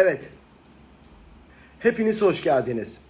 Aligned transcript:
Evet. 0.00 0.28
Hepiniz 1.80 2.22
hoş 2.22 2.42
geldiniz. 2.42 3.00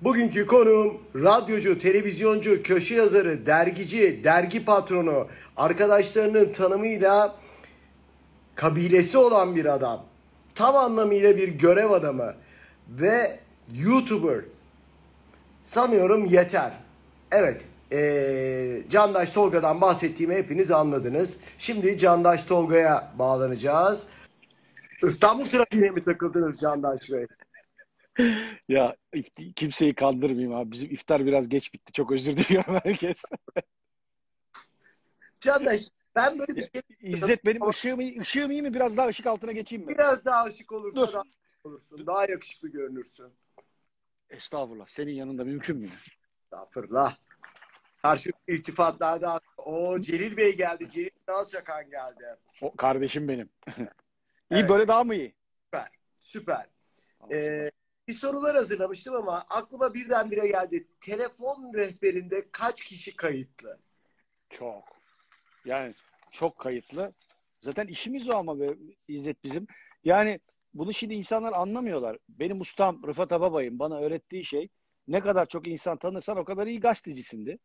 Bugünkü 0.00 0.46
konuğum 0.46 0.98
radyocu, 1.14 1.78
televizyoncu, 1.78 2.62
köşe 2.62 2.94
yazarı, 2.94 3.46
dergici, 3.46 4.24
dergi 4.24 4.64
patronu, 4.64 5.26
arkadaşlarının 5.56 6.52
tanımıyla 6.52 7.34
kabilesi 8.54 9.18
olan 9.18 9.56
bir 9.56 9.64
adam. 9.64 10.04
Tam 10.54 10.76
anlamıyla 10.76 11.36
bir 11.36 11.48
görev 11.48 11.90
adamı 11.90 12.34
ve 12.88 13.38
YouTuber. 13.74 14.40
Sanıyorum 15.64 16.24
yeter. 16.24 16.72
Evet, 17.32 17.64
eee 17.92 18.82
Candaş 18.90 19.30
Tolga'dan 19.30 19.80
bahsettiğimi 19.80 20.34
hepiniz 20.34 20.70
anladınız. 20.70 21.38
Şimdi 21.58 21.98
Candaş 21.98 22.44
Tolga'ya 22.44 23.12
bağlanacağız. 23.18 24.06
İstanbul 25.02 25.44
trafiğine 25.46 25.90
mi 25.90 26.02
takıldınız 26.02 26.60
Candaş 26.60 27.10
Bey? 27.10 27.26
Ya 28.68 28.96
kimseyi 29.56 29.94
kandırmayayım 29.94 30.54
abi. 30.54 30.72
Bizim 30.72 30.90
iftar 30.90 31.26
biraz 31.26 31.48
geç 31.48 31.74
bitti. 31.74 31.92
Çok 31.92 32.12
özür 32.12 32.36
diliyorum 32.36 32.74
herkes. 32.82 33.22
Candaş 35.40 35.80
ben 36.16 36.38
böyle 36.38 36.56
bir 36.56 36.62
şey 36.62 36.82
İzzet 37.00 37.44
benim 37.44 37.68
ışığım 37.68 38.00
iyi, 38.00 38.20
ışığım 38.20 38.50
iyi 38.50 38.62
mi? 38.62 38.74
Biraz 38.74 38.96
daha 38.96 39.08
ışık 39.08 39.26
altına 39.26 39.52
geçeyim 39.52 39.86
mi? 39.86 39.94
biraz 39.94 40.24
daha 40.24 40.42
aşık 40.44 40.72
olursa 40.72 41.00
Dur. 41.00 41.12
daha 41.12 41.22
olursun. 41.64 42.06
Daha 42.06 42.26
yakışıklı 42.26 42.68
görünürsün. 42.68 43.26
Estağfurullah. 44.30 44.86
Senin 44.86 45.12
yanında 45.12 45.44
mümkün 45.44 45.76
mü? 45.76 45.88
Estağfurullah. 46.44 47.16
Karşı 48.02 48.30
iltifatlarda 48.48 49.40
o 49.56 50.00
Celil 50.00 50.36
Bey 50.36 50.56
geldi. 50.56 50.90
Celil 50.90 51.10
Nalçakan 51.28 51.90
geldi. 51.90 52.36
O 52.62 52.76
kardeşim 52.76 53.28
benim. 53.28 53.48
iyi 54.50 54.60
Evet. 54.60 54.70
böyle 54.70 54.88
daha 54.88 55.04
mı 55.04 55.14
iyi? 55.14 55.34
Süper. 56.20 56.66
Ee, 57.32 57.70
bir 58.08 58.12
sorular 58.12 58.56
hazırlamıştım 58.56 59.14
ama 59.14 59.46
aklıma 59.50 59.94
birdenbire 59.94 60.48
geldi. 60.48 60.88
Telefon 61.00 61.74
rehberinde 61.74 62.48
kaç 62.52 62.84
kişi 62.84 63.16
kayıtlı? 63.16 63.78
Çok. 64.50 64.84
Yani 65.64 65.94
çok 66.32 66.58
kayıtlı. 66.58 67.12
Zaten 67.60 67.86
işimiz 67.86 68.28
o 68.28 68.32
ama 68.34 68.60
be, 68.60 68.68
İzzet 69.08 69.44
bizim. 69.44 69.66
Yani 70.04 70.40
bunu 70.74 70.94
şimdi 70.94 71.14
insanlar 71.14 71.52
anlamıyorlar. 71.52 72.16
Benim 72.28 72.60
ustam 72.60 73.02
Rıfat 73.06 73.32
Ababay'ın 73.32 73.78
bana 73.78 74.00
öğrettiği 74.00 74.44
şey 74.44 74.68
ne 75.08 75.20
kadar 75.20 75.46
çok 75.46 75.68
insan 75.68 75.98
tanırsan 75.98 76.36
o 76.36 76.44
kadar 76.44 76.66
iyi 76.66 76.80
gazetecisindi. 76.80 77.58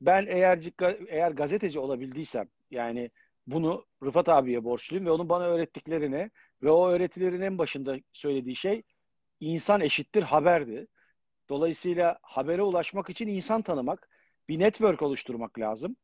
Ben 0.00 0.26
eğer 0.26 0.70
eğer 1.08 1.30
gazeteci 1.30 1.78
olabildiysem 1.78 2.48
yani 2.70 3.10
bunu 3.46 3.86
Rıfat 4.04 4.28
abiye 4.28 4.64
borçluyum 4.64 5.06
ve 5.06 5.10
onun 5.10 5.28
bana 5.28 5.44
öğrettiklerine 5.44 6.30
ve 6.62 6.70
o 6.70 6.88
öğretilerin 6.88 7.40
en 7.40 7.58
başında 7.58 7.96
söylediği 8.12 8.56
şey 8.56 8.82
insan 9.40 9.80
eşittir 9.80 10.22
haberdi. 10.22 10.86
Dolayısıyla 11.48 12.18
habere 12.22 12.62
ulaşmak 12.62 13.10
için 13.10 13.28
insan 13.28 13.62
tanımak, 13.62 14.08
bir 14.48 14.58
network 14.58 15.02
oluşturmak 15.02 15.58
lazım. 15.58 15.96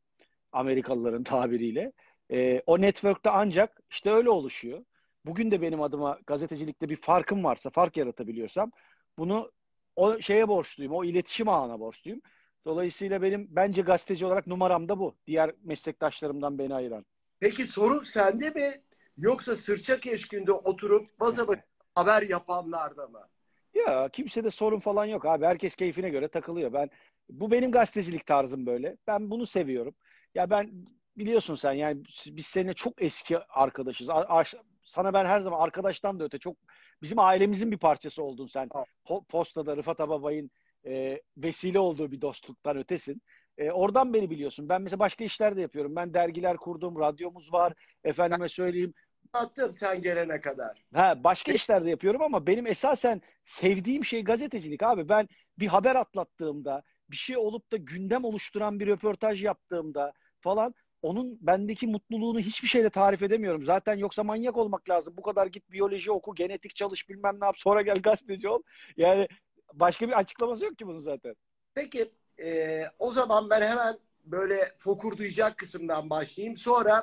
Amerikalıların 0.52 1.22
tabiriyle. 1.24 1.92
Ee, 2.30 2.62
o 2.66 2.80
network'te 2.80 3.30
ancak 3.30 3.80
işte 3.90 4.10
öyle 4.10 4.30
oluşuyor. 4.30 4.84
Bugün 5.24 5.50
de 5.50 5.62
benim 5.62 5.82
adıma 5.82 6.18
gazetecilikte 6.26 6.88
bir 6.88 6.96
farkım 6.96 7.44
varsa, 7.44 7.70
fark 7.70 7.96
yaratabiliyorsam 7.96 8.70
bunu 9.18 9.52
o 9.96 10.20
şeye 10.20 10.48
borçluyum, 10.48 10.92
o 10.92 11.04
iletişim 11.04 11.48
ağına 11.48 11.80
borçluyum. 11.80 12.20
Dolayısıyla 12.64 13.22
benim 13.22 13.46
bence 13.50 13.82
gazeteci 13.82 14.26
olarak 14.26 14.46
numaram 14.46 14.88
da 14.88 14.98
bu. 14.98 15.16
Diğer 15.26 15.52
meslektaşlarımdan 15.62 16.58
beni 16.58 16.74
ayıran. 16.74 17.04
Peki 17.40 17.66
sorun 17.66 17.98
sende 17.98 18.50
mi? 18.50 18.82
Yoksa 19.16 19.56
sırça 19.56 20.00
keşkünde 20.00 20.52
oturup 20.52 21.20
masa 21.20 21.48
başı 21.48 21.62
haber 21.94 22.22
yapanlarda 22.22 23.06
mı? 23.06 23.28
Ya 23.74 24.08
kimsede 24.08 24.50
sorun 24.50 24.80
falan 24.80 25.04
yok 25.04 25.26
abi. 25.26 25.44
Herkes 25.44 25.74
keyfine 25.76 26.08
göre 26.10 26.28
takılıyor. 26.28 26.72
Ben 26.72 26.90
bu 27.28 27.50
benim 27.50 27.70
gazetecilik 27.72 28.26
tarzım 28.26 28.66
böyle. 28.66 28.96
Ben 29.06 29.30
bunu 29.30 29.46
seviyorum. 29.46 29.94
Ya 30.34 30.50
ben 30.50 30.70
biliyorsun 31.16 31.54
sen 31.54 31.72
yani 31.72 32.02
biz 32.26 32.46
seninle 32.46 32.74
çok 32.74 33.02
eski 33.02 33.38
arkadaşız. 33.38 34.10
A- 34.10 34.38
a- 34.40 34.44
sana 34.84 35.12
ben 35.12 35.24
her 35.26 35.40
zaman 35.40 35.60
arkadaştan 35.60 36.20
da 36.20 36.24
öte 36.24 36.38
çok 36.38 36.56
bizim 37.02 37.18
ailemizin 37.18 37.70
bir 37.72 37.78
parçası 37.78 38.22
oldun 38.22 38.46
sen. 38.46 38.68
Po- 39.06 39.24
Posta'da 39.24 39.76
Rıfat 39.76 40.00
Ababay'ın 40.00 40.50
e, 40.86 41.20
vesile 41.36 41.78
olduğu 41.78 42.12
bir 42.12 42.20
dostluktan 42.20 42.76
ötesin. 42.76 43.22
E, 43.58 43.70
oradan 43.70 44.14
beni 44.14 44.30
biliyorsun. 44.30 44.68
Ben 44.68 44.82
mesela 44.82 44.98
başka 44.98 45.24
işler 45.24 45.56
de 45.56 45.60
yapıyorum. 45.60 45.96
Ben 45.96 46.14
dergiler 46.14 46.56
kurdum, 46.56 47.00
radyomuz 47.00 47.52
var. 47.52 47.72
Efendime 48.04 48.48
söyleyeyim 48.48 48.94
Attım 49.32 49.74
sen 49.74 50.02
gelene 50.02 50.40
kadar. 50.40 50.84
Ha, 50.94 51.24
başka 51.24 51.52
işler 51.52 51.84
de 51.84 51.90
yapıyorum 51.90 52.22
ama 52.22 52.46
benim 52.46 52.66
esasen 52.66 53.20
sevdiğim 53.44 54.04
şey 54.04 54.24
gazetecilik 54.24 54.82
abi. 54.82 55.08
Ben 55.08 55.28
bir 55.58 55.66
haber 55.66 55.96
atlattığımda, 55.96 56.82
bir 57.10 57.16
şey 57.16 57.36
olup 57.36 57.72
da 57.72 57.76
gündem 57.76 58.24
oluşturan 58.24 58.80
bir 58.80 58.86
röportaj 58.86 59.44
yaptığımda 59.44 60.12
falan 60.40 60.74
onun 61.02 61.38
bendeki 61.40 61.86
mutluluğunu 61.86 62.40
hiçbir 62.40 62.68
şeyle 62.68 62.90
tarif 62.90 63.22
edemiyorum. 63.22 63.64
Zaten 63.64 63.96
yoksa 63.96 64.24
manyak 64.24 64.56
olmak 64.56 64.88
lazım. 64.88 65.14
Bu 65.16 65.22
kadar 65.22 65.46
git 65.46 65.70
biyoloji 65.70 66.10
oku, 66.10 66.34
genetik 66.34 66.76
çalış 66.76 67.08
bilmem 67.08 67.40
ne 67.40 67.44
yap 67.44 67.58
sonra 67.58 67.82
gel 67.82 67.96
gazeteci 67.96 68.48
ol. 68.48 68.62
Yani 68.96 69.28
başka 69.72 70.08
bir 70.08 70.18
açıklaması 70.18 70.64
yok 70.64 70.78
ki 70.78 70.86
bunun 70.86 70.98
zaten. 70.98 71.34
Peki 71.74 72.12
e, 72.42 72.82
o 72.98 73.12
zaman 73.12 73.50
ben 73.50 73.62
hemen 73.62 73.98
böyle 74.24 74.74
fokurdayacak 74.78 75.58
kısımdan 75.58 76.10
başlayayım. 76.10 76.56
Sonra 76.56 77.02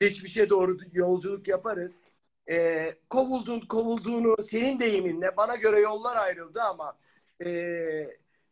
geçmişe 0.00 0.50
doğru 0.50 0.78
yolculuk 0.92 1.48
yaparız. 1.48 2.02
E, 2.50 2.94
kovuldun, 3.10 3.60
kovulduğunu 3.60 4.42
senin 4.42 4.80
deyiminle 4.80 5.36
bana 5.36 5.56
göre 5.56 5.80
yollar 5.80 6.16
ayrıldı 6.16 6.62
ama 6.62 6.98
e, 7.44 7.50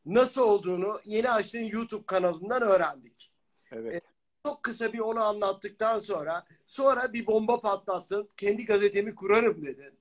nasıl 0.07 0.43
olduğunu 0.43 1.01
yeni 1.05 1.31
açtığın 1.31 1.65
YouTube 1.65 2.07
kanalından 2.07 2.63
öğrendik. 2.63 3.33
Evet. 3.73 4.05
Çok 4.47 4.63
kısa 4.63 4.93
bir 4.93 4.99
onu 4.99 5.23
anlattıktan 5.23 5.99
sonra 5.99 6.45
sonra 6.67 7.13
bir 7.13 7.27
bomba 7.27 7.61
patlattın. 7.61 8.29
Kendi 8.37 8.65
gazetemi 8.65 9.15
kurarım 9.15 9.67
dedin. 9.67 9.99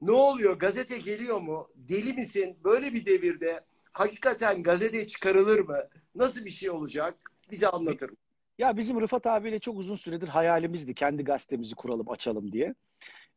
Ne 0.00 0.12
oluyor? 0.12 0.58
Gazete 0.58 0.98
geliyor 0.98 1.40
mu? 1.40 1.68
Deli 1.74 2.12
misin? 2.12 2.58
Böyle 2.64 2.94
bir 2.94 3.06
devirde 3.06 3.64
hakikaten 3.98 4.62
gazete 4.62 5.06
çıkarılır 5.06 5.60
mı? 5.60 5.78
Nasıl 6.14 6.44
bir 6.44 6.50
şey 6.50 6.70
olacak? 6.70 7.32
Bize 7.50 7.68
anlatır 7.68 8.10
mısın? 8.10 8.24
Ya 8.58 8.76
bizim 8.76 9.00
Rıfat 9.00 9.26
abiyle 9.26 9.58
çok 9.58 9.78
uzun 9.78 9.96
süredir 9.96 10.28
hayalimizdi. 10.28 10.94
Kendi 10.94 11.24
gazetemizi 11.24 11.74
kuralım, 11.74 12.10
açalım 12.10 12.52
diye. 12.52 12.74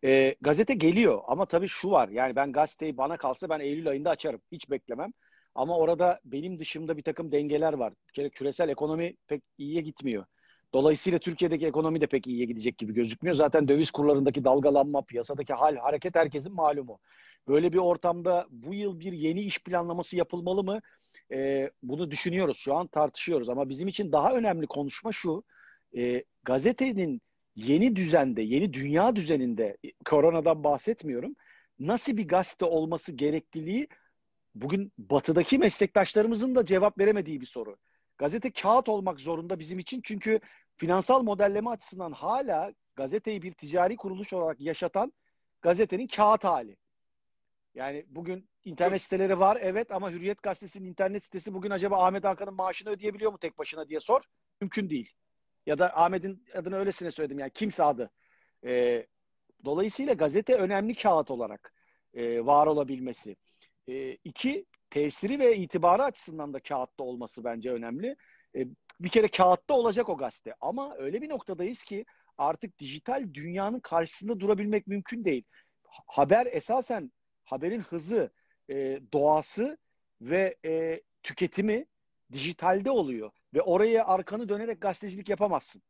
Ee, 0.04 0.36
gazete 0.42 0.74
geliyor 0.74 1.22
ama 1.28 1.46
tabii 1.46 1.68
şu 1.68 1.92
var. 1.92 2.10
Yani 2.10 2.36
ben 2.36 2.52
gazeteyi 2.52 2.98
bana 2.98 3.18
kalsa 3.18 3.50
ben 3.50 3.60
Eylül 3.60 3.90
ayında 3.90 4.10
açarım. 4.10 4.42
Hiç 4.52 4.70
beklemem. 4.70 5.12
Ama 5.56 5.78
orada 5.78 6.20
benim 6.26 6.60
dışımda 6.60 6.98
bir 6.98 7.04
takım 7.04 7.32
dengeler 7.32 7.74
var. 7.74 7.94
Kere 8.14 8.30
küresel 8.30 8.70
ekonomi 8.70 9.16
pek 9.28 9.44
iyiye 9.58 9.82
gitmiyor. 9.82 10.26
Dolayısıyla 10.74 11.20
Türkiye'deki 11.20 11.68
ekonomi 11.68 12.02
de 12.02 12.08
pek 12.08 12.28
iyiye 12.28 12.46
gidecek 12.46 12.78
gibi 12.78 12.94
gözükmüyor. 12.94 13.36
Zaten 13.36 13.68
döviz 13.68 13.92
kurlarındaki 13.92 14.44
dalgalanma, 14.44 15.02
piyasadaki 15.02 15.54
hal, 15.54 15.76
hareket 15.76 16.16
herkesin 16.16 16.56
malumu. 16.56 17.00
Böyle 17.48 17.74
bir 17.74 17.78
ortamda 17.78 18.48
bu 18.50 18.74
yıl 18.74 19.00
bir 19.00 19.14
yeni 19.14 19.42
iş 19.42 19.60
planlaması 19.60 20.16
yapılmalı 20.16 20.64
mı? 20.64 20.80
Ee, 21.32 21.72
bunu 21.84 22.12
düşünüyoruz 22.12 22.58
şu 22.58 22.76
an 22.76 22.88
tartışıyoruz. 22.88 23.50
Ama 23.50 23.70
bizim 23.70 23.88
için 23.88 24.12
daha 24.12 24.34
önemli 24.34 24.68
konuşma 24.68 25.12
şu. 25.12 25.44
Ee, 25.98 26.24
gazetenin 26.44 27.22
yeni 27.56 27.96
düzende, 27.96 28.42
yeni 28.42 28.74
dünya 28.74 29.16
düzeninde, 29.16 29.78
koronadan 30.06 30.64
bahsetmiyorum, 30.64 31.36
nasıl 31.80 32.18
bir 32.18 32.28
gazete 32.28 32.66
olması 32.66 33.12
gerekliliği 33.12 33.88
bugün 34.56 34.92
batıdaki 34.98 35.58
meslektaşlarımızın 35.58 36.56
da 36.56 36.66
cevap 36.66 37.00
veremediği 37.00 37.42
bir 37.42 37.46
soru. 37.46 37.78
Gazete 38.18 38.52
kağıt 38.52 38.90
olmak 38.90 39.20
zorunda 39.20 39.60
bizim 39.60 39.80
için 39.80 40.02
çünkü 40.04 40.40
finansal 40.78 41.24
modelleme 41.24 41.70
açısından 41.70 42.12
hala 42.12 42.74
gazeteyi 42.96 43.42
bir 43.42 43.54
ticari 43.54 43.96
kuruluş 43.96 44.34
olarak 44.34 44.62
yaşatan 44.62 45.14
gazetenin 45.62 46.08
kağıt 46.08 46.44
hali. 46.44 46.78
Yani 47.80 48.06
bugün 48.10 48.50
internet 48.66 49.02
siteleri 49.02 49.40
var 49.40 49.58
evet 49.62 49.92
ama 49.92 50.12
Hürriyet 50.12 50.42
Gazetesi'nin 50.42 50.90
internet 50.90 51.24
sitesi 51.24 51.54
bugün 51.54 51.70
acaba 51.70 52.06
Ahmet 52.06 52.24
Hakan'ın 52.24 52.54
maaşını 52.54 52.90
ödeyebiliyor 52.90 53.32
mu 53.32 53.38
tek 53.38 53.58
başına 53.58 53.90
diye 53.90 54.00
sor. 54.00 54.22
Mümkün 54.62 54.90
değil. 54.90 55.14
Ya 55.66 55.80
da 55.80 55.98
Ahmet'in 55.98 56.46
adını 56.54 56.76
öylesine 56.76 57.12
söyledim 57.12 57.40
yani 57.40 57.52
kimse 57.54 57.84
adı. 57.84 58.12
Ee, 58.66 59.08
dolayısıyla 59.66 60.14
gazete 60.14 60.56
önemli 60.56 60.96
kağıt 60.96 61.32
olarak 61.32 61.74
e, 62.14 62.46
var 62.46 62.68
olabilmesi. 62.68 63.36
E, 63.88 64.12
iki, 64.12 64.66
tesiri 64.90 65.40
ve 65.40 65.56
itibarı 65.58 66.04
açısından 66.04 66.54
da 66.54 66.60
kağıtta 66.60 67.04
olması 67.04 67.44
bence 67.44 67.72
önemli. 67.72 68.16
E, 68.56 68.66
bir 69.00 69.10
kere 69.10 69.28
kağıtta 69.28 69.74
olacak 69.74 70.10
o 70.10 70.18
gazete. 70.18 70.54
Ama 70.62 70.96
öyle 70.98 71.22
bir 71.22 71.30
noktadayız 71.30 71.84
ki 71.84 72.06
artık 72.38 72.80
dijital 72.80 73.34
dünyanın 73.34 73.80
karşısında 73.80 74.40
durabilmek 74.40 74.88
mümkün 74.88 75.26
değil. 75.26 75.44
Haber 76.08 76.46
esasen 76.46 77.12
haberin 77.52 77.82
hızı, 77.82 78.32
e, 78.70 79.00
doğası 79.14 79.78
ve 80.22 80.56
e, 80.66 81.02
tüketimi 81.24 81.86
dijitalde 82.32 82.92
oluyor. 82.92 83.32
Ve 83.54 83.62
oraya 83.62 84.06
arkanı 84.06 84.50
dönerek 84.50 84.82
gazetecilik 84.82 85.30
yapamazsın. 85.30 85.82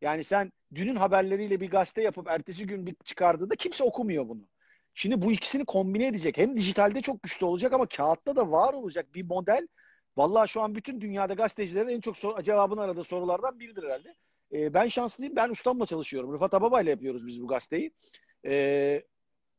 Yani 0.00 0.24
sen 0.24 0.52
dünün 0.74 0.96
haberleriyle 0.96 1.60
bir 1.60 1.70
gazete 1.70 2.02
yapıp 2.02 2.28
ertesi 2.28 2.66
gün 2.66 2.86
bir 2.86 2.96
çıkardığında 3.04 3.56
kimse 3.56 3.84
okumuyor 3.84 4.28
bunu. 4.28 4.48
Şimdi 4.94 5.22
bu 5.22 5.32
ikisini 5.32 5.64
kombine 5.64 6.06
edecek. 6.06 6.38
Hem 6.38 6.56
dijitalde 6.56 7.00
çok 7.02 7.22
güçlü 7.22 7.46
olacak 7.46 7.72
ama 7.72 7.86
kağıtta 7.86 8.36
da 8.36 8.50
var 8.50 8.74
olacak 8.74 9.14
bir 9.14 9.24
model. 9.24 9.68
Vallahi 10.16 10.48
şu 10.48 10.60
an 10.60 10.74
bütün 10.74 11.00
dünyada 11.00 11.34
gazetecilerin 11.34 11.88
en 11.88 12.00
çok 12.00 12.16
sor- 12.16 12.42
cevabını 12.42 12.80
aradığı 12.80 13.04
sorulardan 13.04 13.60
biridir 13.60 13.82
herhalde. 13.82 14.14
Ee, 14.52 14.74
ben 14.74 14.88
şanslıyım. 14.88 15.36
Ben 15.36 15.48
ustamla 15.50 15.86
çalışıyorum. 15.86 16.32
Rıfat 16.32 16.54
Ababa 16.54 16.82
ile 16.82 16.90
yapıyoruz 16.90 17.26
biz 17.26 17.42
bu 17.42 17.46
gazeteyi. 17.46 17.92
Ee, 18.46 19.02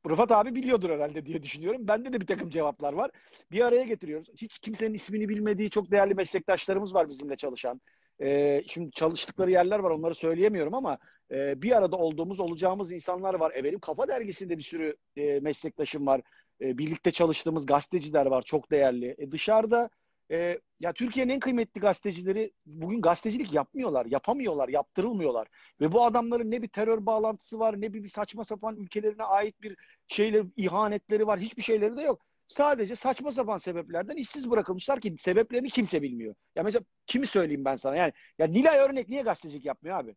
Rıfat 0.10 0.32
abi 0.32 0.56
biliyordur 0.56 0.90
herhalde 0.90 1.26
diye 1.26 1.44
düşünüyorum. 1.44 1.88
Bende 1.88 2.14
de 2.14 2.22
bir 2.22 2.28
takım 2.28 2.50
cevaplar 2.50 2.94
var. 2.94 3.12
Bir 3.52 3.62
araya 3.62 3.84
getiriyoruz. 3.84 4.30
Hiç 4.36 4.60
kimsenin 4.60 4.94
ismini 4.94 5.30
bilmediği 5.30 5.70
çok 5.70 5.92
değerli 5.92 6.14
meslektaşlarımız 6.14 6.94
var 6.94 7.10
bizimle 7.10 7.36
çalışan. 7.36 7.82
Ee, 8.22 8.64
şimdi 8.68 8.92
çalıştıkları 8.92 9.52
yerler 9.52 9.80
var 9.80 9.92
onları 9.92 10.16
söyleyemiyorum 10.16 10.74
ama 10.74 10.98
e, 11.32 11.62
bir 11.62 11.78
arada 11.78 11.96
olduğumuz, 11.96 12.40
olacağımız 12.40 12.92
insanlar 12.92 13.34
var. 13.34 13.52
E, 13.56 13.64
benim 13.64 13.80
Kafa 13.80 14.08
Dergisi'nde 14.08 14.58
bir 14.58 14.64
sürü 14.64 14.96
e, 15.18 15.40
meslektaşım 15.40 16.08
var. 16.08 16.22
E, 16.62 16.78
birlikte 16.78 17.12
çalıştığımız 17.12 17.66
gazeteciler 17.66 18.26
var 18.26 18.42
çok 18.42 18.72
değerli. 18.72 19.16
E, 19.18 19.32
dışarıda 19.32 19.90
e, 20.32 20.60
ya 20.80 20.94
Türkiye'nin 20.94 21.34
en 21.34 21.40
kıymetli 21.40 21.82
gazetecileri 21.82 22.52
bugün 22.66 23.02
gazetecilik 23.02 23.54
yapmıyorlar, 23.54 24.06
yapamıyorlar, 24.06 24.70
yaptırılmıyorlar. 24.70 25.48
Ve 25.82 25.92
bu 25.92 26.04
adamların 26.06 26.52
ne 26.52 26.62
bir 26.62 26.68
terör 26.68 27.06
bağlantısı 27.06 27.60
var, 27.60 27.82
ne 27.82 27.94
bir, 27.94 28.10
saçma 28.10 28.46
sapan 28.46 28.76
ülkelerine 28.78 29.24
ait 29.24 29.62
bir 29.62 29.78
şeyle 30.08 30.44
ihanetleri 30.58 31.28
var, 31.28 31.40
hiçbir 31.40 31.62
şeyleri 31.64 31.98
de 31.98 32.02
yok. 32.02 32.26
Sadece 32.48 32.96
saçma 32.96 33.32
sapan 33.32 33.58
sebeplerden 33.58 34.16
işsiz 34.16 34.50
bırakılmışlar 34.50 35.00
ki 35.02 35.16
sebeplerini 35.20 35.70
kimse 35.70 36.02
bilmiyor. 36.02 36.36
Ya 36.56 36.64
mesela 36.64 36.84
kimi 37.08 37.28
söyleyeyim 37.28 37.66
ben 37.66 37.76
sana? 37.76 37.96
Yani 37.96 38.14
ya 38.40 38.48
Nilay 38.48 38.80
Örnek 38.80 39.10
niye 39.10 39.22
gazetecilik 39.22 39.66
yapmıyor 39.66 40.00
abi? 40.00 40.16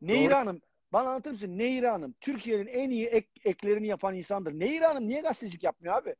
Neyra 0.00 0.38
Hanım 0.38 0.60
bana 0.92 1.08
anlatır 1.08 1.30
mısın? 1.30 1.58
Neyra 1.58 1.92
Hanım 1.92 2.14
Türkiye'nin 2.20 2.66
en 2.66 2.90
iyi 2.90 3.06
ek, 3.06 3.28
eklerini 3.44 3.86
yapan 3.86 4.14
insandır. 4.14 4.52
Neyra 4.52 4.88
Hanım 4.88 5.08
niye 5.08 5.20
gazetecilik 5.20 5.62
yapmıyor 5.62 5.94
abi? 5.94 6.14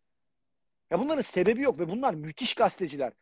Ya 0.90 0.98
bunların 0.98 1.22
sebebi 1.22 1.62
yok 1.62 1.80
ve 1.80 1.88
bunlar 1.88 2.14
müthiş 2.14 2.54
gazeteciler. 2.54 3.12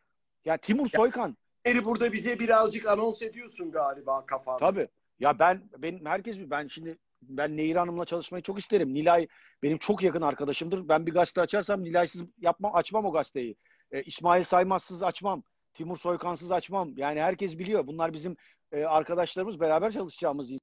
Ya 0.45 0.57
Timur 0.57 0.89
Soykan. 0.89 1.37
Eri 1.65 1.85
burada 1.85 2.13
bize 2.13 2.39
birazcık 2.39 2.87
anons 2.87 3.21
ediyorsun 3.21 3.71
galiba 3.71 4.25
kafanda. 4.25 4.59
Tabii. 4.59 4.87
Ya 5.19 5.39
ben 5.39 5.69
benim 5.77 6.05
herkes 6.05 6.37
ben 6.39 6.67
şimdi 6.67 6.97
ben 7.21 7.57
Nehir 7.57 7.75
Hanım'la 7.75 8.05
çalışmayı 8.05 8.43
çok 8.43 8.59
isterim. 8.59 8.93
Nilay 8.93 9.27
benim 9.63 9.77
çok 9.77 10.03
yakın 10.03 10.21
arkadaşımdır. 10.21 10.89
Ben 10.89 11.05
bir 11.05 11.13
gazete 11.13 11.41
açarsam 11.41 11.83
Nilay'sız 11.83 12.23
yapmam, 12.37 12.75
açmam 12.75 13.05
o 13.05 13.11
gazeteyi. 13.11 13.55
E, 13.91 14.03
İsmail 14.03 14.43
Saymazsız 14.43 15.03
açmam. 15.03 15.43
Timur 15.73 15.97
Soykansız 15.97 16.51
açmam. 16.51 16.93
Yani 16.97 17.21
herkes 17.21 17.57
biliyor. 17.57 17.87
Bunlar 17.87 18.13
bizim 18.13 18.35
e, 18.71 18.83
arkadaşlarımız 18.83 19.59
beraber 19.59 19.91
çalışacağımız 19.91 20.51
e, 20.51 20.57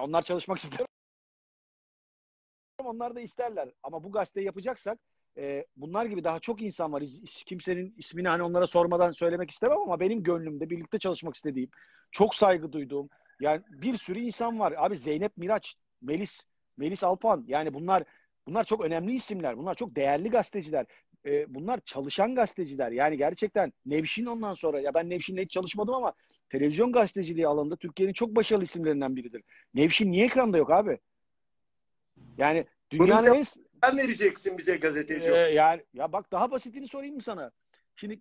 onlar 0.00 0.22
çalışmak 0.22 0.58
ister. 0.58 0.86
Onlar 2.78 3.14
da 3.14 3.20
isterler. 3.20 3.68
Ama 3.82 4.04
bu 4.04 4.12
gazeteyi 4.12 4.46
yapacaksak 4.46 4.98
e, 5.38 5.66
bunlar 5.76 6.06
gibi 6.06 6.24
daha 6.24 6.40
çok 6.40 6.62
insan 6.62 6.92
var. 6.92 7.02
Kimsenin 7.46 7.94
ismini 7.96 8.28
hani 8.28 8.42
onlara 8.42 8.66
sormadan 8.66 9.12
söylemek 9.12 9.50
istemem 9.50 9.78
ama 9.78 10.00
benim 10.00 10.22
gönlümde 10.22 10.70
birlikte 10.70 10.98
çalışmak 10.98 11.36
istediğim, 11.36 11.70
çok 12.10 12.34
saygı 12.34 12.72
duyduğum 12.72 13.08
yani 13.40 13.62
bir 13.68 13.96
sürü 13.96 14.20
insan 14.20 14.60
var. 14.60 14.74
Abi 14.76 14.96
Zeynep 14.96 15.36
Miraç, 15.36 15.74
Melis, 16.02 16.40
Melis 16.76 17.04
Alpan 17.04 17.44
yani 17.48 17.74
bunlar 17.74 18.04
bunlar 18.46 18.64
çok 18.64 18.84
önemli 18.84 19.14
isimler. 19.14 19.58
Bunlar 19.58 19.74
çok 19.74 19.96
değerli 19.96 20.30
gazeteciler. 20.30 20.86
E, 21.26 21.54
bunlar 21.54 21.80
çalışan 21.84 22.34
gazeteciler. 22.34 22.90
Yani 22.92 23.16
gerçekten 23.16 23.72
Nevşin 23.86 24.26
ondan 24.26 24.54
sonra 24.54 24.80
ya 24.80 24.94
ben 24.94 25.10
Nevşin'le 25.10 25.38
hiç 25.38 25.50
çalışmadım 25.50 25.94
ama 25.94 26.12
televizyon 26.50 26.92
gazeteciliği 26.92 27.46
alanında 27.46 27.76
Türkiye'nin 27.76 28.12
çok 28.12 28.36
başarılı 28.36 28.64
isimlerinden 28.64 29.16
biridir. 29.16 29.42
Nevşin 29.74 30.12
niye 30.12 30.26
ekranda 30.26 30.58
yok 30.58 30.70
abi? 30.70 30.98
Yani 32.38 32.66
dünyanın 32.90 33.34
en 33.34 33.44
sen 33.84 33.98
vereceksin 33.98 34.58
bize 34.58 34.76
gazeteci. 34.76 35.30
ee, 35.32 35.36
yani 35.36 35.84
ya 35.94 36.12
bak 36.12 36.32
daha 36.32 36.50
basitini 36.50 36.88
sorayım 36.88 37.14
mı 37.14 37.22
sana? 37.22 37.50
Şimdi 37.96 38.20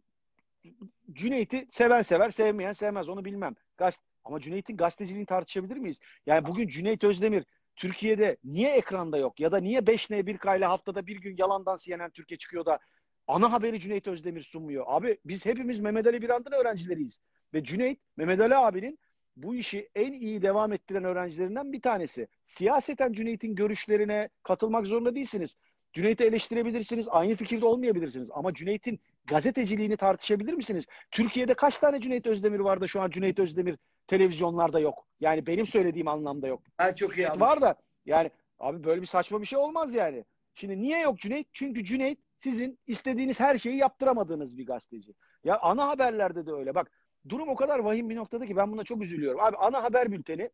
Cüneyt'i 1.13 1.67
seven 1.69 2.01
sever, 2.01 2.29
sevmeyen 2.29 2.73
sevmez. 2.73 3.09
Onu 3.09 3.25
bilmem. 3.25 3.55
Gaz 3.77 3.99
ama 4.23 4.39
Cüneyt'in 4.39 4.77
gazeteciliğini 4.77 5.25
tartışabilir 5.25 5.77
miyiz? 5.77 5.99
Yani 6.25 6.47
bugün 6.47 6.67
Cüneyt 6.67 7.03
Özdemir 7.03 7.45
Türkiye'de 7.75 8.37
niye 8.43 8.69
ekranda 8.69 9.17
yok? 9.17 9.39
Ya 9.39 9.51
da 9.51 9.57
niye 9.57 9.79
5N1K 9.79 10.57
ile 10.57 10.65
haftada 10.65 11.07
bir 11.07 11.21
gün 11.21 11.37
yalandan 11.37 11.77
CNN 11.77 12.09
Türkiye 12.09 12.37
çıkıyor 12.37 12.65
da 12.65 12.79
ana 13.27 13.51
haberi 13.51 13.79
Cüneyt 13.79 14.07
Özdemir 14.07 14.43
sunmuyor? 14.43 14.85
Abi 14.87 15.17
biz 15.25 15.45
hepimiz 15.45 15.79
Mehmet 15.79 16.07
Ali 16.07 16.21
Birand'ın 16.21 16.51
öğrencileriyiz. 16.51 17.19
Ve 17.53 17.63
Cüneyt, 17.63 17.99
Mehmet 18.17 18.39
Ali 18.39 18.55
abinin 18.55 18.99
bu 19.37 19.55
işi 19.55 19.89
en 19.95 20.13
iyi 20.13 20.41
devam 20.41 20.73
ettiren 20.73 21.03
öğrencilerinden 21.03 21.73
bir 21.73 21.81
tanesi. 21.81 22.27
Siyaseten 22.45 23.13
Cüneyt'in 23.13 23.55
görüşlerine 23.55 24.29
katılmak 24.43 24.85
zorunda 24.85 25.15
değilsiniz. 25.15 25.55
Cüneyt'i 25.93 26.23
eleştirebilirsiniz, 26.23 27.07
aynı 27.09 27.35
fikirde 27.35 27.65
olmayabilirsiniz. 27.65 28.29
Ama 28.31 28.53
Cüneyt'in 28.53 28.99
gazeteciliğini 29.25 29.97
tartışabilir 29.97 30.53
misiniz? 30.53 30.85
Türkiye'de 31.11 31.53
kaç 31.53 31.77
tane 31.79 32.01
Cüneyt 32.01 32.27
Özdemir 32.27 32.59
var 32.59 32.81
da 32.81 32.87
şu 32.87 33.01
an 33.01 33.09
Cüneyt 33.09 33.39
Özdemir 33.39 33.77
televizyonlarda 34.07 34.79
yok? 34.79 35.07
Yani 35.19 35.47
benim 35.47 35.65
söylediğim 35.65 36.07
anlamda 36.07 36.47
yok. 36.47 36.63
Ben 36.79 36.93
çok 36.93 37.17
iyi 37.17 37.27
anladım. 37.27 37.41
Var 37.41 37.61
da 37.61 37.75
yani 38.05 38.31
abi 38.59 38.83
böyle 38.83 39.01
bir 39.01 39.07
saçma 39.07 39.41
bir 39.41 39.45
şey 39.45 39.59
olmaz 39.59 39.93
yani. 39.93 40.25
Şimdi 40.55 40.81
niye 40.81 40.99
yok 40.99 41.19
Cüneyt? 41.19 41.47
Çünkü 41.53 41.85
Cüneyt 41.85 42.19
sizin 42.37 42.79
istediğiniz 42.87 43.39
her 43.39 43.57
şeyi 43.57 43.77
yaptıramadığınız 43.77 44.57
bir 44.57 44.65
gazeteci. 44.65 45.13
Ya 45.43 45.59
ana 45.59 45.87
haberlerde 45.87 46.45
de 46.45 46.51
öyle. 46.51 46.75
Bak 46.75 46.91
durum 47.29 47.49
o 47.49 47.55
kadar 47.55 47.79
vahim 47.79 48.09
bir 48.09 48.15
noktada 48.15 48.45
ki 48.45 48.55
ben 48.55 48.71
buna 48.71 48.83
çok 48.83 49.01
üzülüyorum. 49.01 49.39
Abi 49.39 49.57
ana 49.57 49.83
haber 49.83 50.11
bülteni 50.11 50.49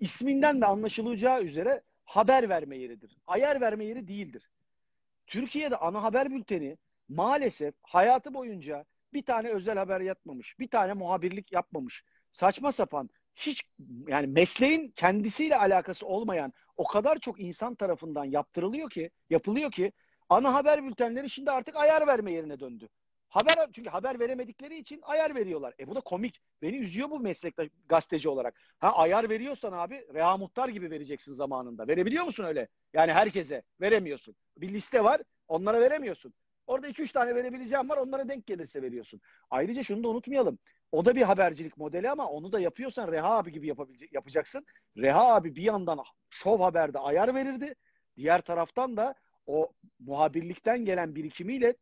isminden 0.00 0.60
de 0.60 0.66
anlaşılacağı 0.66 1.42
üzere 1.42 1.82
haber 2.04 2.48
verme 2.48 2.76
yeridir. 2.76 3.16
Ayar 3.26 3.60
verme 3.60 3.84
yeri 3.84 4.08
değildir. 4.08 4.50
Türkiye'de 5.26 5.76
ana 5.76 6.02
haber 6.02 6.30
bülteni 6.30 6.78
maalesef 7.08 7.74
hayatı 7.82 8.34
boyunca 8.34 8.84
bir 9.12 9.22
tane 9.22 9.48
özel 9.48 9.78
haber 9.78 10.00
yapmamış, 10.00 10.58
bir 10.58 10.68
tane 10.68 10.92
muhabirlik 10.92 11.52
yapmamış. 11.52 12.04
Saçma 12.32 12.72
sapan, 12.72 13.10
hiç 13.34 13.62
yani 14.08 14.26
mesleğin 14.26 14.92
kendisiyle 14.96 15.56
alakası 15.56 16.06
olmayan 16.06 16.52
o 16.76 16.84
kadar 16.84 17.18
çok 17.18 17.40
insan 17.40 17.74
tarafından 17.74 18.24
yaptırılıyor 18.24 18.90
ki, 18.90 19.10
yapılıyor 19.30 19.70
ki 19.70 19.92
ana 20.28 20.54
haber 20.54 20.84
bültenleri 20.84 21.30
şimdi 21.30 21.50
artık 21.50 21.76
ayar 21.76 22.06
verme 22.06 22.32
yerine 22.32 22.60
döndü. 22.60 22.88
Haber 23.36 23.68
çünkü 23.72 23.90
haber 23.90 24.20
veremedikleri 24.20 24.78
için 24.78 25.00
ayar 25.02 25.34
veriyorlar. 25.34 25.74
E 25.80 25.86
bu 25.86 25.94
da 25.94 26.00
komik. 26.00 26.40
Beni 26.62 26.76
üzüyor 26.76 27.10
bu 27.10 27.20
meslekte 27.20 27.70
gazeteci 27.88 28.28
olarak. 28.28 28.60
Ha 28.78 28.96
ayar 28.96 29.30
veriyorsan 29.30 29.72
abi 29.72 30.06
Reha 30.14 30.36
Muhtar 30.36 30.68
gibi 30.68 30.90
vereceksin 30.90 31.32
zamanında. 31.32 31.88
Verebiliyor 31.88 32.24
musun 32.24 32.44
öyle? 32.44 32.68
Yani 32.94 33.12
herkese 33.12 33.62
veremiyorsun. 33.80 34.36
Bir 34.56 34.68
liste 34.68 35.04
var. 35.04 35.20
Onlara 35.48 35.80
veremiyorsun. 35.80 36.34
Orada 36.66 36.88
2-3 36.88 37.12
tane 37.12 37.34
verebileceğim 37.34 37.88
var. 37.88 37.96
Onlara 37.96 38.28
denk 38.28 38.46
gelirse 38.46 38.82
veriyorsun. 38.82 39.20
Ayrıca 39.50 39.82
şunu 39.82 40.04
da 40.04 40.08
unutmayalım. 40.08 40.58
O 40.92 41.04
da 41.04 41.14
bir 41.14 41.22
habercilik 41.22 41.76
modeli 41.76 42.10
ama 42.10 42.26
onu 42.26 42.52
da 42.52 42.60
yapıyorsan 42.60 43.12
Reha 43.12 43.38
abi 43.38 43.52
gibi 43.52 43.66
yapabilecek, 43.66 44.12
yapacaksın. 44.12 44.66
Reha 44.96 45.34
abi 45.34 45.56
bir 45.56 45.62
yandan 45.62 45.98
şov 46.30 46.60
haberde 46.60 46.98
ayar 46.98 47.34
verirdi. 47.34 47.74
Diğer 48.16 48.40
taraftan 48.40 48.96
da 48.96 49.14
o 49.46 49.72
muhabirlikten 49.98 50.84
gelen 50.84 51.14
birikimiyle 51.14 51.74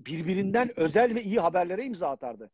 birbirinden 0.00 0.80
özel 0.80 1.14
ve 1.14 1.22
iyi 1.22 1.40
haberlere 1.40 1.84
imza 1.84 2.08
atardı. 2.08 2.50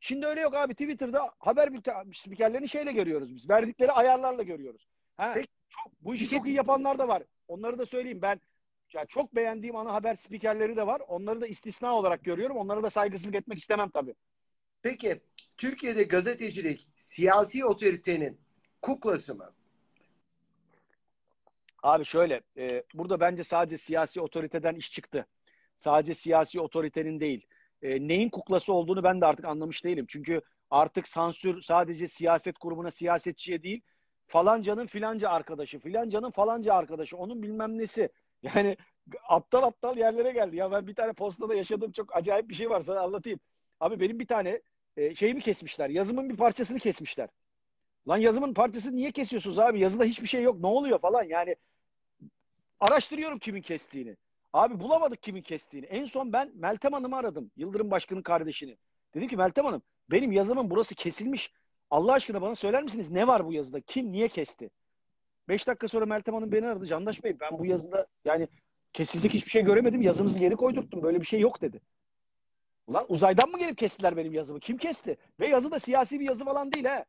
Şimdi 0.00 0.26
öyle 0.26 0.40
yok 0.40 0.54
abi. 0.54 0.74
Twitter'da 0.74 1.30
haber 1.38 1.70
spikerlerini 2.14 2.68
şeyle 2.68 2.92
görüyoruz 2.92 3.34
biz. 3.34 3.48
Verdikleri 3.50 3.92
ayarlarla 3.92 4.42
görüyoruz. 4.42 4.88
Ha, 5.16 5.32
Peki. 5.34 5.48
çok, 5.68 5.92
bu 6.00 6.14
işi 6.14 6.28
çok 6.28 6.46
iyi 6.46 6.56
yapanlar 6.56 6.98
da 6.98 7.08
var. 7.08 7.22
Onları 7.48 7.78
da 7.78 7.86
söyleyeyim. 7.86 8.22
Ben 8.22 8.40
yani 8.92 9.08
çok 9.08 9.34
beğendiğim 9.34 9.76
ana 9.76 9.92
haber 9.94 10.14
spikerleri 10.14 10.76
de 10.76 10.86
var. 10.86 11.02
Onları 11.08 11.40
da 11.40 11.46
istisna 11.46 11.94
olarak 11.94 12.24
görüyorum. 12.24 12.56
Onlara 12.56 12.82
da 12.82 12.90
saygısızlık 12.90 13.34
etmek 13.34 13.58
istemem 13.58 13.88
tabii. 13.90 14.14
Peki 14.82 15.20
Türkiye'de 15.56 16.02
gazetecilik 16.02 16.88
siyasi 16.96 17.64
otoritenin 17.64 18.40
kuklası 18.82 19.34
mı? 19.34 19.52
Abi 21.82 22.04
şöyle, 22.04 22.40
e, 22.56 22.82
burada 22.94 23.20
bence 23.20 23.44
sadece 23.44 23.78
siyasi 23.78 24.20
otoriteden 24.20 24.74
iş 24.74 24.92
çıktı. 24.92 25.26
Sadece 25.76 26.14
siyasi 26.14 26.60
otoritenin 26.60 27.20
değil. 27.20 27.46
E, 27.82 28.08
neyin 28.08 28.28
kuklası 28.28 28.72
olduğunu 28.72 29.02
ben 29.02 29.20
de 29.20 29.26
artık 29.26 29.44
anlamış 29.44 29.84
değilim. 29.84 30.06
Çünkü 30.08 30.40
artık 30.70 31.08
sansür 31.08 31.62
sadece 31.62 32.08
siyaset 32.08 32.60
grubuna, 32.60 32.90
siyasetçiye 32.90 33.62
değil, 33.62 33.80
falancanın 34.26 34.86
filanca 34.86 35.28
arkadaşı, 35.28 35.78
filancanın 35.78 36.30
falanca 36.30 36.74
arkadaşı, 36.74 37.16
onun 37.16 37.42
bilmem 37.42 37.78
nesi. 37.78 38.08
Yani 38.54 38.76
aptal 39.28 39.62
aptal 39.62 39.96
yerlere 39.96 40.32
geldi. 40.32 40.56
Ya 40.56 40.72
ben 40.72 40.86
bir 40.86 40.94
tane 40.94 41.12
postada 41.12 41.54
yaşadığım 41.54 41.92
çok 41.92 42.16
acayip 42.16 42.48
bir 42.48 42.54
şey 42.54 42.70
var 42.70 42.80
sana 42.80 43.00
anlatayım. 43.00 43.40
Abi 43.80 44.00
benim 44.00 44.18
bir 44.18 44.26
tane 44.26 44.60
e, 44.96 45.14
şeyimi 45.14 45.40
kesmişler. 45.40 45.90
Yazımın 45.90 46.30
bir 46.30 46.36
parçasını 46.36 46.78
kesmişler. 46.78 47.28
Lan 48.08 48.16
yazımın 48.16 48.54
parçasını 48.54 48.96
niye 48.96 49.12
kesiyorsunuz 49.12 49.58
abi? 49.58 49.80
Yazıda 49.80 50.04
hiçbir 50.04 50.26
şey 50.26 50.42
yok. 50.42 50.60
Ne 50.60 50.66
oluyor 50.66 50.98
falan. 50.98 51.24
Yani 51.24 51.56
araştırıyorum 52.80 53.38
kimin 53.38 53.62
kestiğini. 53.62 54.16
Abi 54.54 54.80
bulamadık 54.80 55.22
kimin 55.22 55.42
kestiğini. 55.42 55.86
En 55.86 56.04
son 56.04 56.32
ben 56.32 56.52
Meltem 56.54 56.92
Hanım'ı 56.92 57.16
aradım. 57.16 57.50
Yıldırım 57.56 57.90
Başkan'ın 57.90 58.22
kardeşini. 58.22 58.76
Dedim 59.14 59.28
ki 59.28 59.36
Meltem 59.36 59.64
Hanım 59.64 59.82
benim 60.10 60.32
yazımın 60.32 60.70
burası 60.70 60.94
kesilmiş. 60.94 61.52
Allah 61.90 62.12
aşkına 62.12 62.42
bana 62.42 62.54
söyler 62.54 62.82
misiniz 62.82 63.10
ne 63.10 63.26
var 63.26 63.46
bu 63.46 63.52
yazıda? 63.52 63.80
Kim 63.80 64.12
niye 64.12 64.28
kesti? 64.28 64.70
5 65.48 65.66
dakika 65.66 65.88
sonra 65.88 66.06
Meltem 66.06 66.34
Hanım 66.34 66.52
beni 66.52 66.66
aradı. 66.66 66.86
Candaş 66.86 67.24
Bey 67.24 67.40
ben 67.40 67.58
bu 67.58 67.66
yazıda 67.66 68.06
yani 68.24 68.48
kesilecek 68.92 69.34
hiçbir 69.34 69.50
şey 69.50 69.62
göremedim. 69.62 70.02
Yazınızı 70.02 70.38
geri 70.38 70.56
koydurttum. 70.56 71.02
Böyle 71.02 71.20
bir 71.20 71.26
şey 71.26 71.40
yok 71.40 71.60
dedi. 71.60 71.80
Ulan 72.86 73.04
uzaydan 73.08 73.50
mı 73.50 73.58
gelip 73.58 73.78
kestiler 73.78 74.16
benim 74.16 74.32
yazımı? 74.32 74.60
Kim 74.60 74.76
kesti? 74.76 75.16
Ve 75.40 75.48
yazı 75.48 75.70
da 75.70 75.78
siyasi 75.78 76.20
bir 76.20 76.28
yazı 76.28 76.44
falan 76.44 76.72
değil 76.72 76.84
ha. 76.84 77.04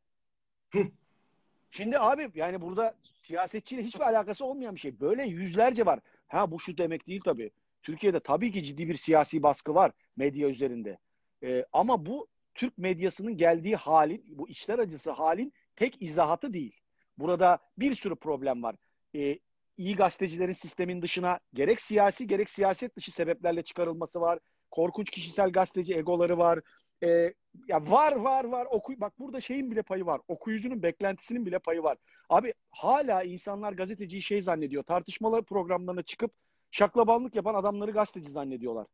Şimdi 1.71 1.99
abi 1.99 2.31
yani 2.35 2.61
burada 2.61 2.95
siyasetçiyle 3.21 3.83
hiçbir 3.83 4.01
alakası 4.01 4.45
olmayan 4.45 4.75
bir 4.75 4.79
şey. 4.79 4.99
Böyle 4.99 5.23
yüzlerce 5.23 5.85
var. 5.85 5.99
Ha 6.27 6.51
bu 6.51 6.59
şu 6.59 6.77
demek 6.77 7.07
değil 7.07 7.21
tabii. 7.25 7.51
Türkiye'de 7.83 8.19
tabii 8.19 8.51
ki 8.51 8.63
ciddi 8.63 8.87
bir 8.87 8.95
siyasi 8.95 9.43
baskı 9.43 9.75
var 9.75 9.91
medya 10.17 10.49
üzerinde. 10.49 10.97
Ee, 11.43 11.65
ama 11.73 12.05
bu 12.05 12.27
Türk 12.55 12.77
medyasının 12.77 13.37
geldiği 13.37 13.75
halin, 13.75 14.23
bu 14.27 14.49
içler 14.49 14.79
acısı 14.79 15.11
halin 15.11 15.53
tek 15.75 16.01
izahatı 16.01 16.53
değil. 16.53 16.79
Burada 17.17 17.59
bir 17.77 17.93
sürü 17.93 18.15
problem 18.15 18.63
var. 18.63 18.75
Ee, 19.15 19.39
iyi 19.77 19.95
gazetecilerin 19.95 20.53
sistemin 20.53 21.01
dışına 21.01 21.39
gerek 21.53 21.81
siyasi 21.81 22.27
gerek 22.27 22.49
siyaset 22.49 22.95
dışı 22.95 23.11
sebeplerle 23.11 23.63
çıkarılması 23.63 24.21
var. 24.21 24.39
Korkunç 24.71 25.09
kişisel 25.09 25.51
gazeteci 25.51 25.95
egoları 25.95 26.37
var. 26.37 26.59
Ee, 27.03 27.33
ya 27.67 27.91
var 27.91 28.11
var 28.11 28.43
var. 28.45 28.67
Oku 28.71 28.93
bak 28.97 29.19
burada 29.19 29.41
şeyin 29.41 29.71
bile 29.71 29.81
payı 29.81 30.05
var. 30.05 30.21
Okuyucunun 30.27 30.83
beklentisinin 30.83 31.45
bile 31.45 31.59
payı 31.59 31.83
var. 31.83 31.97
Abi 32.29 32.53
hala 32.71 33.23
insanlar 33.23 33.73
gazeteciyi 33.73 34.21
şey 34.21 34.41
zannediyor. 34.41 34.83
Tartışmalı 34.83 35.43
programlarına 35.43 36.01
çıkıp 36.01 36.31
şaklabanlık 36.71 37.35
yapan 37.35 37.55
adamları 37.55 37.91
gazeteci 37.91 38.31
zannediyorlar. 38.31 38.87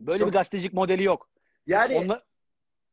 Böyle 0.00 0.18
Çok- 0.18 0.28
bir 0.28 0.32
gazetecilik 0.32 0.72
modeli 0.72 1.02
yok. 1.04 1.28
Yani 1.66 1.94
Onlar, 1.96 2.22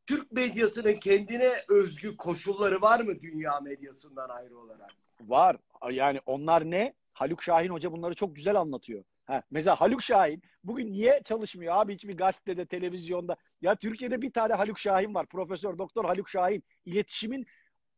Türk 0.06 0.32
medyasının 0.32 0.94
kendine 0.94 1.52
özgü 1.70 2.18
koşulları 2.18 2.82
var 2.82 3.00
mı 3.00 3.22
dünya 3.22 3.60
medyasından 3.60 4.30
ayrı 4.30 4.58
olarak? 4.60 4.92
Var. 5.22 5.58
Yani 5.92 6.20
onlar 6.26 6.72
ne? 6.72 6.94
Haluk 7.14 7.44
Şahin 7.44 7.70
Hoca 7.70 7.92
bunları 7.92 8.14
çok 8.16 8.36
güzel 8.36 8.56
anlatıyor. 8.56 9.04
Ha, 9.26 9.44
mesela 9.52 9.82
Haluk 9.82 10.04
Şahin 10.04 10.42
bugün 10.64 10.92
niye 10.92 11.22
çalışmıyor 11.26 11.76
abi 11.76 11.94
hiçbir 11.94 12.18
gazetede, 12.18 12.66
televizyonda? 12.66 13.36
Ya 13.62 13.76
Türkiye'de 13.76 14.22
bir 14.22 14.32
tane 14.32 14.54
Haluk 14.54 14.80
Şahin 14.80 15.14
var. 15.14 15.26
Profesör 15.26 15.78
Doktor 15.78 16.06
Haluk 16.06 16.30
Şahin. 16.30 16.64
İletişimin 16.86 17.46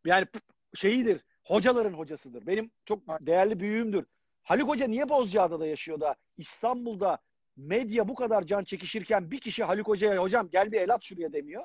yani 0.06 0.28
şeyidir. 0.76 1.26
Hocaların 1.44 1.94
hocasıdır. 1.94 2.48
Benim 2.48 2.72
çok 2.86 3.08
değerli 3.08 3.60
büyüğümdür. 3.60 4.06
Haluk 4.44 4.70
Hoca 4.70 4.88
niye 4.88 5.10
Bozcaada'da 5.10 5.66
yaşıyor 5.68 6.00
da 6.00 6.16
İstanbul'da 6.38 7.18
medya 7.58 8.08
bu 8.08 8.16
kadar 8.16 8.44
can 8.44 8.64
çekişirken 8.64 9.32
bir 9.32 9.40
kişi 9.40 9.64
Haluk 9.64 9.88
Hoca'ya 9.88 10.22
hocam 10.22 10.50
gel 10.50 10.72
bir 10.72 10.82
el 10.82 10.94
at 10.94 11.04
şuraya 11.04 11.34
demiyor. 11.34 11.64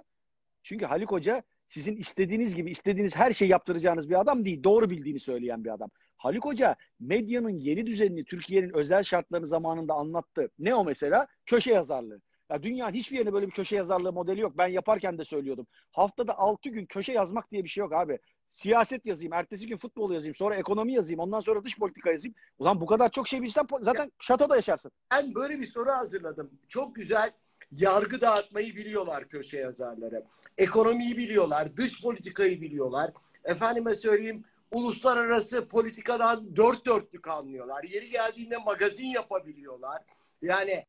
Çünkü 0.63 0.87
Haluk 0.87 1.13
Hoca 1.13 1.43
sizin 1.69 1.97
istediğiniz 1.97 2.55
gibi 2.55 2.71
istediğiniz 2.71 3.17
her 3.17 3.33
şeyi 3.33 3.51
yaptıracağınız 3.51 4.11
bir 4.11 4.21
adam 4.21 4.45
değil. 4.45 4.65
Doğru 4.65 4.91
bildiğini 4.91 5.21
söyleyen 5.21 5.65
bir 5.65 5.75
adam. 5.75 5.91
Haluk 6.19 6.45
Hoca 6.45 6.77
medyanın 7.01 7.59
yeni 7.59 7.87
düzenini 7.87 8.25
Türkiye'nin 8.25 8.75
özel 8.75 9.03
şartları 9.03 9.47
zamanında 9.47 9.95
anlattı. 9.95 10.51
Ne 10.59 10.75
o 10.75 10.85
mesela? 10.85 11.27
Köşe 11.47 11.73
yazarlığı. 11.73 12.21
Ya 12.51 12.63
dünyanın 12.63 12.95
hiçbir 12.95 13.17
yerinde 13.17 13.33
böyle 13.33 13.47
bir 13.47 13.53
köşe 13.53 13.77
yazarlığı 13.77 14.13
modeli 14.13 14.41
yok. 14.41 14.59
Ben 14.59 14.69
yaparken 14.69 15.19
de 15.19 15.25
söylüyordum. 15.25 15.67
Haftada 15.93 16.39
6 16.39 16.69
gün 16.69 16.87
köşe 16.87 17.13
yazmak 17.13 17.51
diye 17.51 17.65
bir 17.65 17.69
şey 17.69 17.81
yok 17.81 17.93
abi. 17.93 18.19
Siyaset 18.49 19.07
yazayım, 19.07 19.33
ertesi 19.33 19.67
gün 19.67 19.77
futbol 19.77 20.13
yazayım, 20.13 20.35
sonra 20.35 20.55
ekonomi 20.55 20.93
yazayım, 20.93 21.21
ondan 21.21 21.41
sonra 21.41 21.65
dış 21.65 21.79
politika 21.79 22.11
yazayım. 22.11 22.35
Ulan 22.59 22.81
bu 22.81 22.87
kadar 22.87 23.11
çok 23.11 23.29
şey 23.29 23.43
bilsen 23.43 23.67
zaten 23.81 24.13
şatoda 24.21 24.57
yaşarsın. 24.57 24.91
Ben 25.11 25.35
böyle 25.35 25.61
bir 25.61 25.67
soru 25.67 25.91
hazırladım. 25.91 26.51
Çok 26.69 26.95
güzel 26.95 27.31
yargı 27.73 28.21
dağıtmayı 28.21 28.77
biliyorlar 28.77 29.29
köşe 29.29 29.59
yazarları. 29.59 30.25
Ekonomiyi 30.59 31.17
biliyorlar, 31.17 31.77
dış 31.77 32.03
politikayı 32.03 32.61
biliyorlar. 32.61 33.11
Efendime 33.45 33.95
söyleyeyim 33.95 34.45
uluslararası 34.71 35.69
politikadan 35.69 36.57
dört 36.57 36.87
dörtlük 36.87 37.29
anlıyorlar. 37.29 37.85
Yeri 37.85 38.11
geldiğinde 38.11 38.57
magazin 38.57 39.07
yapabiliyorlar. 39.07 40.03
Yani 40.43 40.87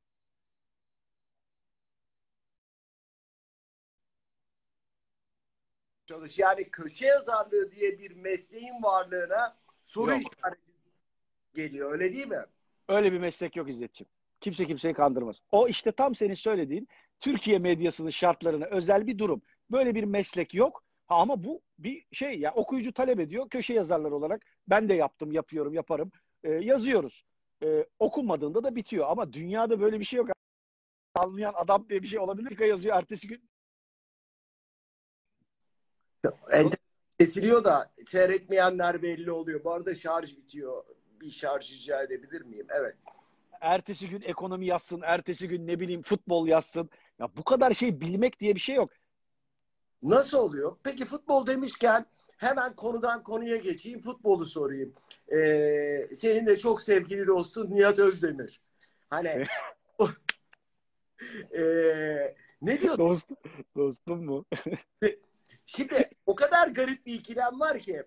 çalış. 6.06 6.40
Yani 6.40 6.70
köşe 6.70 7.06
yazarlığı 7.06 7.72
diye 7.72 8.00
bir 8.00 8.12
mesleğin 8.16 8.84
varlığına 8.84 9.58
soru 9.84 10.12
Yok. 10.12 10.22
işareti 10.22 10.62
geliyor. 11.54 11.92
Öyle 11.92 12.14
değil 12.14 12.28
mi? 12.28 12.46
Öyle 12.88 13.12
bir 13.12 13.20
meslek 13.20 13.56
yok 13.56 13.70
İzzetciğim. 13.70 14.10
Kimse 14.42 14.66
kimseyi 14.66 14.94
kandırmasın. 14.94 15.48
O 15.52 15.68
işte 15.68 15.92
tam 15.92 16.16
senin 16.16 16.34
söylediğin 16.34 16.88
Türkiye 17.20 17.60
medyasının 17.60 18.10
şartlarına 18.10 18.66
özel 18.66 19.08
bir 19.08 19.18
durum. 19.18 19.42
Böyle 19.72 19.96
bir 19.96 20.04
meslek 20.04 20.54
yok. 20.54 20.84
Ha, 21.10 21.16
ama 21.16 21.44
bu 21.44 21.62
bir 21.80 22.06
şey 22.12 22.40
ya 22.40 22.54
okuyucu 22.54 22.94
talep 22.94 23.20
ediyor. 23.20 23.50
Köşe 23.50 23.74
yazarlar 23.74 24.12
olarak 24.12 24.46
ben 24.68 24.90
de 24.90 24.94
yaptım, 24.94 25.32
yapıyorum, 25.32 25.74
yaparım. 25.74 26.12
Ee, 26.44 26.50
yazıyoruz. 26.50 27.26
Ee, 27.64 27.86
okunmadığında 28.00 28.64
da 28.64 28.76
bitiyor. 28.76 29.06
Ama 29.10 29.34
dünyada 29.34 29.82
böyle 29.82 30.00
bir 30.00 30.06
şey 30.06 30.18
yok. 30.18 30.30
Anlayan 31.16 31.54
adam 31.56 31.90
diye 31.90 32.02
bir 32.04 32.08
şey 32.08 32.20
olabilir. 32.20 32.68
Yazıyor. 32.68 32.96
Ertesi 32.96 33.28
gün 33.28 33.50
Enter 36.52 36.80
kesiliyor 37.20 37.64
da 37.64 37.92
seyretmeyenler 38.06 39.02
belli 39.02 39.32
oluyor. 39.32 39.64
Bu 39.64 39.74
arada 39.74 39.96
şarj 39.96 40.38
bitiyor. 40.38 40.84
Bir 41.22 41.30
şarj 41.30 41.74
rica 41.74 42.04
edebilir 42.04 42.42
miyim? 42.42 42.68
Evet. 42.70 42.96
ertesi 43.62 44.10
gün 44.10 44.22
ekonomi 44.22 44.66
yazsın, 44.66 45.02
ertesi 45.04 45.48
gün 45.48 45.68
ne 45.68 45.80
bileyim 45.80 46.02
futbol 46.02 46.48
yazsın. 46.48 46.90
Ya 47.20 47.30
bu 47.38 47.44
kadar 47.44 47.74
şey 47.74 48.02
bilmek 48.02 48.40
diye 48.40 48.56
bir 48.56 48.60
şey 48.60 48.76
yok. 48.76 48.90
Nasıl 50.04 50.38
oluyor? 50.38 50.78
Peki 50.84 51.06
futbol 51.06 51.48
demişken 51.48 52.06
hemen 52.38 52.76
konudan 52.76 53.24
konuya 53.24 53.58
geçeyim. 53.58 54.02
Futbolu 54.02 54.46
sorayım. 54.46 54.94
Ee, 55.32 56.10
senin 56.16 56.46
de 56.46 56.58
çok 56.58 56.82
sevgili 56.82 57.28
dostun 57.28 57.72
Nihat 57.72 58.00
Özdemir. 58.00 58.62
Hani 59.10 59.28
ee, 61.58 62.36
ne 62.62 62.80
diyor? 62.82 62.98
Dost, 62.98 63.28
dostum 63.76 64.26
mu? 64.26 64.46
Şimdi 65.66 66.10
o 66.26 66.36
kadar 66.36 66.68
garip 66.68 67.06
bir 67.06 67.14
ikilem 67.14 67.60
var 67.60 67.80
ki 67.80 68.04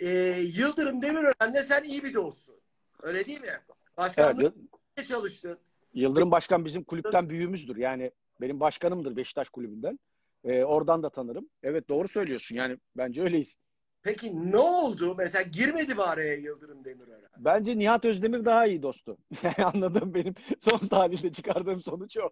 ee, 0.00 0.08
Yıldırım 0.54 1.02
Demirören'le 1.02 1.62
sen 1.62 1.84
iyi 1.84 2.04
bir 2.04 2.14
dostsun. 2.14 2.56
Öyle 3.02 3.26
değil 3.26 3.40
mi? 3.40 3.46
Evet, 3.48 3.62
Başkanlıkta 3.96 4.52
Yıl- 4.96 5.04
çalıştın. 5.04 5.58
Yıldırım 5.94 6.30
Başkan 6.30 6.64
bizim 6.64 6.84
kulüpten 6.84 7.30
büyüğümüzdür. 7.30 7.76
Yani 7.76 8.10
benim 8.40 8.60
başkanımdır 8.60 9.16
Beşiktaş 9.16 9.50
kulübünden. 9.50 9.98
Ee, 10.44 10.64
oradan 10.64 11.02
da 11.02 11.10
tanırım. 11.10 11.48
Evet 11.62 11.88
doğru 11.88 12.08
söylüyorsun. 12.08 12.54
Yani 12.56 12.76
bence 12.96 13.22
öyleyiz. 13.22 13.56
Peki 14.02 14.52
ne 14.52 14.58
oldu? 14.58 15.14
Mesela 15.18 15.42
girmedi 15.42 15.94
mi 15.94 16.02
araya 16.02 16.34
Yıldırım 16.34 16.84
Demirören? 16.84 17.30
Bence 17.38 17.78
Nihat 17.78 18.04
Özdemir 18.04 18.44
daha 18.44 18.66
iyi 18.66 18.82
dostu. 18.82 19.18
Yani 19.42 19.64
anladığım 19.64 20.14
benim 20.14 20.34
son 20.58 20.78
tahlilde 20.78 21.32
çıkardığım 21.32 21.82
sonuç 21.82 22.16
o. 22.18 22.30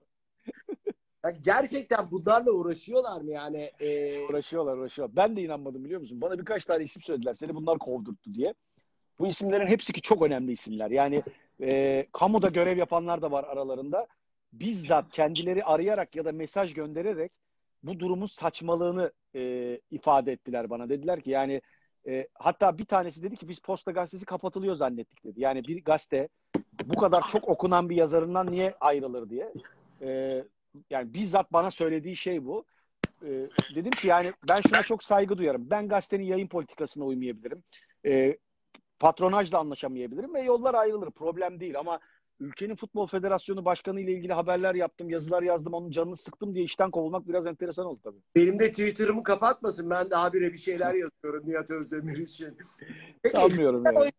Ya 1.24 1.30
gerçekten 1.30 2.10
bunlarla 2.10 2.50
uğraşıyorlar 2.52 3.20
mı 3.20 3.30
yani? 3.30 3.70
Ee, 3.80 4.20
Uğraşıyorlar 4.30 4.76
uğraşıyorlar. 4.76 5.16
Ben 5.16 5.36
de 5.36 5.42
inanmadım 5.42 5.84
biliyor 5.84 6.00
musun? 6.00 6.20
Bana 6.20 6.38
birkaç 6.38 6.64
tane 6.64 6.84
isim 6.84 7.02
söylediler. 7.02 7.34
Seni 7.34 7.54
bunlar 7.54 7.78
kovdurttu 7.78 8.34
diye. 8.34 8.54
Bu 9.18 9.26
isimlerin 9.26 9.66
hepsi 9.66 9.92
ki 9.92 10.00
çok 10.00 10.22
önemli 10.22 10.52
isimler. 10.52 10.90
Yani 10.90 11.22
e, 11.62 12.06
kamuda 12.12 12.48
görev 12.48 12.78
yapanlar 12.78 13.22
da 13.22 13.30
var 13.30 13.44
aralarında. 13.44 14.06
Bizzat 14.52 15.10
kendileri 15.10 15.64
arayarak 15.64 16.16
ya 16.16 16.24
da 16.24 16.32
mesaj 16.32 16.74
göndererek 16.74 17.32
bu 17.86 18.00
durumun 18.00 18.26
saçmalığını 18.26 19.12
e, 19.34 19.80
ifade 19.90 20.32
ettiler 20.32 20.70
bana. 20.70 20.88
Dediler 20.88 21.20
ki 21.20 21.30
yani 21.30 21.62
e, 22.06 22.28
hatta 22.34 22.78
bir 22.78 22.84
tanesi 22.84 23.22
dedi 23.22 23.36
ki 23.36 23.48
biz 23.48 23.58
Posta 23.58 23.90
Gazetesi 23.90 24.26
kapatılıyor 24.26 24.76
zannettik 24.76 25.24
dedi. 25.24 25.40
Yani 25.40 25.64
bir 25.64 25.84
gazete 25.84 26.28
bu 26.84 26.94
kadar 26.94 27.22
çok 27.28 27.48
okunan 27.48 27.90
bir 27.90 27.96
yazarından 27.96 28.46
niye 28.46 28.74
ayrılır 28.80 29.30
diye. 29.30 29.52
E, 30.02 30.42
yani 30.90 31.14
bizzat 31.14 31.52
bana 31.52 31.70
söylediği 31.70 32.16
şey 32.16 32.44
bu. 32.44 32.64
E, 33.22 33.28
dedim 33.74 33.90
ki 33.90 34.08
yani 34.08 34.32
ben 34.48 34.60
şuna 34.68 34.82
çok 34.82 35.02
saygı 35.02 35.38
duyarım. 35.38 35.70
Ben 35.70 35.88
gazetenin 35.88 36.24
yayın 36.24 36.48
politikasına 36.48 37.04
uymayabilirim. 37.04 37.62
E, 38.06 38.36
patronajla 38.98 39.58
anlaşamayabilirim 39.58 40.34
ve 40.34 40.40
yollar 40.40 40.74
ayrılır. 40.74 41.10
Problem 41.10 41.60
değil 41.60 41.78
ama 41.78 42.00
ülkenin 42.40 42.76
futbol 42.76 43.06
federasyonu 43.06 43.64
başkanı 43.64 44.00
ile 44.00 44.12
ilgili 44.12 44.32
haberler 44.32 44.74
yaptım, 44.74 45.10
yazılar 45.10 45.42
yazdım, 45.42 45.74
onun 45.74 45.90
canını 45.90 46.16
sıktım 46.16 46.54
diye 46.54 46.64
işten 46.64 46.90
kovulmak 46.90 47.28
biraz 47.28 47.46
enteresan 47.46 47.86
oldu 47.86 48.00
tabii. 48.04 48.18
benim 48.36 48.58
de 48.58 48.70
Twitter'ımı 48.70 49.22
kapatmasın. 49.22 49.90
Ben 49.90 50.10
de 50.10 50.14
habire 50.14 50.52
bir 50.52 50.58
şeyler 50.58 50.94
yazıyorum 50.94 51.42
Nihat 51.46 51.70
Özdemir 51.70 52.18
için. 52.18 52.58
Peki 53.22 53.36
Sanmıyorum 53.36 53.82
yani. 53.86 54.12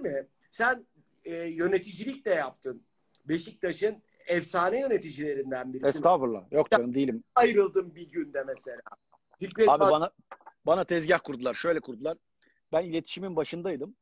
mi? 0.00 0.26
Sen 0.50 0.86
e, 1.24 1.34
yöneticilik 1.34 2.24
de 2.24 2.30
yaptın. 2.30 2.82
Beşiktaş'ın 3.24 4.02
efsane 4.26 4.80
yöneticilerinden 4.80 5.72
birisin. 5.72 5.88
Estağfurullah. 5.88 6.52
Yok 6.52 6.70
canım 6.70 6.94
değilim. 6.94 7.24
Ayrıldın 7.34 7.94
bir 7.94 8.08
günde 8.08 8.44
mesela. 8.44 8.80
Fikret 9.40 9.68
Abi 9.68 9.80
bana 9.80 10.10
bana 10.66 10.84
tezgah 10.84 11.20
kurdular. 11.24 11.54
Şöyle 11.54 11.80
kurdular. 11.80 12.18
Ben 12.72 12.84
iletişimin 12.84 13.36
başındaydım. 13.36 13.96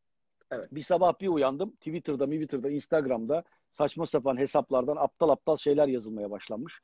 Evet. 0.50 0.68
Bir 0.72 0.82
sabah 0.82 1.20
bir 1.20 1.28
uyandım. 1.28 1.70
Twitter'da, 1.70 2.24
Twitter'da, 2.24 2.70
Instagram'da 2.70 3.44
saçma 3.70 4.06
sapan 4.06 4.36
hesaplardan 4.36 4.96
aptal 4.96 5.28
aptal 5.28 5.56
şeyler 5.56 5.88
yazılmaya 5.88 6.30
başlanmış. 6.30 6.80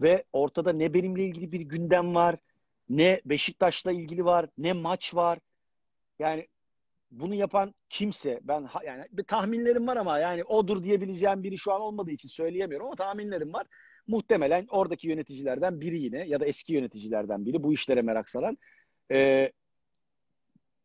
Ve 0.00 0.24
ortada 0.32 0.72
ne 0.72 0.94
benimle 0.94 1.24
ilgili 1.24 1.52
bir 1.52 1.60
gündem 1.60 2.14
var, 2.14 2.36
ne 2.88 3.20
Beşiktaş'la 3.24 3.92
ilgili 3.92 4.24
var, 4.24 4.46
ne 4.58 4.72
maç 4.72 5.14
var. 5.14 5.38
Yani 6.18 6.48
bunu 7.10 7.34
yapan 7.34 7.74
kimse 7.90 8.40
ben 8.42 8.68
yani 8.86 9.04
bir 9.12 9.24
tahminlerim 9.24 9.86
var 9.86 9.96
ama 9.96 10.18
yani 10.18 10.44
odur 10.44 10.84
diyebileceğim 10.84 11.42
biri 11.42 11.58
şu 11.58 11.72
an 11.72 11.80
olmadığı 11.80 12.10
için 12.10 12.28
söyleyemiyorum 12.28 12.86
ama 12.86 12.96
tahminlerim 12.96 13.52
var. 13.52 13.66
Muhtemelen 14.06 14.66
oradaki 14.70 15.08
yöneticilerden 15.08 15.80
biri 15.80 16.02
yine 16.02 16.28
ya 16.28 16.40
da 16.40 16.46
eski 16.46 16.72
yöneticilerden 16.72 17.46
biri 17.46 17.62
bu 17.62 17.72
işlere 17.72 18.02
merak 18.02 18.30
salan 18.30 18.58
e, 19.12 19.50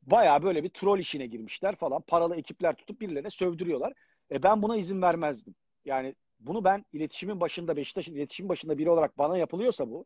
bayağı 0.01 0.43
böyle 0.43 0.63
bir 0.63 0.69
troll 0.69 0.99
işine 0.99 1.27
girmişler 1.27 1.75
falan. 1.75 2.01
Paralı 2.01 2.35
ekipler 2.35 2.75
tutup 2.75 3.01
birilerine 3.01 3.29
sövdürüyorlar. 3.29 3.93
E, 4.33 4.43
ben 4.43 4.61
buna 4.61 4.77
izin 4.77 5.01
vermezdim. 5.01 5.55
Yani 5.85 6.15
bunu 6.39 6.63
ben 6.63 6.85
iletişimin 6.93 7.39
başında 7.41 7.77
Beşiktaş'ın 7.77 8.15
iletişim 8.15 8.49
başında 8.49 8.77
biri 8.77 8.89
olarak 8.89 9.17
bana 9.17 9.37
yapılıyorsa 9.37 9.89
bu 9.89 10.05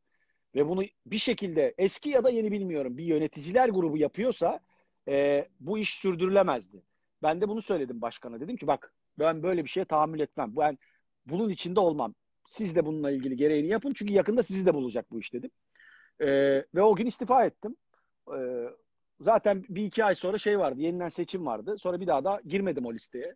ve 0.55 0.67
bunu 0.69 0.83
bir 1.05 1.17
şekilde 1.17 1.75
eski 1.77 2.09
ya 2.09 2.23
da 2.23 2.29
yeni 2.29 2.51
bilmiyorum 2.51 2.97
bir 2.97 3.03
yöneticiler 3.03 3.69
grubu 3.69 3.97
yapıyorsa 3.97 4.59
e, 5.07 5.47
bu 5.59 5.77
iş 5.77 5.95
sürdürülemezdi. 5.99 6.83
Ben 7.23 7.41
de 7.41 7.49
bunu 7.49 7.61
söyledim 7.61 8.01
başkana. 8.01 8.39
Dedim 8.39 8.57
ki 8.57 8.67
bak 8.67 8.93
ben 9.19 9.43
böyle 9.43 9.63
bir 9.63 9.69
şeye 9.69 9.85
tahammül 9.85 10.19
etmem. 10.19 10.53
Ben 10.57 10.77
bunun 11.25 11.49
içinde 11.49 11.79
olmam. 11.79 12.15
Siz 12.47 12.75
de 12.75 12.85
bununla 12.85 13.11
ilgili 13.11 13.37
gereğini 13.37 13.67
yapın. 13.67 13.93
Çünkü 13.95 14.13
yakında 14.13 14.43
sizi 14.43 14.65
de 14.65 14.73
bulacak 14.73 15.11
bu 15.11 15.19
iş 15.19 15.33
dedim. 15.33 15.51
E, 16.19 16.27
ve 16.75 16.81
o 16.81 16.95
gün 16.95 17.05
istifa 17.05 17.45
ettim. 17.45 17.75
E, 18.35 18.39
zaten 19.19 19.65
bir 19.69 19.85
iki 19.85 20.05
ay 20.05 20.15
sonra 20.15 20.37
şey 20.37 20.59
vardı. 20.59 20.81
Yeniden 20.81 21.09
seçim 21.09 21.45
vardı. 21.45 21.75
Sonra 21.79 21.99
bir 21.99 22.07
daha 22.07 22.23
da 22.23 22.41
girmedim 22.45 22.85
o 22.85 22.93
listeye. 22.93 23.35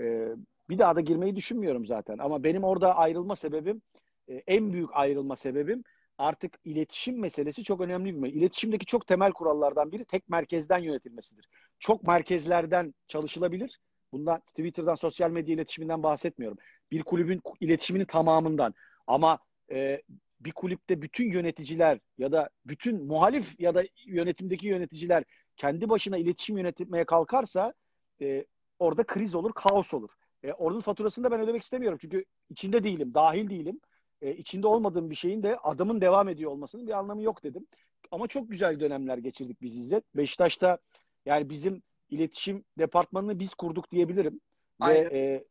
E, 0.00 0.28
bir 0.68 0.78
daha 0.78 0.96
da 0.96 1.00
girmeyi 1.00 1.36
düşünmüyorum 1.36 1.86
zaten. 1.86 2.18
Ama 2.18 2.44
benim 2.44 2.64
orada 2.64 2.96
ayrılma 2.96 3.36
sebebim 3.36 3.82
e, 4.28 4.34
en 4.34 4.72
büyük 4.72 4.90
ayrılma 4.92 5.36
sebebim 5.36 5.84
artık 6.18 6.58
iletişim 6.64 7.20
meselesi 7.20 7.64
çok 7.64 7.80
önemli 7.80 8.14
bir 8.14 8.18
mesele. 8.18 8.38
İletişimdeki 8.38 8.86
çok 8.86 9.06
temel 9.06 9.32
kurallardan 9.32 9.92
biri 9.92 10.04
tek 10.04 10.28
merkezden 10.28 10.78
yönetilmesidir. 10.78 11.48
Çok 11.78 12.02
merkezlerden 12.02 12.94
çalışılabilir. 13.08 13.80
Bundan 14.12 14.40
Twitter'dan, 14.40 14.94
sosyal 14.94 15.30
medya 15.30 15.54
iletişiminden 15.54 16.02
bahsetmiyorum. 16.02 16.58
Bir 16.90 17.02
kulübün 17.02 17.40
iletişiminin 17.60 18.04
tamamından. 18.04 18.74
Ama 19.06 19.38
e, 19.70 20.02
bir 20.40 20.52
kulüpte 20.52 21.02
bütün 21.02 21.32
yöneticiler 21.32 21.98
ya 22.18 22.32
da 22.32 22.50
bütün 22.66 23.06
muhalif 23.06 23.60
ya 23.60 23.74
da 23.74 23.84
yönetimdeki 24.06 24.66
yöneticiler 24.66 25.24
kendi 25.56 25.88
başına 25.88 26.18
iletişim 26.18 26.58
yönetmeye 26.58 27.04
kalkarsa 27.04 27.74
e, 28.20 28.44
orada 28.80 29.04
kriz 29.04 29.34
olur, 29.34 29.52
kaos 29.52 29.94
olur. 29.94 30.10
E, 30.42 30.52
onun 30.52 30.80
faturasını 30.80 31.24
da 31.24 31.30
ben 31.30 31.40
ödemek 31.40 31.62
istemiyorum. 31.62 31.98
Çünkü 32.00 32.24
içinde 32.50 32.84
değilim, 32.84 33.14
dahil 33.14 33.50
değilim 33.50 33.80
e, 34.22 34.34
içinde 34.34 34.66
olmadığım 34.66 35.10
bir 35.10 35.14
şeyin 35.14 35.42
de 35.42 35.56
adamın 35.56 36.00
devam 36.00 36.28
ediyor 36.28 36.50
olmasının 36.50 36.86
bir 36.86 36.92
anlamı 36.92 37.22
yok 37.22 37.44
dedim. 37.44 37.66
Ama 38.10 38.26
çok 38.26 38.50
güzel 38.50 38.80
dönemler 38.80 39.18
geçirdik 39.18 39.62
biz 39.62 39.78
İzzet. 39.78 40.04
Beşiktaş'ta 40.16 40.78
yani 41.26 41.50
bizim 41.50 41.82
iletişim 42.10 42.64
departmanını 42.78 43.38
biz 43.38 43.54
kurduk 43.54 43.90
diyebilirim. 43.90 44.40
Aynen. 44.80 45.10
Ve, 45.10 45.18
e, 45.18 45.44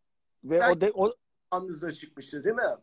ve 0.44 0.58
yani, 0.58 0.72
o 0.72 0.82
de, 0.82 0.92
o 0.96 1.14
anınızda 1.52 1.92
çıkmıştı 1.92 2.44
değil 2.44 2.56
mi? 2.56 2.76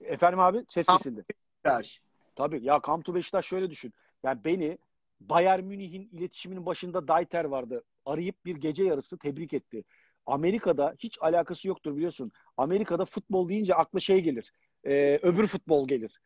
Efendim 0.00 0.40
abi 0.40 0.64
ses 0.68 0.86
kesildi. 0.86 1.24
Beşiktaş. 1.64 2.00
Tabii 2.36 2.64
ya 2.64 2.80
Kamtu 2.80 3.14
Beşiktaş 3.14 3.46
şöyle 3.46 3.70
düşün. 3.70 3.92
Yani 4.22 4.44
beni 4.44 4.78
Bayern 5.20 5.64
Münih'in 5.64 6.08
iletişiminin 6.12 6.66
başında 6.66 7.08
Dayter 7.08 7.44
vardı. 7.44 7.84
Arayıp 8.04 8.44
bir 8.44 8.56
gece 8.56 8.84
yarısı 8.84 9.18
tebrik 9.18 9.52
etti. 9.52 9.84
Amerika'da 10.26 10.94
hiç 10.98 11.18
alakası 11.20 11.68
yoktur 11.68 11.96
biliyorsun. 11.96 12.32
Amerika'da 12.56 13.04
futbol 13.04 13.48
deyince 13.48 13.74
akla 13.74 14.00
şey 14.00 14.20
gelir 14.20 14.52
e, 14.84 15.18
öbür 15.22 15.46
futbol 15.46 15.88
gelir. 15.88 16.20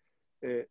E, 0.45 0.67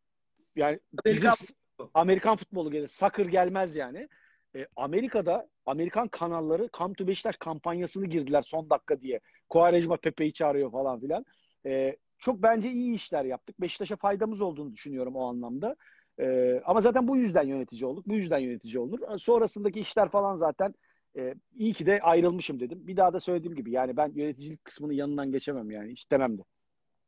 yani 0.56 0.80
Amerikan, 1.06 1.34
bizim, 1.42 1.56
Amerikan 1.94 2.36
futbolu 2.36 2.72
gelir. 2.72 2.88
Soccer 2.88 3.26
gelmez 3.26 3.76
yani. 3.76 4.08
E, 4.56 4.68
Amerika'da 4.76 5.50
Amerikan 5.66 6.08
kanalları 6.08 6.70
Come 6.78 6.94
to 6.94 7.08
Beşiktaş 7.08 7.38
kampanyasını 7.38 8.06
girdiler 8.06 8.42
son 8.42 8.70
dakika 8.70 9.02
diye. 9.02 9.20
Kovarejma 9.50 9.98
Pepe'yi 9.98 10.34
çağırıyor 10.34 10.72
falan 10.72 11.00
filan. 11.00 11.26
E, 11.66 11.96
çok 12.18 12.44
bence 12.44 12.70
iyi 12.70 12.96
işler 12.96 13.26
yaptık. 13.26 13.62
Beşiktaş'a 13.62 13.96
faydamız 13.96 14.42
olduğunu 14.42 14.74
düşünüyorum 14.74 15.16
o 15.16 15.28
anlamda. 15.28 15.76
E, 16.20 16.60
ama 16.66 16.82
zaten 16.82 17.08
bu 17.08 17.18
yüzden 17.18 17.48
yönetici 17.48 17.86
olduk. 17.86 18.08
Bu 18.08 18.14
yüzden 18.14 18.40
yönetici 18.40 18.80
olunur. 18.80 19.18
Sonrasındaki 19.18 19.80
işler 19.80 20.10
falan 20.10 20.36
zaten 20.36 20.74
e, 21.18 21.36
iyi 21.56 21.74
ki 21.74 21.86
de 21.86 22.00
ayrılmışım 22.02 22.60
dedim. 22.60 22.88
Bir 22.88 22.98
daha 22.98 23.14
da 23.14 23.20
söylediğim 23.20 23.56
gibi 23.56 23.72
yani 23.72 23.98
ben 23.98 24.12
yöneticilik 24.16 24.66
kısmının 24.66 24.94
yanından 24.94 25.32
geçemem 25.32 25.72
yani 25.72 25.92
istemem 25.92 26.38
de. 26.38 26.42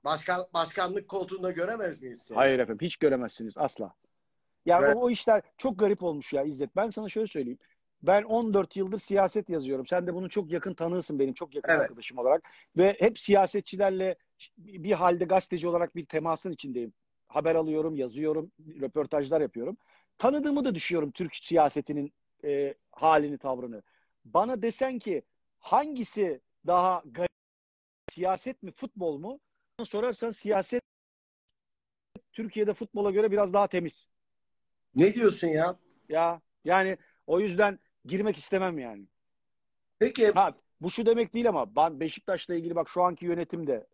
Başkan, 0.05 0.45
başkanlık 0.53 1.07
koltuğunda 1.07 1.51
göremez 1.51 2.01
miyiz? 2.01 2.21
Seni? 2.21 2.35
Hayır 2.35 2.59
efendim 2.59 2.85
hiç 2.87 2.97
göremezsiniz 2.97 3.57
asla. 3.57 3.93
Ya 4.65 4.79
evet. 4.83 4.95
o, 4.95 4.99
o 4.99 5.09
işler 5.09 5.41
çok 5.57 5.79
garip 5.79 6.03
olmuş 6.03 6.33
ya 6.33 6.43
İzzet. 6.43 6.75
Ben 6.75 6.89
sana 6.89 7.09
şöyle 7.09 7.27
söyleyeyim. 7.27 7.59
Ben 8.03 8.23
14 8.23 8.75
yıldır 8.75 8.99
siyaset 8.99 9.49
yazıyorum. 9.49 9.87
Sen 9.87 10.07
de 10.07 10.13
bunu 10.13 10.29
çok 10.29 10.51
yakın 10.51 10.73
tanırsın 10.73 11.19
benim 11.19 11.33
çok 11.33 11.55
yakın 11.55 11.71
evet. 11.71 11.81
arkadaşım 11.81 12.17
olarak. 12.17 12.43
Ve 12.77 12.95
hep 12.99 13.19
siyasetçilerle 13.19 14.15
bir 14.57 14.91
halde 14.91 15.25
gazeteci 15.25 15.67
olarak 15.67 15.95
bir 15.95 16.05
temasın 16.05 16.51
içindeyim. 16.51 16.93
Haber 17.27 17.55
alıyorum, 17.55 17.95
yazıyorum, 17.95 18.51
röportajlar 18.81 19.41
yapıyorum. 19.41 19.77
Tanıdığımı 20.17 20.65
da 20.65 20.75
düşüyorum 20.75 21.11
Türk 21.11 21.35
siyasetinin 21.35 22.13
e, 22.43 22.73
halini, 22.91 23.37
tavrını. 23.37 23.83
Bana 24.25 24.61
desen 24.61 24.99
ki 24.99 25.23
hangisi 25.59 26.41
daha 26.67 27.03
garip, 27.05 27.31
siyaset 28.09 28.63
mi, 28.63 28.71
futbol 28.71 29.17
mu? 29.17 29.39
sorarsan 29.83 30.31
siyaset 30.31 30.83
Türkiye'de 32.33 32.73
futbola 32.73 33.11
göre 33.11 33.31
biraz 33.31 33.53
daha 33.53 33.67
temiz. 33.67 34.09
Ne 34.95 35.13
diyorsun 35.13 35.47
ya? 35.47 35.79
Ya 36.09 36.41
yani 36.65 36.97
o 37.27 37.39
yüzden 37.39 37.79
girmek 38.05 38.38
istemem 38.38 38.79
yani. 38.79 39.05
Peki. 39.99 40.31
Ha, 40.31 40.55
bu 40.81 40.89
şu 40.89 41.05
demek 41.05 41.33
değil 41.33 41.49
ama 41.49 41.75
ben 41.75 41.99
Beşiktaş'la 41.99 42.55
ilgili 42.55 42.75
bak 42.75 42.89
şu 42.89 43.03
anki 43.03 43.25
yönetimde 43.25 43.88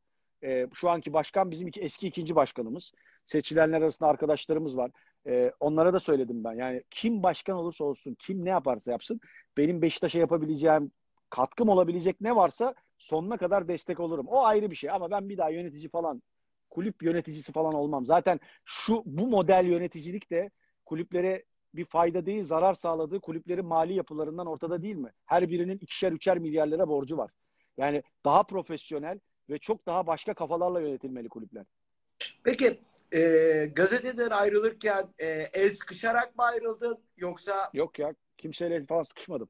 e, 0.43 0.67
şu 0.73 0.89
anki 0.89 1.13
başkan 1.13 1.51
bizim 1.51 1.67
iki, 1.67 1.81
eski 1.81 2.07
ikinci 2.07 2.35
başkanımız. 2.35 2.91
Seçilenler 3.25 3.81
arasında 3.81 4.09
arkadaşlarımız 4.09 4.77
var. 4.77 4.91
E, 5.27 5.51
onlara 5.59 5.93
da 5.93 5.99
söyledim 5.99 6.43
ben. 6.43 6.53
Yani 6.53 6.83
kim 6.89 7.23
başkan 7.23 7.55
olursa 7.55 7.83
olsun, 7.83 8.15
kim 8.19 8.45
ne 8.45 8.49
yaparsa 8.49 8.91
yapsın 8.91 9.19
benim 9.57 9.81
Beşiktaş'a 9.81 10.19
yapabileceğim, 10.19 10.91
katkım 11.29 11.69
olabilecek 11.69 12.21
ne 12.21 12.35
varsa 12.35 12.75
sonuna 12.97 13.37
kadar 13.37 13.67
destek 13.67 13.99
olurum. 13.99 14.27
O 14.27 14.43
ayrı 14.43 14.71
bir 14.71 14.75
şey 14.75 14.89
ama 14.89 15.11
ben 15.11 15.29
bir 15.29 15.37
daha 15.37 15.49
yönetici 15.49 15.89
falan 15.89 16.21
kulüp 16.69 17.03
yöneticisi 17.03 17.51
falan 17.51 17.73
olmam. 17.73 18.05
Zaten 18.05 18.39
şu 18.65 19.03
bu 19.05 19.27
model 19.27 19.65
yöneticilik 19.65 20.31
de 20.31 20.51
kulüplere 20.85 21.43
bir 21.73 21.85
fayda 21.85 22.25
değil 22.25 22.43
zarar 22.43 22.73
sağladığı 22.73 23.19
kulüplerin 23.19 23.65
mali 23.65 23.93
yapılarından 23.93 24.47
ortada 24.47 24.81
değil 24.81 24.95
mi? 24.95 25.11
Her 25.25 25.49
birinin 25.49 25.77
ikişer 25.77 26.11
üçer 26.11 26.37
milyar 26.39 26.67
lira 26.67 26.87
borcu 26.87 27.17
var. 27.17 27.31
Yani 27.77 28.03
daha 28.25 28.43
profesyonel 28.43 29.19
ve 29.49 29.57
çok 29.57 29.85
daha 29.85 30.07
başka 30.07 30.33
kafalarla 30.33 30.81
yönetilmeli 30.81 31.29
kulüpler. 31.29 31.65
Peki 32.43 32.79
e, 33.13 33.71
gazeteden 33.75 34.29
ayrılırken 34.29 35.13
e, 35.19 35.27
el 35.53 35.69
sıkışarak 35.69 36.37
mı 36.37 36.43
ayrıldın 36.43 37.03
yoksa? 37.17 37.69
Yok 37.73 37.99
ya 37.99 38.13
kimseyle 38.37 38.85
falan 38.85 39.03
sıkışmadım. 39.03 39.49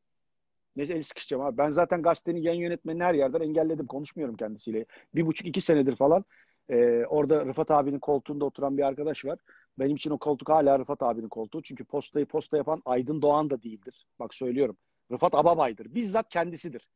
Ne 0.76 0.84
el 0.84 1.04
sıkışacağım 1.04 1.44
abi. 1.44 1.58
Ben 1.58 1.70
zaten 1.70 2.02
gazetenin 2.02 2.42
yayın 2.42 2.62
yönetmenini 2.62 3.04
her 3.04 3.14
yerden 3.14 3.42
engelledim. 3.42 3.88
Konuşmuyorum 3.88 4.36
kendisiyle. 4.36 4.86
Bir 5.16 5.26
buçuk 5.26 5.48
iki 5.48 5.62
senedir 5.62 5.96
falan. 5.96 6.26
E, 6.70 7.06
orada 7.06 7.46
Rıfat 7.46 7.72
abinin 7.72 8.00
koltuğunda 8.00 8.46
oturan 8.46 8.78
bir 8.78 8.84
arkadaş 8.84 9.26
var. 9.26 9.40
Benim 9.80 9.96
için 9.96 10.12
o 10.12 10.18
koltuk 10.18 10.50
hala 10.50 10.80
Rıfat 10.80 11.04
abinin 11.04 11.30
koltuğu. 11.30 11.62
Çünkü 11.62 11.86
postayı 11.86 12.26
posta 12.26 12.58
yapan 12.58 12.82
Aydın 12.86 13.22
Doğan 13.22 13.50
da 13.50 13.64
değildir. 13.64 14.06
Bak 14.20 14.34
söylüyorum. 14.34 14.78
Rıfat 15.12 15.36
Ababay'dır. 15.36 15.96
Bizzat 15.96 16.30
kendisidir. 16.30 16.88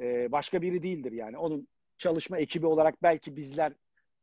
E, 0.00 0.32
başka 0.32 0.62
biri 0.62 0.82
değildir 0.82 1.12
yani. 1.12 1.38
Onun 1.38 1.68
çalışma 1.98 2.38
ekibi 2.38 2.66
olarak 2.66 3.02
belki 3.02 3.36
bizler 3.36 3.72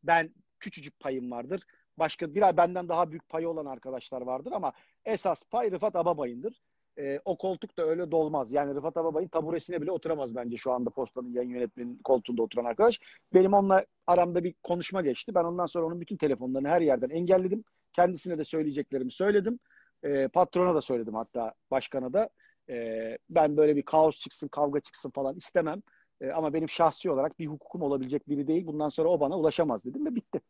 ben 0.03 0.33
küçücük 0.59 0.99
payım 0.99 1.31
vardır. 1.31 1.63
Başka 1.97 2.35
bir 2.35 2.41
benden 2.41 2.89
daha 2.89 3.11
büyük 3.11 3.29
payı 3.29 3.49
olan 3.49 3.65
arkadaşlar 3.65 4.21
vardır 4.21 4.51
ama 4.51 4.73
esas 5.05 5.43
pay 5.43 5.71
Rıfat 5.71 5.95
Ababay'ındır 5.95 6.61
e, 6.99 7.19
o 7.25 7.37
koltuk 7.37 7.77
da 7.77 7.83
öyle 7.83 8.11
dolmaz. 8.11 8.51
Yani 8.51 8.75
Rıfat 8.75 8.97
Ababay'ın 8.97 9.27
taburesine 9.27 9.81
bile 9.81 9.91
oturamaz 9.91 10.35
bence 10.35 10.57
şu 10.57 10.71
anda 10.71 10.89
postanın 10.89 11.33
yayın 11.33 11.49
yönetmenin 11.49 11.99
koltuğunda 12.03 12.41
oturan 12.41 12.65
arkadaş. 12.65 12.99
Benim 13.33 13.53
onunla 13.53 13.85
aramda 14.07 14.43
bir 14.43 14.53
konuşma 14.63 15.01
geçti. 15.01 15.35
Ben 15.35 15.43
ondan 15.43 15.65
sonra 15.65 15.85
onun 15.85 16.01
bütün 16.01 16.17
telefonlarını 16.17 16.67
her 16.67 16.81
yerden 16.81 17.09
engelledim. 17.09 17.63
Kendisine 17.93 18.37
de 18.37 18.43
söyleyeceklerimi 18.43 19.11
söyledim. 19.11 19.59
E, 20.03 20.27
patrona 20.27 20.75
da 20.75 20.81
söyledim 20.81 21.15
hatta 21.15 21.53
başkana 21.71 22.13
da. 22.13 22.29
E, 22.69 23.17
ben 23.29 23.57
böyle 23.57 23.75
bir 23.75 23.83
kaos 23.83 24.19
çıksın, 24.19 24.47
kavga 24.47 24.79
çıksın 24.79 25.09
falan 25.09 25.35
istemem. 25.35 25.81
E, 26.21 26.32
ama 26.32 26.53
benim 26.53 26.69
şahsi 26.69 27.12
olarak 27.12 27.39
bir 27.39 27.47
hukukum 27.47 27.82
olabilecek 27.82 28.29
biri 28.29 28.47
değil. 28.47 28.67
Bundan 28.67 28.89
sonra 28.89 29.10
o 29.10 29.19
bana 29.19 29.38
ulaşamaz 29.38 29.86
dedim 29.86 30.05
ve 30.05 30.15
bitti. 30.15 30.41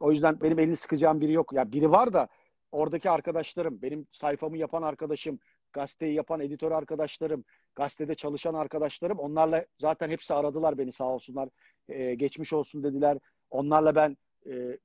O 0.00 0.12
yüzden 0.12 0.40
benim 0.40 0.58
elini 0.58 0.76
sıkacağım 0.76 1.20
biri 1.20 1.32
yok. 1.32 1.52
Ya 1.52 1.72
biri 1.72 1.90
var 1.90 2.12
da 2.12 2.28
oradaki 2.72 3.10
arkadaşlarım, 3.10 3.82
benim 3.82 4.06
sayfamı 4.10 4.58
yapan 4.58 4.82
arkadaşım, 4.82 5.38
gazeteyi 5.72 6.14
yapan 6.14 6.40
editör 6.40 6.72
arkadaşlarım, 6.72 7.44
gazetede 7.74 8.14
çalışan 8.14 8.54
arkadaşlarım 8.54 9.18
onlarla 9.18 9.66
zaten 9.78 10.10
hepsi 10.10 10.34
aradılar 10.34 10.78
beni 10.78 10.92
sağ 10.92 11.04
olsunlar. 11.04 11.48
Ee, 11.88 12.14
geçmiş 12.14 12.52
olsun 12.52 12.82
dediler. 12.82 13.18
Onlarla 13.50 13.94
ben 13.94 14.16
e, 14.46 14.78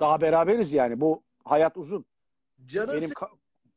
daha 0.00 0.20
beraberiz 0.20 0.72
yani. 0.72 1.00
Bu 1.00 1.22
hayat 1.44 1.76
uzun. 1.76 2.04
Canın 2.66 2.96
Benim 2.96 3.10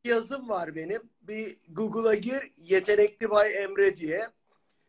yazım 0.04 0.48
var 0.48 0.74
benim. 0.74 1.02
Bir 1.22 1.56
Google'a 1.68 2.14
gir 2.14 2.52
yetenekli 2.56 3.30
Bay 3.30 3.62
Emre 3.62 3.96
diye. 3.96 4.28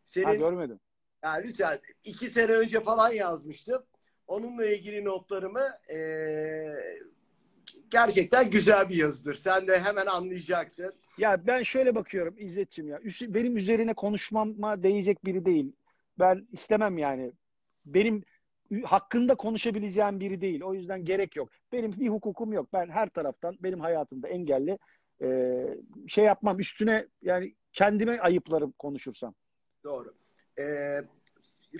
Senin 0.06 0.24
Ha, 0.26 0.34
görmedim. 0.34 0.80
yani 1.24 1.46
lütfen 1.48 1.78
iki 2.04 2.26
sene 2.30 2.52
önce 2.52 2.80
falan 2.80 3.10
yazmıştım. 3.12 3.82
Onunla 4.26 4.66
ilgili 4.66 5.04
notlarımı 5.04 5.68
eee, 5.90 6.98
gerçekten 7.90 8.50
güzel 8.50 8.88
bir 8.88 8.96
yazıdır. 8.96 9.34
Sen 9.34 9.66
de 9.66 9.80
hemen 9.80 10.06
anlayacaksın. 10.06 10.94
Ya 11.18 11.46
ben 11.46 11.62
şöyle 11.62 11.94
bakıyorum 11.94 12.34
İzzet'ciğim 12.38 12.90
ya. 12.90 13.00
Benim 13.22 13.56
üzerine 13.56 13.94
konuşmama 13.94 14.82
değecek 14.82 15.24
biri 15.24 15.44
değil. 15.44 15.72
Ben 16.18 16.48
istemem 16.52 16.98
yani. 16.98 17.32
Benim 17.86 18.24
hakkında 18.84 19.34
konuşabileceğim 19.34 20.20
biri 20.20 20.40
değil. 20.40 20.62
O 20.62 20.74
yüzden 20.74 21.04
gerek 21.04 21.36
yok. 21.36 21.48
Benim 21.72 21.92
bir 21.92 22.08
hukukum 22.08 22.52
yok. 22.52 22.68
Ben 22.72 22.88
her 22.90 23.08
taraftan 23.08 23.56
benim 23.60 23.80
hayatımda 23.80 24.28
engelli 24.28 24.78
e, 25.22 25.28
şey 26.08 26.24
yapmam. 26.24 26.60
Üstüne 26.60 27.06
yani 27.22 27.54
kendime 27.72 28.18
ayıplarım 28.20 28.72
konuşursam. 28.72 29.34
Doğru. 29.86 30.14
Eee 30.58 31.04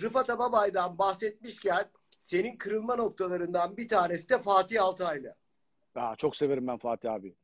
Rıfat 0.01 0.31
Ababay'dan 0.31 0.99
bahsetmişken 0.99 1.85
senin 2.21 2.57
kırılma 2.57 2.97
noktalarından 2.97 3.77
bir 3.77 3.89
tanesi 3.89 4.29
de 4.29 4.39
Fatih 4.39 4.83
Altaylı. 4.83 5.35
Aa, 5.95 6.17
çok 6.17 6.37
severim 6.37 6.67
ben 6.67 6.79
Fatih 6.79 7.13
abi. 7.13 7.37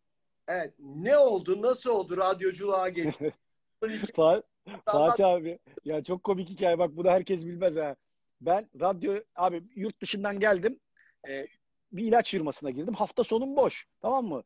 Evet. 0.48 0.75
Ne 0.79 1.16
oldu? 1.18 1.62
Nasıl 1.62 1.90
oldu? 1.90 2.16
Radyoculuğa 2.16 2.88
geçti. 2.88 3.35
Fa- 3.83 4.42
Fatih 4.85 5.27
abi. 5.27 5.59
Ya 5.85 6.05
çok 6.05 6.25
komik 6.25 6.48
hikaye. 6.48 6.79
Bak 6.79 6.90
bunu 6.96 7.11
herkes 7.11 7.46
bilmez 7.46 7.77
ha. 7.77 7.96
Ben 8.40 8.68
radyo 8.81 9.14
abi 9.35 9.62
yurt 9.75 10.01
dışından 10.03 10.40
geldim. 10.40 10.81
Ee, 11.29 11.46
bir 11.92 12.05
ilaç 12.05 12.31
firmasına 12.31 12.70
girdim. 12.70 12.94
Hafta 12.94 13.25
sonum 13.25 13.57
boş. 13.57 13.87
Tamam 14.03 14.25
mı? 14.25 14.42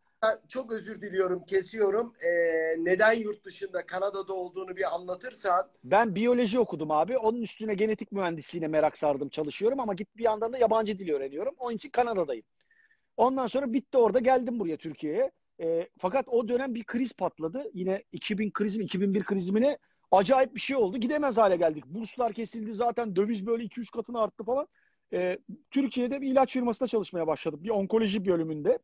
Çok 0.49 0.73
özür 0.73 1.03
diliyorum. 1.03 1.45
Kesiyorum. 1.45 2.15
Eee, 2.25 2.77
neden 2.79 3.13
yurt 3.13 3.45
dışında 3.45 3.87
Kanada'da 3.87 4.33
olduğunu 4.33 4.77
bir 4.77 4.95
anlatırsan. 4.95 5.69
Ben 5.85 6.15
biyoloji 6.15 6.59
okudum 6.59 6.91
abi. 6.91 7.19
Onun 7.19 7.43
üstüne 7.43 7.75
genetik 7.75 8.13
mühendisliğine 8.13 8.69
merak 8.69 8.99
sardım. 8.99 9.29
Çalışıyorum 9.29 9.81
ama 9.81 9.95
git 9.95 10.17
bir 10.17 10.25
yandan 10.25 10.53
da 10.53 10.59
yabancı 10.59 10.99
dil 10.99 11.11
öğreniyorum. 11.11 11.55
Onun 11.59 11.77
için 11.77 11.91
Kanada'dayım. 11.91 12.45
Ondan 13.17 13.47
sonra 13.47 13.73
bitti 13.73 13.99
orada 13.99 14.19
geldim 14.19 14.61
buraya 14.61 14.77
Türkiye'ye. 14.77 15.31
Ee, 15.61 15.89
fakat 15.99 16.29
o 16.29 16.49
dönem 16.49 16.75
bir 16.75 16.85
kriz 16.85 17.13
patladı. 17.13 17.71
Yine 17.75 18.05
2000 18.13 18.51
krizi 18.51 18.79
mi 18.79 18.85
2001 18.85 19.25
krizi 19.25 19.53
mi 19.53 19.61
ne? 19.61 19.79
Acayip 20.11 20.55
bir 20.55 20.61
şey 20.61 20.77
oldu. 20.77 20.99
Gidemez 20.99 21.37
hale 21.37 21.57
geldik. 21.57 21.85
Burslar 21.87 22.33
kesildi 22.33 22.75
zaten. 22.75 23.17
Döviz 23.17 23.47
böyle 23.47 23.65
2-3 23.65 23.91
katına 23.91 24.21
arttı 24.21 24.45
falan. 24.45 24.69
Ee, 25.13 25.39
Türkiye'de 25.71 26.21
bir 26.21 26.29
ilaç 26.29 26.53
firmasında 26.53 26.87
çalışmaya 26.89 27.27
başladım. 27.27 27.61
Bir 27.63 27.71
onkoloji 27.71 28.27
bölümünde. 28.27 28.79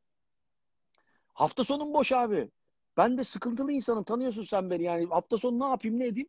Hafta 1.42 1.64
sonum 1.64 1.94
boş 1.94 2.12
abi. 2.12 2.48
Ben 2.96 3.18
de 3.18 3.24
sıkıntılı 3.24 3.72
insanım. 3.72 4.04
Tanıyorsun 4.04 4.44
sen 4.44 4.70
beni 4.70 4.82
yani. 4.82 5.06
Hafta 5.06 5.38
sonu 5.38 5.60
ne 5.60 5.64
yapayım 5.68 5.98
ne 5.98 6.06
edeyim? 6.06 6.28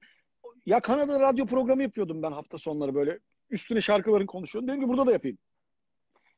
Ya 0.66 0.80
Kanada 0.80 1.20
radyo 1.20 1.46
programı 1.46 1.84
yapıyordum 1.84 2.24
ben 2.24 2.32
hafta 2.32 2.58
sonları 2.58 2.96
böyle. 2.96 3.20
Üstüne 3.50 3.82
şarkıların 3.82 4.26
konuşuyordum. 4.26 4.68
Dedim 4.68 4.82
ki 4.82 4.88
burada 4.88 5.06
da 5.06 5.12
yapayım. 5.12 5.38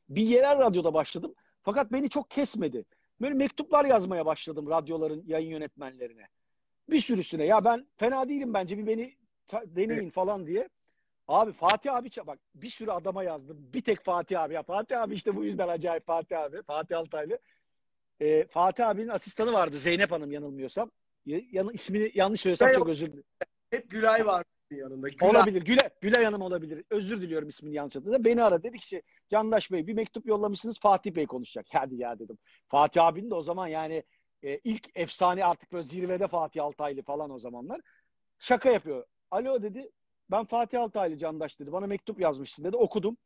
Bir 0.08 0.22
yerel 0.22 0.58
radyoda 0.58 0.94
başladım. 0.94 1.34
Fakat 1.62 1.92
beni 1.92 2.08
çok 2.08 2.30
kesmedi. 2.30 2.84
Böyle 3.20 3.34
mektuplar 3.34 3.84
yazmaya 3.84 4.26
başladım 4.26 4.70
radyoların 4.70 5.22
yayın 5.26 5.50
yönetmenlerine. 5.50 6.28
Bir 6.90 7.00
sürüsüne. 7.00 7.44
Ya 7.44 7.64
ben 7.64 7.86
fena 7.96 8.28
değilim 8.28 8.54
bence 8.54 8.78
bir 8.78 8.86
beni 8.86 9.14
deneyin 9.52 10.10
falan 10.10 10.46
diye. 10.46 10.68
Abi 11.28 11.52
Fatih 11.52 11.94
abi 11.94 12.10
bak 12.26 12.38
bir 12.54 12.70
sürü 12.70 12.90
adama 12.90 13.24
yazdım. 13.24 13.70
Bir 13.74 13.80
tek 13.80 14.04
Fatih 14.04 14.42
abi. 14.42 14.54
Ya 14.54 14.62
Fatih 14.62 15.02
abi 15.02 15.14
işte 15.14 15.36
bu 15.36 15.44
yüzden 15.44 15.68
acayip 15.68 16.06
Fatih 16.06 16.40
abi. 16.40 16.62
Fatih 16.62 16.98
Altaylı. 16.98 17.38
Ee, 18.20 18.46
Fatih 18.50 18.88
abinin 18.88 19.08
asistanı 19.08 19.52
vardı 19.52 19.76
Zeynep 19.76 20.12
Hanım 20.12 20.32
yanılmıyorsam. 20.32 20.90
Ya- 21.26 21.40
Yan, 21.52 21.68
ismini 21.72 22.10
yanlış 22.14 22.40
söylesem 22.40 22.68
çok 22.68 22.88
özür 22.88 23.06
dilerim. 23.06 23.24
Hep 23.70 23.90
Gülay 23.90 24.26
var 24.26 24.44
yanında. 24.70 25.08
Gülay. 25.08 25.30
Olabilir. 25.30 25.62
Güle, 25.62 25.90
Gülay 26.00 26.24
Hanım 26.24 26.42
olabilir. 26.42 26.84
Özür 26.90 27.22
diliyorum 27.22 27.48
ismini 27.48 27.74
yanlış 27.74 27.96
hatırladım. 27.96 28.24
Beni 28.24 28.42
aradı. 28.42 28.62
Dedi 28.62 28.78
ki 28.78 29.02
Candaş 29.28 29.72
Bey 29.72 29.86
bir 29.86 29.94
mektup 29.94 30.26
yollamışsınız 30.26 30.80
Fatih 30.80 31.14
Bey 31.14 31.26
konuşacak. 31.26 31.66
Hadi 31.72 31.96
ya 31.96 32.18
dedim. 32.18 32.38
Fatih 32.68 33.04
abinin 33.04 33.30
de 33.30 33.34
o 33.34 33.42
zaman 33.42 33.66
yani 33.66 34.02
e, 34.42 34.58
ilk 34.64 34.88
efsane 34.94 35.44
artık 35.44 35.72
böyle 35.72 35.82
zirvede 35.82 36.28
Fatih 36.28 36.64
Altaylı 36.64 37.02
falan 37.02 37.30
o 37.30 37.38
zamanlar. 37.38 37.80
Şaka 38.38 38.70
yapıyor. 38.70 39.04
Alo 39.30 39.62
dedi. 39.62 39.90
Ben 40.30 40.44
Fatih 40.44 40.80
Altaylı 40.80 41.16
Candaş 41.16 41.60
dedi. 41.60 41.72
Bana 41.72 41.86
mektup 41.86 42.20
yazmışsın 42.20 42.64
dedi. 42.64 42.76
Okudum. 42.76 43.16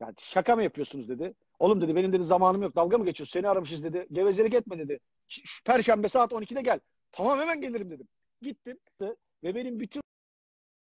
Yani 0.00 0.14
şaka 0.18 0.56
mı 0.56 0.62
yapıyorsunuz 0.62 1.08
dedi. 1.08 1.34
Oğlum 1.58 1.80
dedi 1.80 1.96
benim 1.96 2.12
dedi 2.12 2.24
zamanım 2.24 2.62
yok. 2.62 2.76
Dalga 2.76 2.98
mı 2.98 3.04
geçiyorsun? 3.04 3.40
Seni 3.40 3.48
aramışız 3.48 3.84
dedi. 3.84 4.06
Gevezelik 4.12 4.54
etme 4.54 4.78
dedi. 4.78 5.00
Şu 5.28 5.64
Perşembe 5.64 6.08
saat 6.08 6.32
12'de 6.32 6.62
gel. 6.62 6.80
Tamam 7.12 7.38
hemen 7.38 7.60
gelirim 7.60 7.90
dedim. 7.90 8.08
Gittim 8.42 8.78
ve 9.44 9.54
benim 9.54 9.80
bütün 9.80 10.02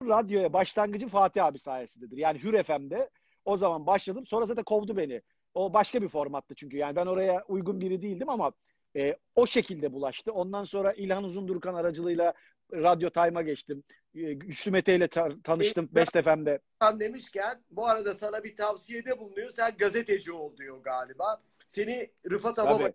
radyoya 0.08 0.54
başlangıcım 0.54 1.10
Fatih 1.10 1.46
abi 1.46 1.60
sayesindedir. 1.60 2.18
Yani 2.18 2.44
Hür 2.44 2.64
FM'de 2.64 3.10
o 3.46 3.58
zaman 3.58 3.86
başladım. 3.86 4.26
Sonra 4.28 4.46
zaten 4.46 4.64
kovdu 4.64 4.98
beni. 4.98 5.22
O 5.54 5.74
başka 5.74 6.02
bir 6.02 6.08
formattı 6.08 6.56
çünkü. 6.56 6.78
Yani 6.78 6.96
ben 6.96 7.06
oraya 7.06 7.44
uygun 7.48 7.82
biri 7.82 8.02
değildim 8.02 8.30
ama 8.30 8.52
e, 8.96 9.16
o 9.36 9.46
şekilde 9.48 9.94
bulaştı. 9.94 10.32
Ondan 10.32 10.64
sonra 10.64 10.94
İlhan 10.94 11.24
Uzundurkan 11.24 11.74
aracılığıyla 11.74 12.34
Radyo 12.74 13.10
Time'a 13.10 13.42
geçtim. 13.42 13.84
E, 14.16 14.34
Güçlü 14.34 14.72
Mete 14.72 14.96
ile 14.96 15.08
ta- 15.08 15.42
tanıştım 15.44 15.90
Best 15.92 16.12
FM'de. 16.24 16.60
Demişken 17.00 17.64
bu 17.72 17.88
arada 17.88 18.14
sana 18.14 18.44
bir 18.44 18.56
tavsiyede 18.56 19.20
bulunuyor. 19.20 19.50
Sen 19.50 19.72
gazeteci 19.78 20.32
ol 20.32 20.58
diyor 20.58 20.84
galiba. 20.84 21.42
Seni 21.68 22.12
Rıfat. 22.32 22.60
Ababa 22.60 22.90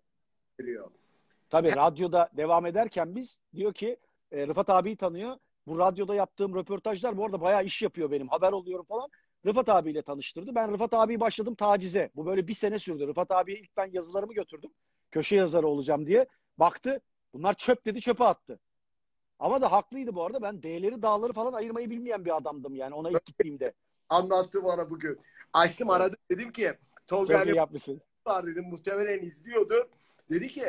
veriyor. 0.60 0.90
Tabii 1.50 1.76
radyoda 1.76 2.30
devam 2.36 2.66
ederken 2.66 3.16
biz 3.16 3.42
diyor 3.54 3.74
ki 3.74 3.96
e, 4.32 4.46
Rıfat 4.46 4.70
abiyi 4.70 4.96
tanıyor. 4.96 5.36
Bu 5.66 5.78
radyoda 5.78 6.14
yaptığım 6.14 6.54
röportajlar 6.54 7.16
bu 7.16 7.24
arada 7.24 7.40
bayağı 7.40 7.64
iş 7.64 7.82
yapıyor 7.82 8.10
benim. 8.10 8.28
Haber 8.28 8.52
oluyorum 8.52 8.84
falan. 8.84 9.08
Rıfat 9.46 9.68
abiyle 9.68 10.02
tanıştırdı. 10.02 10.54
Ben 10.54 10.72
Rıfat 10.72 10.94
abiyi 10.94 11.20
başladım 11.20 11.54
tacize. 11.54 12.10
Bu 12.16 12.26
böyle 12.26 12.48
bir 12.48 12.54
sene 12.54 12.78
sürdü. 12.78 13.06
Rıfat 13.06 13.30
abiye 13.30 13.58
ilk 13.58 13.76
ben 13.76 13.90
yazılarımı 13.92 14.34
götürdüm. 14.34 14.70
Köşe 15.10 15.36
yazarı 15.36 15.66
olacağım 15.66 16.06
diye. 16.06 16.26
Baktı. 16.58 17.00
Bunlar 17.34 17.54
çöp 17.54 17.86
dedi 17.86 18.00
çöpe 18.00 18.24
attı. 18.24 18.58
Ama 19.38 19.60
da 19.60 19.72
haklıydı 19.72 20.14
bu 20.14 20.24
arada. 20.24 20.42
Ben 20.42 20.62
D'leri 20.62 21.02
dağları 21.02 21.32
falan 21.32 21.52
ayırmayı 21.52 21.90
bilmeyen 21.90 22.24
bir 22.24 22.36
adamdım 22.36 22.74
yani 22.74 22.94
ona 22.94 23.10
ilk 23.10 23.24
gittiğimde. 23.26 23.72
Anlattı 24.08 24.64
bana 24.64 24.90
bugün. 24.90 25.18
Açtım 25.52 25.90
aradım 25.90 26.18
dedim 26.30 26.52
ki 26.52 26.72
Çok 27.06 27.06
Tolga 27.06 27.42
iyi 27.42 27.48
ile 27.50 27.56
yapmışsın. 27.56 28.00
var 28.26 28.46
dedim 28.46 28.64
muhtemelen 28.70 29.22
izliyordur. 29.22 29.84
Dedi 30.30 30.48
ki 30.48 30.64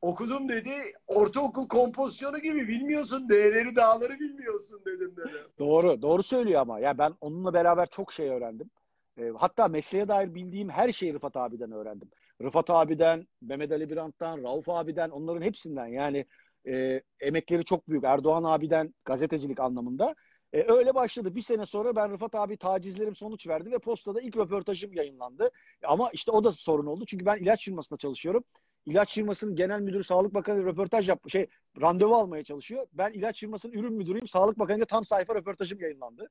okudum 0.00 0.48
dedi 0.48 0.72
ortaokul 1.06 1.68
kompozisyonu 1.68 2.38
gibi 2.38 2.68
bilmiyorsun 2.68 3.28
değerleri 3.28 3.76
dağları 3.76 4.20
bilmiyorsun 4.20 4.80
dedim 4.86 5.16
dedi. 5.16 5.32
Doğru. 5.58 6.02
Doğru 6.02 6.22
söylüyor 6.22 6.60
ama. 6.60 6.78
Ya 6.78 6.98
ben 6.98 7.14
onunla 7.20 7.54
beraber 7.54 7.88
çok 7.90 8.12
şey 8.12 8.28
öğrendim. 8.28 8.70
E, 9.18 9.30
hatta 9.36 9.68
mesleğe 9.68 10.08
dair 10.08 10.34
bildiğim 10.34 10.68
her 10.68 10.92
şeyi 10.92 11.14
Rıfat 11.14 11.36
abiden 11.36 11.72
öğrendim. 11.72 12.10
Rıfat 12.42 12.70
abiden, 12.70 13.26
Mehmet 13.40 13.72
Ali 13.72 13.90
Birant'tan, 13.90 14.42
Rauf 14.42 14.68
abiden, 14.68 15.10
onların 15.10 15.42
hepsinden. 15.42 15.86
Yani 15.86 16.26
e, 16.68 17.02
emekleri 17.20 17.64
çok 17.64 17.88
büyük. 17.88 18.04
Erdoğan 18.04 18.44
abiden 18.44 18.94
gazetecilik 19.04 19.60
anlamında. 19.60 20.14
E, 20.52 20.72
öyle 20.72 20.94
başladı. 20.94 21.34
Bir 21.34 21.40
sene 21.40 21.66
sonra 21.66 21.96
ben 21.96 22.12
Rıfat 22.12 22.34
abi 22.34 22.56
tacizlerim 22.56 23.16
sonuç 23.16 23.48
verdi 23.48 23.70
ve 23.70 23.78
postada 23.78 24.20
ilk 24.20 24.36
röportajım 24.36 24.92
yayınlandı. 24.92 25.50
Ama 25.84 26.10
işte 26.12 26.30
o 26.30 26.44
da 26.44 26.52
sorun 26.52 26.86
oldu. 26.86 27.04
Çünkü 27.06 27.26
ben 27.26 27.38
ilaç 27.38 27.64
firmasında 27.64 27.98
çalışıyorum. 27.98 28.44
İlaç 28.86 29.14
firmasının 29.14 29.56
genel 29.56 29.80
müdürü 29.80 30.04
Sağlık 30.04 30.34
Bakanı 30.34 30.64
röportaj 30.64 31.08
yap 31.08 31.30
şey 31.30 31.46
randevu 31.80 32.14
almaya 32.14 32.44
çalışıyor. 32.44 32.86
Ben 32.92 33.12
ilaç 33.12 33.40
firmasının 33.40 33.72
ürün 33.72 33.92
müdürüyüm. 33.92 34.28
Sağlık 34.28 34.58
Bakanı'nda 34.58 34.84
tam 34.84 35.04
sayfa 35.04 35.34
röportajım 35.34 35.80
yayınlandı. 35.80 36.30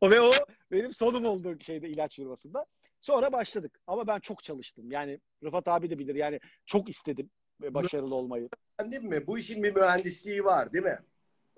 o 0.00 0.10
ve 0.10 0.20
o 0.20 0.30
benim 0.70 0.92
sonum 0.92 1.24
oldu 1.24 1.56
şeyde 1.60 1.88
ilaç 1.88 2.16
firmasında. 2.16 2.66
Sonra 3.00 3.32
başladık. 3.32 3.78
Ama 3.86 4.06
ben 4.06 4.18
çok 4.18 4.44
çalıştım. 4.44 4.90
Yani 4.90 5.20
Rıfat 5.44 5.68
abi 5.68 5.90
de 5.90 5.98
bilir. 5.98 6.14
Yani 6.14 6.40
çok 6.66 6.88
istedim 6.88 7.30
başarılı 7.60 8.14
olmayı. 8.14 8.48
Değil 8.80 9.02
mi? 9.02 9.26
Bu 9.26 9.38
işin 9.38 9.62
bir 9.62 9.74
mühendisliği 9.74 10.44
var 10.44 10.72
değil 10.72 10.84
mi? 10.84 10.98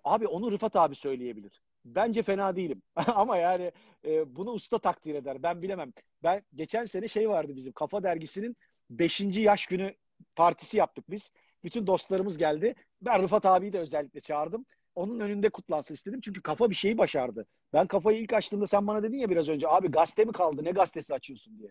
Abi 0.05 0.27
onu 0.27 0.53
Rıfat 0.53 0.77
abi 0.77 0.95
söyleyebilir. 0.95 1.63
Bence 1.85 2.23
fena 2.23 2.57
değilim. 2.57 2.83
Ama 3.07 3.37
yani 3.37 3.73
e, 4.05 4.37
bunu 4.37 4.51
usta 4.51 4.79
takdir 4.79 5.15
eder. 5.15 5.43
Ben 5.43 5.63
bilemem. 5.63 5.93
Ben 6.23 6.43
geçen 6.55 6.85
sene 6.85 7.09
şey 7.09 7.29
vardı 7.29 7.57
bizim 7.57 7.73
Kafa 7.73 8.03
Dergisi'nin 8.03 8.57
5. 8.91 9.21
yaş 9.21 9.67
günü 9.67 9.95
partisi 10.37 10.77
yaptık 10.77 11.11
biz. 11.11 11.33
Bütün 11.65 11.87
dostlarımız 11.87 12.39
geldi. 12.39 12.75
Ben 13.03 13.23
Rıfat 13.23 13.47
abiyi 13.47 13.73
de 13.73 13.79
özellikle 13.79 14.21
çağırdım. 14.21 14.67
Onun 14.95 15.21
önünde 15.21 15.51
kutlansın 15.51 15.95
istedim. 15.95 16.21
Çünkü 16.21 16.43
kafa 16.43 16.71
bir 16.71 16.75
şeyi 16.75 16.99
başardı. 16.99 17.47
Ben 17.73 17.87
kafayı 17.87 18.19
ilk 18.19 18.33
açtığımda 18.33 18.67
sen 18.67 18.87
bana 18.87 19.03
dedin 19.03 19.19
ya 19.19 19.31
biraz 19.31 19.49
önce 19.49 19.69
abi 19.69 19.89
gazete 19.91 20.25
mi 20.25 20.33
kaldı 20.33 20.65
ne 20.65 20.71
gazetesi 20.71 21.15
açıyorsun 21.15 21.59
diye. 21.59 21.71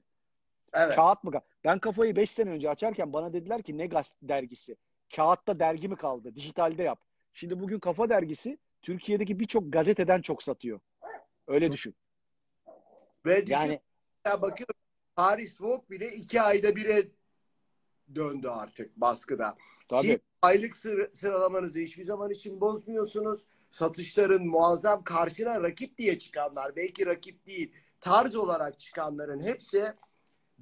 Evet. 0.73 0.95
Kağıt 0.95 1.23
mı? 1.23 1.31
Ben 1.63 1.79
kafayı 1.79 2.15
5 2.15 2.31
sene 2.31 2.49
önce 2.49 2.69
açarken 2.69 3.13
bana 3.13 3.33
dediler 3.33 3.61
ki 3.61 3.77
ne 3.77 3.87
gaz 3.87 4.15
dergisi? 4.21 4.75
Kağıtta 5.15 5.59
dergi 5.59 5.87
mi 5.87 5.95
kaldı? 5.95 6.35
Dijitalde 6.35 6.83
yap. 6.83 6.99
Şimdi 7.33 7.59
bugün 7.59 7.79
Kafa 7.79 8.09
Dergisi 8.09 8.57
Türkiye'deki 8.81 9.39
birçok 9.39 9.73
gazeteden 9.73 10.21
çok 10.21 10.43
satıyor. 10.43 10.79
Öyle 11.47 11.71
düşün. 11.71 11.95
Ve 13.25 13.41
düşün, 13.41 13.51
Yani 13.51 13.79
ya 14.25 14.41
bakıyorum 14.41 14.75
Paris 15.15 15.61
Vogue 15.61 15.89
bile 15.89 16.11
iki 16.11 16.41
ayda 16.41 16.75
bire 16.75 17.03
döndü 18.15 18.47
artık 18.47 18.95
baskıda. 18.95 19.55
Tabii. 19.87 20.07
Siz 20.07 20.17
aylık 20.41 20.75
sır- 20.75 21.13
sıralamanızı 21.13 21.79
hiçbir 21.79 22.03
zaman 22.03 22.29
için 22.29 22.61
bozmuyorsunuz. 22.61 23.43
Satışların 23.69 24.47
muazzam 24.47 25.03
karşına 25.03 25.63
rakip 25.63 25.97
diye 25.97 26.19
çıkanlar, 26.19 26.75
belki 26.75 27.05
rakip 27.05 27.45
değil, 27.45 27.73
tarz 27.99 28.35
olarak 28.35 28.79
çıkanların 28.79 29.39
hepsi 29.41 29.93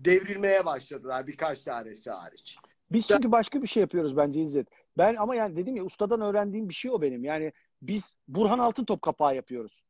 devrilmeye 0.05 0.65
başladılar 0.65 1.27
birkaç 1.27 1.63
tanesi 1.63 2.11
hariç. 2.11 2.57
Biz 2.91 3.07
çünkü 3.07 3.31
başka 3.31 3.61
bir 3.61 3.67
şey 3.67 3.81
yapıyoruz 3.81 4.17
bence 4.17 4.41
İzzet. 4.41 4.67
Ben 4.97 5.15
ama 5.15 5.35
yani 5.35 5.55
dedim 5.55 5.75
ya 5.75 5.83
ustadan 5.83 6.21
öğrendiğim 6.21 6.69
bir 6.69 6.73
şey 6.73 6.91
o 6.91 7.01
benim. 7.01 7.23
Yani 7.23 7.53
biz 7.81 8.15
Burhan 8.27 8.59
Altıntop 8.59 9.01
kapağı 9.01 9.35
yapıyoruz. 9.35 9.83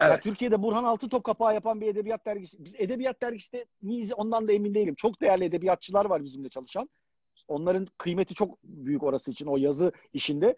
Ya 0.00 0.08
Evet. 0.08 0.22
Türkiye'de 0.22 0.62
Burhan 0.62 0.84
Altıntop 0.84 1.24
kapağı 1.24 1.54
yapan 1.54 1.80
bir 1.80 1.86
edebiyat 1.86 2.26
dergisi. 2.26 2.64
Biz 2.64 2.74
edebiyat 2.78 3.22
dergisi 3.22 3.52
de 3.52 3.66
miyiz 3.82 4.12
ondan 4.16 4.48
da 4.48 4.52
emin 4.52 4.74
değilim. 4.74 4.94
Çok 4.94 5.20
değerli 5.20 5.44
edebiyatçılar 5.44 6.04
var 6.04 6.24
bizimle 6.24 6.48
çalışan. 6.48 6.88
Onların 7.48 7.86
kıymeti 7.98 8.34
çok 8.34 8.62
büyük 8.64 9.02
orası 9.02 9.30
için 9.30 9.46
o 9.46 9.56
yazı 9.56 9.92
işinde. 10.12 10.56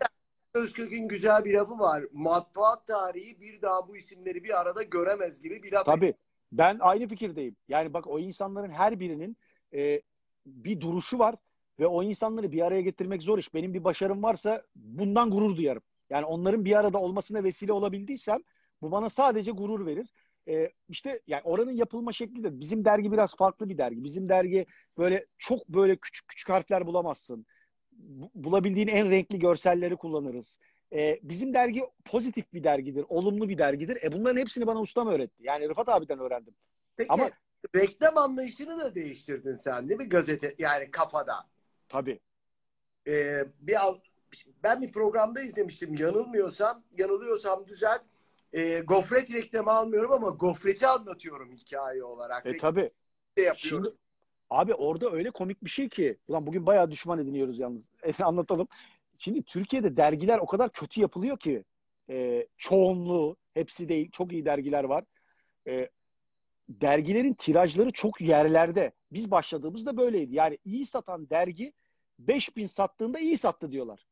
Özkök'ün 0.54 1.08
güzel 1.08 1.44
bir 1.44 1.54
lafı 1.54 1.78
var. 1.78 2.04
Matbuat 2.12 2.86
tarihi 2.86 3.40
bir 3.40 3.62
daha 3.62 3.88
bu 3.88 3.96
isimleri 3.96 4.44
bir 4.44 4.60
arada 4.60 4.82
göremez 4.82 5.42
gibi 5.42 5.62
bir 5.62 5.72
laf. 5.72 5.86
Tabii. 5.86 6.14
Ben 6.52 6.78
aynı 6.80 7.08
fikirdeyim. 7.08 7.56
Yani 7.68 7.92
bak 7.94 8.06
o 8.06 8.18
insanların 8.18 8.70
her 8.70 9.00
birinin 9.00 9.36
e, 9.74 10.02
bir 10.46 10.80
duruşu 10.80 11.18
var 11.18 11.34
ve 11.80 11.86
o 11.86 12.02
insanları 12.02 12.52
bir 12.52 12.62
araya 12.66 12.80
getirmek 12.82 13.22
zor 13.22 13.38
iş. 13.38 13.54
Benim 13.54 13.74
bir 13.74 13.84
başarım 13.84 14.22
varsa 14.22 14.62
bundan 14.76 15.30
gurur 15.30 15.56
duyarım. 15.56 15.82
Yani 16.10 16.24
onların 16.26 16.64
bir 16.64 16.78
arada 16.78 16.98
olmasına 16.98 17.44
vesile 17.44 17.72
olabildiysem 17.72 18.38
bu 18.82 18.90
bana 18.92 19.10
sadece 19.10 19.50
gurur 19.50 19.86
verir. 19.86 20.12
E, 20.48 20.70
işte 20.88 21.20
yani 21.26 21.42
oranın 21.44 21.72
yapılma 21.72 22.12
şekli 22.12 22.44
de 22.44 22.60
bizim 22.60 22.84
dergi 22.84 23.12
biraz 23.12 23.36
farklı 23.36 23.68
bir 23.68 23.78
dergi. 23.78 24.04
Bizim 24.04 24.28
dergi 24.28 24.66
böyle 24.98 25.26
çok 25.38 25.68
böyle 25.68 25.96
küçük 25.96 26.28
küçük 26.28 26.48
harfler 26.48 26.86
bulamazsın. 26.86 27.46
Bu- 27.92 28.30
Bulabildiğin 28.34 28.88
en 28.88 29.10
renkli 29.10 29.38
görselleri 29.38 29.96
kullanırız. 29.96 30.58
E, 30.92 31.20
bizim 31.22 31.54
dergi 31.54 31.82
pozitif 32.04 32.52
bir 32.52 32.64
dergidir, 32.64 33.04
olumlu 33.08 33.48
bir 33.48 33.58
dergidir. 33.58 33.98
E 34.02 34.12
bunların 34.12 34.40
hepsini 34.40 34.66
bana 34.66 34.80
ustam 34.80 35.08
öğretti. 35.08 35.42
Yani 35.42 35.68
Rıfat 35.68 35.88
abiden 35.88 36.18
öğrendim. 36.18 36.54
Peki 36.96 37.12
Ama- 37.12 37.30
reklam 37.76 38.18
anlayışını 38.18 38.78
da 38.78 38.94
değiştirdin 38.94 39.52
sen 39.52 39.88
değil 39.88 40.00
mi 40.00 40.08
gazete 40.08 40.54
yani 40.58 40.90
kafada? 40.90 41.34
Tabii. 41.88 42.20
Ee, 43.08 43.44
bir 43.60 43.76
ben 44.62 44.82
bir 44.82 44.92
programda 44.92 45.40
izlemiştim 45.40 45.94
yanılmıyorsam 45.94 46.84
yanılıyorsam 46.98 47.66
düzelt. 47.68 48.02
Ee, 48.52 48.80
gofret 48.80 49.32
reklamı 49.34 49.70
almıyorum 49.70 50.12
ama 50.12 50.28
gofreti 50.28 50.86
anlatıyorum 50.86 51.52
hikaye 51.52 52.04
olarak. 52.04 52.46
E 53.36 53.42
yapıyoruz. 53.42 53.58
Şimdi 53.68 53.88
abi 54.50 54.74
orada 54.74 55.10
öyle 55.10 55.30
komik 55.30 55.64
bir 55.64 55.70
şey 55.70 55.88
ki. 55.88 56.18
Ulan 56.28 56.46
bugün 56.46 56.66
bayağı 56.66 56.90
düşman 56.90 57.18
ediniyoruz 57.18 57.58
yalnız. 57.58 57.90
E, 58.02 58.12
anlatalım. 58.24 58.68
Şimdi 59.18 59.42
Türkiye'de 59.42 59.96
dergiler 59.96 60.38
o 60.38 60.46
kadar 60.46 60.72
kötü 60.72 61.00
yapılıyor 61.00 61.38
ki. 61.38 61.64
E, 62.10 62.46
çoğunluğu, 62.56 63.36
hepsi 63.54 63.88
değil. 63.88 64.10
Çok 64.10 64.32
iyi 64.32 64.44
dergiler 64.44 64.84
var. 64.84 65.04
E, 65.68 65.88
dergilerin 66.68 67.34
tirajları 67.34 67.92
çok 67.92 68.20
yerlerde. 68.20 68.92
Biz 69.12 69.30
başladığımızda 69.30 69.96
böyleydi. 69.96 70.34
Yani 70.34 70.58
iyi 70.64 70.86
satan 70.86 71.30
dergi 71.30 71.72
5000 72.18 72.66
sattığında 72.66 73.18
iyi 73.18 73.38
sattı 73.38 73.72
diyorlar. 73.72 74.06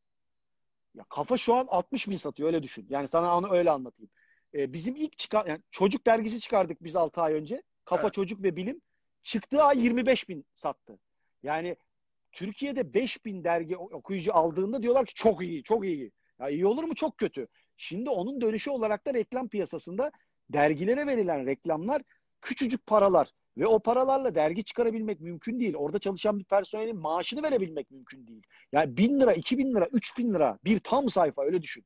Ya 0.94 1.04
kafa 1.08 1.36
şu 1.36 1.54
an 1.54 1.66
60 1.70 2.08
bin 2.08 2.16
satıyor 2.16 2.46
öyle 2.46 2.62
düşün. 2.62 2.86
Yani 2.90 3.08
sana 3.08 3.38
onu 3.38 3.52
öyle 3.52 3.70
anlatayım. 3.70 4.10
E, 4.54 4.72
bizim 4.72 4.96
ilk 4.96 5.18
çıkan 5.18 5.46
yani 5.48 5.62
çocuk 5.70 6.06
dergisi 6.06 6.40
çıkardık 6.40 6.84
biz 6.84 6.96
6 6.96 7.20
ay 7.20 7.34
önce. 7.34 7.62
Kafa 7.84 8.02
Evet. 8.02 8.14
Çocuk 8.14 8.42
ve 8.42 8.56
Bilim. 8.56 8.80
Çıktığı 9.22 9.62
ay 9.62 9.84
25 9.84 10.28
bin 10.28 10.46
sattı. 10.54 10.98
Yani 11.42 11.76
Türkiye'de 12.36 12.94
5 12.94 13.24
bin 13.24 13.44
dergi 13.44 13.76
okuyucu 13.76 14.34
aldığında 14.34 14.82
diyorlar 14.82 15.06
ki 15.06 15.14
çok 15.14 15.42
iyi, 15.42 15.62
çok 15.62 15.84
iyi. 15.84 16.12
Ya 16.40 16.48
iyi 16.48 16.66
olur 16.66 16.84
mu? 16.84 16.94
Çok 16.94 17.18
kötü. 17.18 17.46
Şimdi 17.76 18.10
onun 18.10 18.40
dönüşü 18.40 18.70
olarak 18.70 19.06
da 19.06 19.14
reklam 19.14 19.48
piyasasında 19.48 20.10
dergilere 20.50 21.06
verilen 21.06 21.46
reklamlar 21.46 22.02
küçücük 22.40 22.86
paralar 22.86 23.30
ve 23.58 23.66
o 23.66 23.78
paralarla 23.78 24.34
dergi 24.34 24.64
çıkarabilmek 24.64 25.20
mümkün 25.20 25.60
değil. 25.60 25.74
Orada 25.74 25.98
çalışan 25.98 26.38
bir 26.38 26.44
personelin 26.44 26.96
maaşını 26.96 27.42
verebilmek 27.42 27.90
mümkün 27.90 28.26
değil. 28.26 28.42
Yani 28.72 28.96
bin 28.96 29.20
lira, 29.20 29.32
iki 29.32 29.58
bin 29.58 29.74
lira, 29.74 29.88
üç 29.92 30.18
bin 30.18 30.34
lira 30.34 30.58
bir 30.64 30.78
tam 30.78 31.10
sayfa 31.10 31.42
öyle 31.42 31.62
düşün. 31.62 31.84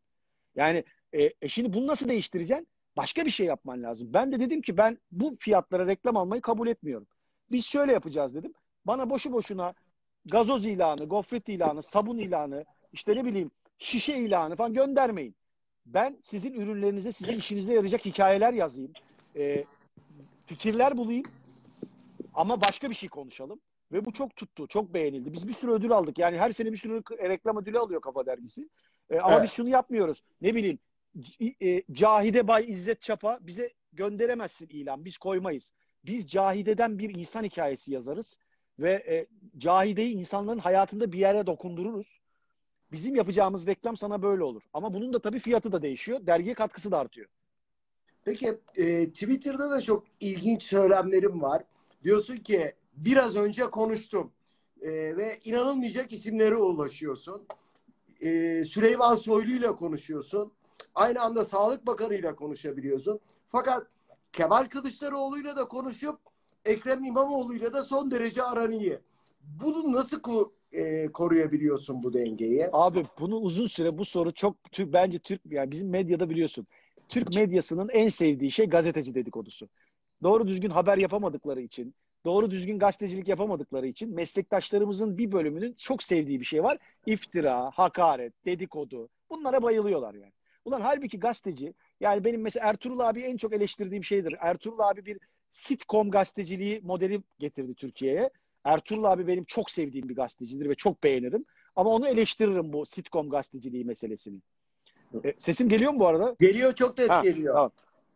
Yani 0.54 0.84
e, 1.12 1.30
e 1.42 1.48
şimdi 1.48 1.72
bunu 1.72 1.86
nasıl 1.86 2.08
değiştireceksin? 2.08 2.68
Başka 2.96 3.24
bir 3.24 3.30
şey 3.30 3.46
yapman 3.46 3.82
lazım. 3.82 4.12
Ben 4.12 4.32
de 4.32 4.40
dedim 4.40 4.62
ki 4.62 4.76
ben 4.76 4.98
bu 5.12 5.36
fiyatlara 5.40 5.86
reklam 5.86 6.16
almayı 6.16 6.42
kabul 6.42 6.68
etmiyorum. 6.68 7.06
Biz 7.50 7.66
şöyle 7.66 7.92
yapacağız 7.92 8.34
dedim. 8.34 8.52
Bana 8.84 9.10
boşu 9.10 9.32
boşuna 9.32 9.74
gazoz 10.24 10.66
ilanı, 10.66 11.04
gofret 11.04 11.48
ilanı, 11.48 11.82
sabun 11.82 12.18
ilanı, 12.18 12.64
işte 12.92 13.14
ne 13.14 13.24
bileyim 13.24 13.50
şişe 13.78 14.16
ilanı 14.16 14.56
falan 14.56 14.74
göndermeyin. 14.74 15.34
Ben 15.86 16.18
sizin 16.22 16.52
ürünlerinize, 16.52 17.12
sizin 17.12 17.38
işinize 17.38 17.74
yarayacak 17.74 18.04
hikayeler 18.04 18.52
yazayım. 18.52 18.92
E, 19.36 19.64
fikirler 20.46 20.96
bulayım. 20.96 21.24
Ama 22.34 22.60
başka 22.60 22.90
bir 22.90 22.94
şey 22.94 23.08
konuşalım. 23.08 23.60
Ve 23.92 24.04
bu 24.04 24.12
çok 24.12 24.36
tuttu, 24.36 24.68
çok 24.68 24.94
beğenildi. 24.94 25.32
Biz 25.32 25.48
bir 25.48 25.52
sürü 25.52 25.70
ödül 25.72 25.92
aldık. 25.92 26.18
Yani 26.18 26.38
her 26.38 26.50
sene 26.50 26.72
bir 26.72 26.76
sürü 26.76 27.02
reklam 27.10 27.56
ödülü 27.58 27.78
alıyor 27.78 28.00
Kafa 28.00 28.26
Dergisi. 28.26 28.68
E, 29.10 29.18
ama 29.18 29.32
Evet. 29.32 29.42
biz 29.42 29.50
şunu 29.50 29.68
yapmıyoruz. 29.68 30.22
Ne 30.40 30.54
bileyim, 30.54 30.78
e, 31.62 31.82
Cahide 31.92 32.48
Bay 32.48 32.70
İzzet 32.70 33.02
Çapa 33.02 33.38
bize 33.40 33.72
gönderemezsin 33.92 34.68
ilan. 34.68 35.04
Biz 35.04 35.18
koymayız. 35.18 35.72
Biz 36.04 36.26
Cahide'den 36.26 36.98
bir 36.98 37.14
insan 37.14 37.44
hikayesi 37.44 37.92
yazarız. 37.92 38.38
Ve 38.80 38.92
e, 38.92 39.26
Cahide'yi 39.58 40.14
insanların 40.14 40.58
hayatında 40.58 41.12
bir 41.12 41.18
yere 41.18 41.46
dokundururuz. 41.46 42.20
Bizim 42.92 43.16
yapacağımız 43.16 43.66
reklam 43.66 43.96
sana 43.96 44.22
böyle 44.22 44.44
olur. 44.44 44.62
Ama 44.72 44.94
bunun 44.94 45.12
da 45.12 45.22
tabii 45.22 45.38
fiyatı 45.38 45.72
da 45.72 45.82
değişiyor. 45.82 46.26
Dergiye 46.26 46.54
katkısı 46.54 46.90
da 46.90 46.98
artıyor. 46.98 47.28
Peki 48.24 48.58
e, 48.76 49.10
Twitter'da 49.10 49.70
da 49.70 49.80
çok 49.80 50.04
ilginç 50.20 50.62
söylemlerim 50.62 51.42
var. 51.42 51.62
Diyorsun 52.04 52.36
ki 52.36 52.74
biraz 52.96 53.36
önce 53.36 53.62
konuştum 53.62 54.32
E, 54.82 55.16
ve 55.16 55.40
inanılmayacak 55.44 56.12
isimlere 56.12 56.56
ulaşıyorsun. 56.56 57.46
E, 58.20 58.64
Süleyman 58.64 59.16
Soylu 59.16 59.50
ile 59.50 59.66
konuşuyorsun. 59.76 60.52
Aynı 60.94 61.20
anda 61.22 61.44
Sağlık 61.44 61.86
Bakanı 61.86 62.14
ile 62.14 62.34
konuşabiliyorsun. 62.36 63.20
Fakat 63.48 63.86
Kemal 64.32 64.64
Kılıçdaroğlu'yla 64.64 65.56
da 65.56 65.64
konuşup 65.68 66.18
Ekrem 66.64 67.04
İmamoğlu'yla 67.04 67.72
da 67.72 67.82
son 67.82 68.10
derece 68.10 68.42
aran. 68.42 68.74
Bunu 69.62 69.92
nasıl 69.92 70.20
ku- 70.20 70.50
e, 70.72 71.06
koruyabiliyorsun 71.12 72.02
bu 72.02 72.12
dengeyi? 72.12 72.68
Abi 72.72 73.04
bunu 73.20 73.36
uzun 73.36 73.66
süre 73.66 73.98
bu 73.98 74.04
soru 74.04 74.34
çok 74.34 74.56
bence 74.78 75.18
Türk 75.18 75.40
yani 75.50 75.70
bizim 75.70 75.90
medyada 75.90 76.30
biliyorsun. 76.30 76.66
Türk 77.08 77.36
medyasının 77.36 77.88
en 77.88 78.08
sevdiği 78.08 78.50
şey 78.50 78.66
gazeteci 78.66 79.14
dedikodusu. 79.14 79.68
Doğru 80.22 80.46
düzgün 80.46 80.70
haber 80.70 80.98
yapamadıkları 80.98 81.60
için, 81.60 81.94
doğru 82.24 82.50
düzgün 82.50 82.78
gazetecilik 82.78 83.28
yapamadıkları 83.28 83.86
için 83.86 84.14
meslektaşlarımızın 84.14 85.18
bir 85.18 85.32
bölümünün 85.32 85.72
çok 85.72 86.02
sevdiği 86.02 86.40
bir 86.40 86.44
şey 86.44 86.62
var. 86.62 86.78
İftira, 87.06 87.70
hakaret, 87.74 88.32
dedikodu. 88.46 89.08
Bunlara 89.30 89.62
bayılıyorlar 89.62 90.14
yani. 90.14 90.32
Ulan 90.64 90.80
halbuki 90.80 91.18
gazeteci 91.18 91.74
yani 92.00 92.24
benim 92.24 92.40
mesela 92.40 92.68
Ertuğrul 92.68 93.00
abi 93.00 93.20
en 93.20 93.36
çok 93.36 93.52
eleştirdiğim 93.52 94.04
şeydir. 94.04 94.34
Ertuğrul 94.40 94.78
abi 94.78 95.06
bir 95.06 95.18
sitcom 95.50 96.10
gazeteciliği 96.10 96.80
modeli 96.82 97.22
getirdi 97.38 97.74
Türkiye'ye. 97.74 98.30
Ertuğrul 98.64 99.04
abi 99.04 99.26
benim 99.26 99.44
çok 99.44 99.70
sevdiğim 99.70 100.08
bir 100.08 100.16
gazetecidir 100.16 100.68
ve 100.68 100.74
çok 100.74 101.02
beğenirim. 101.04 101.44
Ama 101.76 101.90
onu 101.90 102.08
eleştiririm 102.08 102.72
bu 102.72 102.86
sitcom 102.86 103.30
gazeteciliği 103.30 103.84
meselesini. 103.84 104.40
E, 105.24 105.34
sesim 105.38 105.68
geliyor 105.68 105.92
mu 105.92 106.00
bu 106.00 106.06
arada? 106.06 106.36
Geliyor 106.38 106.74
çok 106.74 106.98
net 106.98 107.10
Ha, 107.10 107.22
geliyor. 107.22 107.54
tamam. 107.54 107.70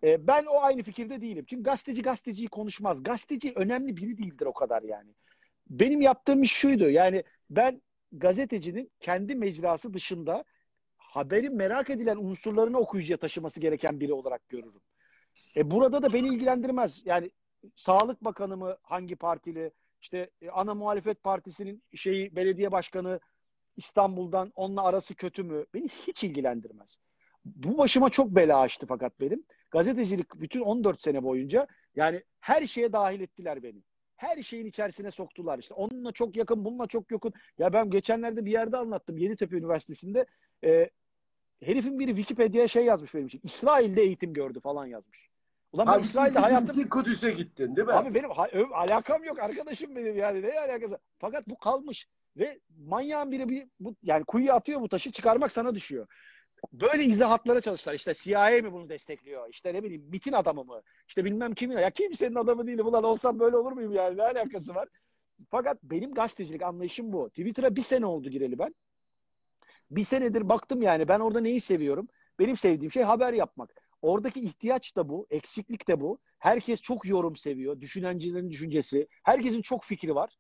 E, 0.05 0.27
ben 0.27 0.45
o 0.45 0.61
aynı 0.61 0.83
fikirde 0.83 1.21
değilim. 1.21 1.45
Çünkü 1.49 1.63
gazeteci 1.63 2.03
gazeteciyi 2.03 2.49
konuşmaz. 2.49 3.03
Gazeteci 3.03 3.53
önemli 3.57 3.97
biri 3.97 4.19
değildir 4.19 4.47
o 4.47 4.53
kadar 4.53 4.83
yani. 4.83 5.11
Benim 5.71 6.01
yaptığım 6.01 6.43
iş 6.43 6.53
şuydu. 6.53 6.91
Yani 6.91 7.25
ben 7.51 7.83
gazetecinin 8.13 8.91
kendi 9.01 9.35
mecrası 9.35 9.95
dışında 9.95 10.45
haberin 10.97 11.57
merak 11.57 11.91
edilen 11.91 12.17
unsurlarını 12.17 12.79
okuyucuya 12.79 13.17
taşıması 13.17 13.61
gereken 13.61 14.01
biri 14.01 14.13
olarak 14.13 14.49
görürüm. 14.49 14.81
E, 15.57 15.71
burada 15.71 16.03
da 16.03 16.13
beni 16.13 16.29
ilgilendirmez. 16.29 17.03
Yani 17.05 17.31
Sağlık 17.77 18.25
Bakanı 18.25 18.57
mı 18.57 18.77
hangi 18.83 19.17
partili 19.17 19.71
işte 20.01 20.31
e, 20.43 20.51
ana 20.51 20.75
muhalefet 20.75 21.23
partisinin 21.23 21.83
şeyi 21.95 22.37
belediye 22.37 22.73
başkanı 22.73 23.21
İstanbul'dan 23.77 24.53
onunla 24.55 24.83
arası 24.83 25.15
kötü 25.15 25.43
mü? 25.43 25.67
Beni 25.75 25.89
hiç 25.89 26.25
ilgilendirmez. 26.25 27.01
Bu 27.45 27.79
başıma 27.79 28.11
çok 28.11 28.31
bela 28.31 28.61
açtı 28.61 28.87
fakat 28.89 29.21
benim. 29.21 29.45
Gazetecilik 29.71 30.35
bütün 30.35 30.61
14 30.61 31.03
sene 31.03 31.23
boyunca 31.23 31.67
yani 31.97 32.23
her 32.41 32.67
şeye 32.67 32.93
dahil 32.93 33.21
ettiler 33.21 33.63
beni. 33.63 33.83
Her 34.17 34.43
şeyin 34.43 34.67
içerisine 34.67 35.11
soktular. 35.11 35.59
İşte 35.59 35.75
onunla 35.75 36.13
çok 36.13 36.37
yakın, 36.37 36.65
bununla 36.65 36.87
çok 36.87 37.11
yakın. 37.11 37.33
Ya 37.59 37.73
ben 37.73 37.91
geçenlerde 37.91 38.45
bir 38.45 38.53
yerde 38.53 38.77
anlattım. 38.77 39.19
Yeditepe 39.19 39.57
Üniversitesi'nde 39.57 40.27
e, 40.65 40.91
herifin 41.65 41.99
biri 41.99 42.17
Wikipedia'ya 42.17 42.69
şey 42.69 42.85
yazmış 42.85 43.15
benim 43.15 43.27
için. 43.27 43.41
İsrail'de 43.45 44.03
eğitim 44.03 44.33
gördü 44.33 44.61
falan 44.61 44.87
yazmış. 44.87 45.29
Ulan 45.73 45.87
ben 45.87 45.93
Abi 45.93 46.03
İsrail'de 46.03 46.39
hayatım... 46.39 46.71
için 46.71 46.89
Kudüs'e 46.89 47.31
gittin 47.31 47.77
değil 47.77 47.87
mi? 47.87 47.93
Abi 47.93 48.15
benim 48.15 48.31
ha- 48.31 48.49
ö- 48.53 48.73
alakam 48.75 49.25
yok 49.25 49.39
arkadaşım 49.39 49.97
benim 49.97 50.17
yani 50.17 50.43
ne 50.43 50.61
alakası? 50.61 50.99
Fakat 51.19 51.49
bu 51.49 51.59
kalmış. 51.59 52.07
Ve 52.37 52.61
manyağın 52.87 53.33
biri 53.33 53.49
bir 53.49 53.69
bu, 53.81 53.97
yani 54.03 54.25
kuyuya 54.25 54.55
atıyor 54.55 54.81
bu 54.81 54.89
taşı 54.89 55.13
çıkarmak 55.13 55.53
sana 55.53 55.75
düşüyor. 55.75 56.07
Böyle 56.73 57.05
izahatlara 57.05 57.61
çalıştılar. 57.61 57.95
İşte 57.95 58.15
CIA 58.15 58.51
mi 58.51 58.73
bunu 58.73 58.89
destekliyor? 58.89 59.49
İşte 59.51 59.75
ne 59.75 59.83
bileyim 59.83 60.05
MIT'in 60.11 60.33
adamı 60.33 60.65
mı? 60.65 60.83
İşte 61.09 61.25
bilmem 61.25 61.55
kimin. 61.55 61.79
Ya 61.79 61.91
kimsenin 61.91 62.35
adamı 62.35 62.67
değilim. 62.67 62.87
Ulan 62.87 63.05
olsam 63.05 63.41
böyle 63.41 63.57
olur 63.57 63.73
muyum 63.73 63.93
yani? 63.93 64.17
Ne 64.17 64.23
alakası 64.23 64.75
var? 64.75 64.89
Fakat 65.51 65.83
benim 65.83 66.15
gazetecilik 66.15 66.63
anlayışım 66.63 67.13
bu. 67.13 67.29
Twitter'a 67.29 67.77
bir 67.77 67.83
sene 67.83 68.07
oldu 68.07 68.31
gireli 68.31 68.59
ben. 68.59 68.75
Bir 69.97 70.03
senedir 70.03 70.49
baktım 70.49 70.83
yani 70.83 71.09
ben 71.09 71.21
orada 71.21 71.41
neyi 71.41 71.61
seviyorum? 71.61 72.09
Benim 72.39 72.57
sevdiğim 72.57 72.93
şey 72.93 73.03
haber 73.03 73.33
yapmak. 73.33 73.75
Oradaki 74.03 74.41
ihtiyaç 74.41 74.97
da 74.97 75.09
bu, 75.09 75.27
eksiklik 75.31 75.89
de 75.89 76.01
bu. 76.01 76.19
Herkes 76.39 76.81
çok 76.81 77.07
yorum 77.07 77.37
seviyor. 77.37 77.81
Düşünencilerin 77.81 78.51
düşüncesi. 78.51 79.09
Herkesin 79.23 79.63
çok 79.63 79.85
fikri 79.85 80.15
var. 80.15 80.37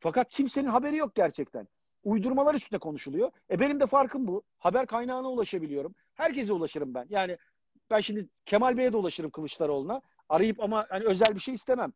Fakat 0.00 0.28
kimsenin 0.28 0.68
haberi 0.68 0.96
yok 0.96 1.14
gerçekten. 1.14 1.68
Uydurmalar 2.04 2.54
üstüne 2.54 2.78
konuşuluyor. 2.78 3.30
E 3.50 3.60
benim 3.60 3.80
de 3.80 3.86
farkım 3.86 4.26
bu. 4.26 4.42
Haber 4.58 4.86
kaynağına 4.86 5.30
ulaşabiliyorum. 5.30 5.94
Herkese 6.14 6.52
ulaşırım 6.52 6.94
ben. 6.94 7.06
Yani 7.10 7.38
ben 7.90 8.00
şimdi 8.00 8.28
Kemal 8.46 8.76
Bey'e 8.76 8.92
de 8.92 8.96
ulaşırım 8.96 9.30
Kılıçdaroğlu'na. 9.30 10.02
Arayıp 10.28 10.60
ama 10.62 10.86
hani 10.88 11.04
özel 11.04 11.34
bir 11.34 11.40
şey 11.40 11.54
istemem. 11.54 11.92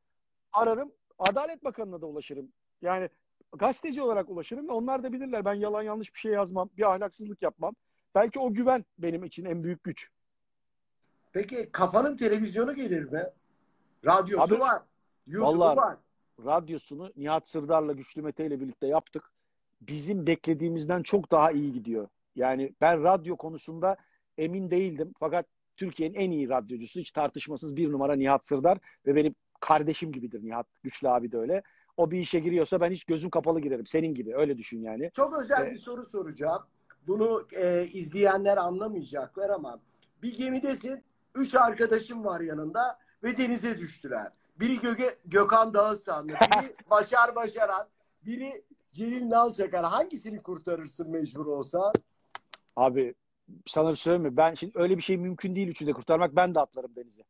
Ararım. 0.53 0.92
Adalet 1.18 1.64
Bakanı'na 1.64 2.01
da 2.01 2.07
ulaşırım. 2.07 2.53
Yani 2.83 3.09
gazeteci 3.56 4.02
olarak 4.02 4.30
ulaşırım 4.30 4.68
ve 4.68 4.72
onlar 4.72 5.02
da 5.02 5.12
bilirler. 5.12 5.44
Ben 5.44 5.54
yalan 5.54 5.82
yanlış 5.82 6.14
bir 6.14 6.18
şey 6.18 6.32
yazmam. 6.32 6.70
Bir 6.76 6.92
ahlaksızlık 6.92 7.42
yapmam. 7.42 7.74
Belki 8.14 8.38
o 8.38 8.54
güven 8.54 8.84
benim 8.98 9.24
için 9.24 9.44
en 9.44 9.64
büyük 9.64 9.84
güç. 9.84 10.11
Peki 11.32 11.68
kafanın 11.72 12.16
televizyonu 12.16 12.74
gelir 12.74 13.04
mi? 13.04 13.26
Radyosu 14.06 14.54
Abi, 14.54 14.61
var. 14.61 14.82
YouTube'u 15.26 15.76
var. 15.76 15.98
Radyosunu 16.44 17.12
Nihat 17.16 17.48
Sırdar'la 17.48 17.92
Güçlü 17.92 18.22
Mete 18.22 18.46
ile 18.46 18.61
birlikte 18.61 18.87
yaptık. 18.87 19.32
Bizim 19.80 20.26
beklediğimizden 20.26 21.02
çok 21.02 21.30
daha 21.30 21.52
iyi 21.52 21.72
gidiyor. 21.72 22.08
Yani 22.37 22.74
ben 22.80 23.02
radyo 23.02 23.37
konusunda 23.37 23.96
emin 24.38 24.70
değildim. 24.70 25.12
Fakat 25.20 25.46
Türkiye'nin 25.76 26.14
en 26.14 26.30
iyi 26.30 26.48
radyocusu 26.48 27.00
hiç 27.00 27.12
tartışmasız 27.12 27.76
bir 27.76 27.92
numara 27.92 28.16
Nihat 28.16 28.46
Sırdar 28.46 28.78
ve 29.06 29.14
benim 29.14 29.34
kardeşim 29.61 30.12
gibidir 30.12 30.42
Nihat. 30.42 30.66
Güçlü 30.82 31.08
abi 31.08 31.32
de 31.32 31.38
öyle. 31.38 31.62
O 31.98 32.11
bir 32.11 32.18
işe 32.18 32.38
giriyorsa 32.38 32.80
ben 32.80 32.90
hiç 32.90 33.04
gözüm 33.04 33.30
kapalı 33.30 33.61
girerim. 33.61 33.87
Senin 33.87 34.14
gibi 34.14 34.37
öyle 34.37 34.58
düşün 34.58 34.80
yani. 34.80 35.11
Çok 35.14 35.38
özel 35.38 35.62
Evet. 35.62 35.72
bir 35.72 35.78
soru 35.78 36.04
soracağım. 36.04 36.62
Bunu 37.06 37.46
e, 37.52 37.84
izleyenler 37.84 38.56
anlamayacaklar 38.56 39.50
ama 39.50 39.80
bir 40.22 40.38
gemidesin. 40.38 41.04
Üç 41.34 41.54
arkadaşım 41.54 42.24
var 42.24 42.40
yanında 42.40 42.98
ve 43.22 43.38
denize 43.38 43.78
düştüler. 43.78 44.32
Biri 44.61 44.78
Göge, 44.78 45.18
Gökhan 45.24 45.74
Dağıstanlı, 45.74 46.28
biri 46.32 46.74
Başar 46.90 47.34
Başaran, 47.34 47.88
biri 48.26 48.64
Celil 48.92 49.30
Nalçakar. 49.30 49.84
Hangisini 49.84 50.42
kurtarırsın 50.42 51.11
mecbur 51.11 51.46
olsa? 51.46 51.92
Abi 52.76 53.14
sana 53.66 53.90
bir 53.90 53.96
söyleyeyim 53.96 54.22
mi? 54.22 54.37
Ben 54.37 54.54
şimdi 54.54 54.78
öyle 54.78 54.96
bir 54.96 55.02
şey 55.02 55.16
mümkün 55.16 55.56
değil 55.56 55.68
üçünü 55.68 55.88
de 55.88 55.92
kurtarmak. 55.92 56.37
Ben 56.37 56.54
de 56.54 56.61
atlarım 56.61 56.96
denize. 56.96 57.22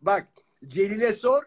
Bak 0.00 0.26
Celil'e 0.66 1.12
sor. 1.12 1.42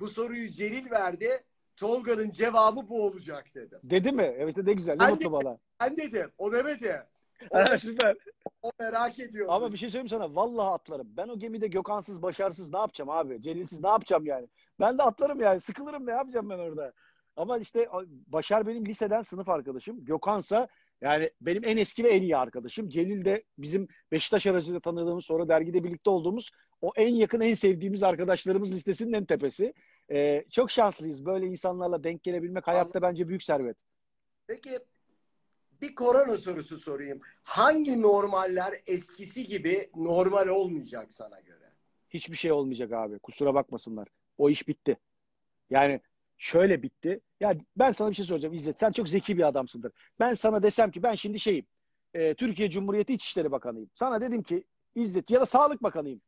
Bu 0.00 0.08
soruyu 0.08 0.50
Celil 0.50 0.90
verdi. 0.90 1.44
Tolga'nın 1.78 2.30
cevabı 2.30 2.88
bu 2.88 3.06
olacak 3.06 3.46
dedim. 3.54 3.78
Dedi 3.82 4.12
mi? 4.12 4.34
Evet 4.38 4.56
ne 4.56 4.72
güzel. 4.72 4.92
Ne 4.92 5.00
Ben 5.00 5.10
mutlu 5.10 5.32
bana. 5.32 5.58
Ben 5.80 5.96
dedim. 5.96 6.30
O 6.38 6.52
demedi. 6.52 7.02
O, 7.50 7.58
Ha, 7.58 7.78
Süper. 7.78 8.16
o 8.62 8.70
merak 8.80 9.18
ediyor. 9.18 9.46
Ama 9.50 9.72
bir 9.72 9.78
şey 9.78 9.88
söyleyeyim 9.88 10.08
sana. 10.08 10.34
Vallahi 10.34 10.70
atlarım. 10.70 11.08
Ben 11.16 11.28
o 11.28 11.38
gemide 11.38 11.66
Gökhan'sız, 11.66 12.22
Başar'sız 12.22 12.72
ne 12.72 12.78
yapacağım 12.78 13.10
abi? 13.10 13.42
Celil'siz 13.42 13.82
ne 13.82 13.88
yapacağım 13.88 14.26
yani? 14.26 14.48
Ben 14.80 14.98
de 14.98 15.02
atlarım 15.02 15.40
yani. 15.40 15.60
Sıkılırım 15.60 16.06
ne 16.06 16.10
yapacağım 16.10 16.50
ben 16.50 16.58
orada? 16.58 16.92
Ama 17.36 17.58
işte 17.58 17.88
Başar 18.26 18.66
benim 18.66 18.86
liseden 18.86 19.22
sınıf 19.22 19.48
arkadaşım. 19.48 20.04
Gökhan'sa 20.04 20.68
yani 21.00 21.30
benim 21.40 21.64
en 21.64 21.76
eski 21.76 22.04
ve 22.04 22.08
en 22.10 22.22
iyi 22.22 22.36
arkadaşım. 22.36 22.88
Celil 22.88 23.24
de 23.24 23.44
bizim 23.58 23.88
Beşiktaş 24.12 24.46
aracılığıyla 24.46 24.80
tanıdığımız 24.80 25.24
sonra 25.24 25.48
dergide 25.48 25.84
birlikte 25.84 26.10
olduğumuz 26.10 26.50
o 26.80 26.92
en 26.96 27.14
yakın 27.14 27.40
en 27.40 27.54
sevdiğimiz 27.54 28.02
arkadaşlarımız 28.02 28.74
listesinin 28.74 29.12
en 29.12 29.24
tepesi. 29.24 29.74
Ee, 30.10 30.44
çok 30.50 30.70
şanslıyız. 30.70 31.24
Böyle 31.26 31.46
insanlarla 31.46 32.04
denk 32.04 32.22
gelebilmek 32.22 32.66
hayatta 32.66 33.02
bence 33.02 33.28
büyük 33.28 33.42
servet. 33.42 33.76
Peki 34.46 34.78
bir 35.82 35.94
korona 35.94 36.38
sorusu 36.38 36.76
sorayım. 36.76 37.20
Hangi 37.42 38.02
normaller 38.02 38.74
eskisi 38.86 39.46
gibi 39.46 39.90
normal 39.96 40.48
olmayacak 40.48 41.12
sana 41.12 41.40
göre? 41.40 41.72
Hiçbir 42.10 42.36
şey 42.36 42.52
olmayacak 42.52 42.92
abi. 42.92 43.18
Kusura 43.18 43.54
bakmasınlar. 43.54 44.08
O 44.38 44.50
iş 44.50 44.68
bitti. 44.68 44.96
Yani 45.70 46.00
şöyle 46.38 46.82
bitti. 46.82 47.20
Ya 47.40 47.56
ben 47.76 47.92
sana 47.92 48.10
bir 48.10 48.14
şey 48.14 48.24
soracağım 48.24 48.54
İzzet. 48.54 48.78
Sen 48.78 48.90
çok 48.92 49.08
zeki 49.08 49.36
bir 49.38 49.48
adamsındır. 49.48 49.92
Ben 50.20 50.34
sana 50.34 50.62
desem 50.62 50.90
ki 50.90 51.02
ben 51.02 51.14
şimdi 51.14 51.40
şeyim. 51.40 51.66
e, 52.14 52.34
Türkiye 52.34 52.70
Cumhuriyeti 52.70 53.14
İçişleri 53.14 53.52
Bakanıyım. 53.52 53.90
Sana 53.94 54.20
dedim 54.20 54.42
ki 54.42 54.64
İzzet 54.94 55.30
ya 55.30 55.40
da 55.40 55.46
Sağlık 55.46 55.82
Bakanıyım. 55.82 56.20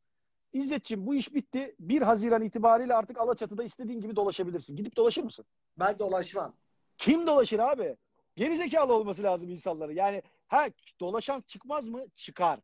İzzetciğim 0.53 1.07
bu 1.07 1.15
iş 1.15 1.35
bitti. 1.35 1.75
1 1.81 2.03
Haziran 2.03 2.43
itibariyle 2.43 2.95
artık 2.95 3.19
Alaçatı'da 3.19 3.65
istediğin 3.65 4.01
gibi 4.01 4.17
dolaşabilirsin. 4.17 4.77
Gidip 4.77 4.97
dolaşır 4.97 5.23
mısın? 5.23 5.45
Ben 5.79 5.99
dolaşmam. 5.99 6.55
Kim 6.99 7.27
dolaşır 7.27 7.59
abi? 7.59 7.97
Gerizekalı 8.37 8.95
olması 8.95 9.23
lazım 9.23 9.51
insanların. 9.51 9.95
Yani 9.95 10.23
ha 10.49 10.69
dolaşan 11.01 11.41
çıkmaz 11.47 11.89
mı? 11.89 12.07
Çıkar. 12.17 12.61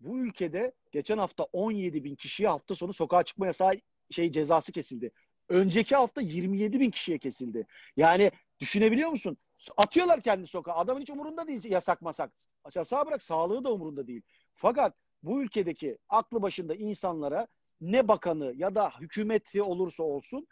Bu 0.00 0.18
ülkede 0.18 0.72
geçen 0.92 1.18
hafta 1.18 1.44
17 1.44 2.04
bin 2.04 2.14
kişiye 2.14 2.48
hafta 2.48 2.74
sonu 2.74 2.92
sokağa 2.92 3.22
çıkma 3.22 3.46
yasağı 3.46 3.72
şey 4.10 4.32
cezası 4.32 4.72
kesildi. 4.72 5.10
Önceki 5.48 5.96
hafta 5.96 6.20
27 6.20 6.80
bin 6.80 6.90
kişiye 6.90 7.18
kesildi. 7.18 7.66
Yani 7.96 8.30
düşünebiliyor 8.60 9.10
musun? 9.10 9.36
Atıyorlar 9.76 10.20
kendi 10.22 10.46
sokağa. 10.46 10.74
Adamın 10.74 11.00
hiç 11.00 11.10
umurunda 11.10 11.46
değil 11.46 11.64
yasak 11.64 12.02
masak. 12.02 12.32
Yasağı 12.74 13.06
bırak 13.06 13.22
sağlığı 13.22 13.64
da 13.64 13.72
umurunda 13.72 14.06
değil. 14.06 14.22
Fakat 14.54 14.94
bu 15.22 15.42
ülkedeki 15.42 15.98
aklı 16.08 16.42
başında 16.42 16.74
insanlara 16.74 17.48
ne 17.80 18.08
bakanı 18.08 18.52
ya 18.56 18.74
da 18.74 18.90
hükümeti 19.00 19.62
olursa 19.62 20.02
olsun 20.02 20.46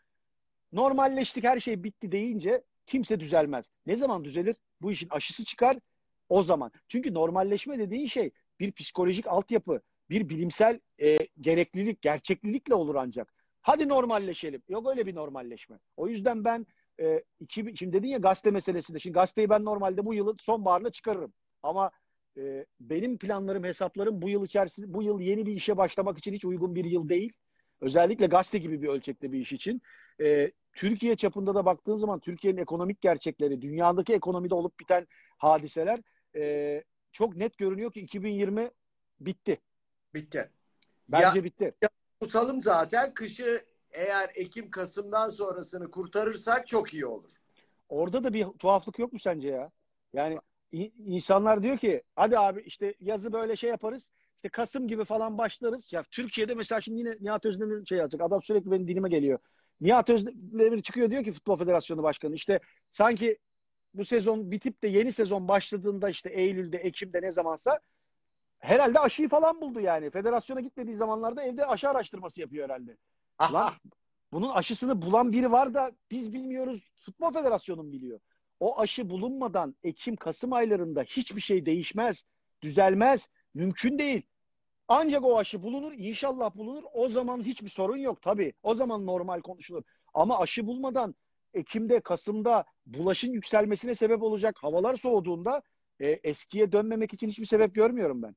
normalleştik 0.72 1.44
her 1.44 1.60
şey 1.60 1.84
bitti 1.84 2.12
deyince 2.12 2.62
kimse 2.86 3.20
düzelmez. 3.20 3.70
Ne 3.86 3.96
zaman 3.96 4.24
düzelir? 4.24 4.56
Bu 4.80 4.92
işin 4.92 5.08
aşısı 5.10 5.44
çıkar 5.44 5.78
o 6.28 6.42
zaman. 6.42 6.72
Çünkü 6.88 7.14
normalleşme 7.14 7.78
dediğin 7.78 8.06
şey 8.06 8.30
bir 8.60 8.72
psikolojik 8.72 9.26
altyapı, 9.26 9.80
bir 10.10 10.28
bilimsel 10.28 10.80
e, 11.02 11.18
gereklilik, 11.40 12.02
gerçeklilikle 12.02 12.74
olur 12.74 12.94
ancak. 12.94 13.34
Hadi 13.62 13.88
normalleşelim. 13.88 14.62
Yok 14.68 14.90
öyle 14.90 15.06
bir 15.06 15.14
normalleşme. 15.14 15.78
O 15.96 16.08
yüzden 16.08 16.44
ben 16.44 16.66
e, 17.00 17.24
iki, 17.40 17.74
şimdi 17.76 17.92
dedin 17.92 18.08
ya 18.08 18.18
gazete 18.18 18.50
meselesinde. 18.50 18.98
Şimdi 18.98 19.14
gazeteyi 19.14 19.50
ben 19.50 19.64
normalde 19.64 20.04
bu 20.04 20.14
yılın 20.14 20.36
sonbaharına 20.40 20.90
çıkarırım. 20.90 21.32
Ama 21.62 21.90
e, 22.36 22.66
benim 22.80 23.18
planlarım, 23.18 23.64
hesaplarım 23.64 24.22
bu 24.22 24.28
yıl 24.28 24.44
içerisinde, 24.44 24.94
bu 24.94 25.02
yıl 25.02 25.20
yeni 25.20 25.46
bir 25.46 25.52
işe 25.52 25.76
başlamak 25.76 26.18
için 26.18 26.32
hiç 26.32 26.44
uygun 26.44 26.74
bir 26.74 26.84
yıl 26.84 27.08
değil. 27.08 27.32
Özellikle 27.80 28.26
gazete 28.26 28.58
gibi 28.58 28.82
bir 28.82 28.88
ölçekte 28.88 29.32
bir 29.32 29.38
iş 29.40 29.52
için. 29.52 29.82
E, 30.20 30.52
Türkiye 30.72 31.16
çapında 31.16 31.54
da 31.54 31.64
baktığın 31.64 31.96
zaman 31.96 32.20
Türkiye'nin 32.20 32.58
ekonomik 32.58 33.00
gerçekleri, 33.00 33.62
dünyadaki 33.62 34.14
ekonomide 34.14 34.54
olup 34.54 34.80
biten 34.80 35.06
hadiseler 35.38 36.00
e, 36.36 36.84
çok 37.12 37.36
net 37.36 37.58
görünüyor 37.58 37.92
ki 37.92 38.00
2020 38.00 38.70
bitti. 39.20 39.60
Bitti. 40.14 40.50
Bence 41.08 41.38
Ya- 41.38 41.44
bitti. 41.44 41.74
Tutalım 42.20 42.60
zaten. 42.60 43.14
Kışı 43.14 43.64
eğer 43.92 44.30
Ekim 44.34 44.70
Kasım'dan 44.70 45.30
sonrasını 45.30 45.90
kurtarırsak 45.90 46.66
çok 46.66 46.94
iyi 46.94 47.06
olur. 47.06 47.30
Orada 47.88 48.24
da 48.24 48.32
bir 48.32 48.44
tuhaflık 48.44 48.98
yok 48.98 49.12
mu 49.12 49.18
sence 49.18 49.48
ya? 49.48 49.70
Yani 50.12 50.38
insanlar 51.06 51.62
diyor 51.62 51.78
ki 51.78 52.02
hadi 52.16 52.38
abi 52.38 52.62
işte 52.62 52.94
yazı 53.00 53.32
böyle 53.32 53.56
şey 53.56 53.70
yaparız. 53.70 54.12
İşte 54.36 54.48
Kasım 54.48 54.88
gibi 54.88 55.04
falan 55.04 55.38
başlarız. 55.38 55.92
Ya 55.92 56.02
Türkiye'de 56.10 56.54
mesela 56.54 56.80
şimdi 56.80 56.98
yine 56.98 57.16
Nihat 57.20 57.44
Özdemir 57.44 57.86
şey 57.86 57.98
yapacak. 57.98 58.22
Adam 58.22 58.42
sürekli 58.42 58.70
benim 58.70 58.88
dilime 58.88 59.08
geliyor. 59.08 59.38
Nihat 59.80 60.10
Özdemir 60.10 60.82
çıkıyor 60.82 61.10
diyor 61.10 61.24
ki 61.24 61.32
Futbol 61.32 61.58
Federasyonu 61.58 62.02
Başkanı 62.02 62.34
işte 62.34 62.60
sanki 62.92 63.38
bu 63.94 64.04
sezon 64.04 64.50
bitip 64.50 64.82
de 64.82 64.88
yeni 64.88 65.12
sezon 65.12 65.48
başladığında 65.48 66.08
işte 66.08 66.30
Eylül'de, 66.30 66.76
Ekim'de 66.78 67.22
ne 67.22 67.32
zamansa 67.32 67.80
herhalde 68.58 68.98
aşıyı 68.98 69.28
falan 69.28 69.60
buldu 69.60 69.80
yani. 69.80 70.10
Federasyona 70.10 70.60
gitmediği 70.60 70.96
zamanlarda 70.96 71.42
evde 71.42 71.66
aşı 71.66 71.88
araştırması 71.88 72.40
yapıyor 72.40 72.64
herhalde. 72.64 72.96
Lan 73.52 73.70
bunun 74.32 74.48
aşısını 74.48 75.02
bulan 75.02 75.32
biri 75.32 75.52
var 75.52 75.74
da 75.74 75.92
biz 76.10 76.32
bilmiyoruz. 76.32 76.92
Futbol 76.96 77.32
Federasyonu 77.32 77.92
biliyor. 77.92 78.20
O 78.60 78.80
aşı 78.80 79.10
bulunmadan 79.10 79.76
Ekim, 79.82 80.16
Kasım 80.16 80.52
aylarında 80.52 81.02
hiçbir 81.02 81.40
şey 81.40 81.66
değişmez, 81.66 82.24
düzelmez, 82.62 83.28
mümkün 83.54 83.98
değil. 83.98 84.22
Ancak 84.88 85.24
o 85.24 85.38
aşı 85.38 85.62
bulunur, 85.62 85.92
inşallah 85.92 86.56
bulunur. 86.56 86.82
O 86.92 87.08
zaman 87.08 87.42
hiçbir 87.42 87.68
sorun 87.68 87.96
yok 87.96 88.22
tabii. 88.22 88.52
O 88.62 88.74
zaman 88.74 89.06
normal 89.06 89.40
konuşulur. 89.40 89.82
Ama 90.14 90.38
aşı 90.38 90.66
bulmadan 90.66 91.14
Ekim'de, 91.54 92.00
Kasım'da 92.00 92.64
bulaşın 92.86 93.30
yükselmesine 93.32 93.94
sebep 93.94 94.22
olacak 94.22 94.56
havalar 94.58 94.96
soğuduğunda 94.96 95.62
e, 96.00 96.08
eskiye 96.08 96.72
dönmemek 96.72 97.14
için 97.14 97.28
hiçbir 97.28 97.46
sebep 97.46 97.74
görmüyorum 97.74 98.22
ben. 98.22 98.36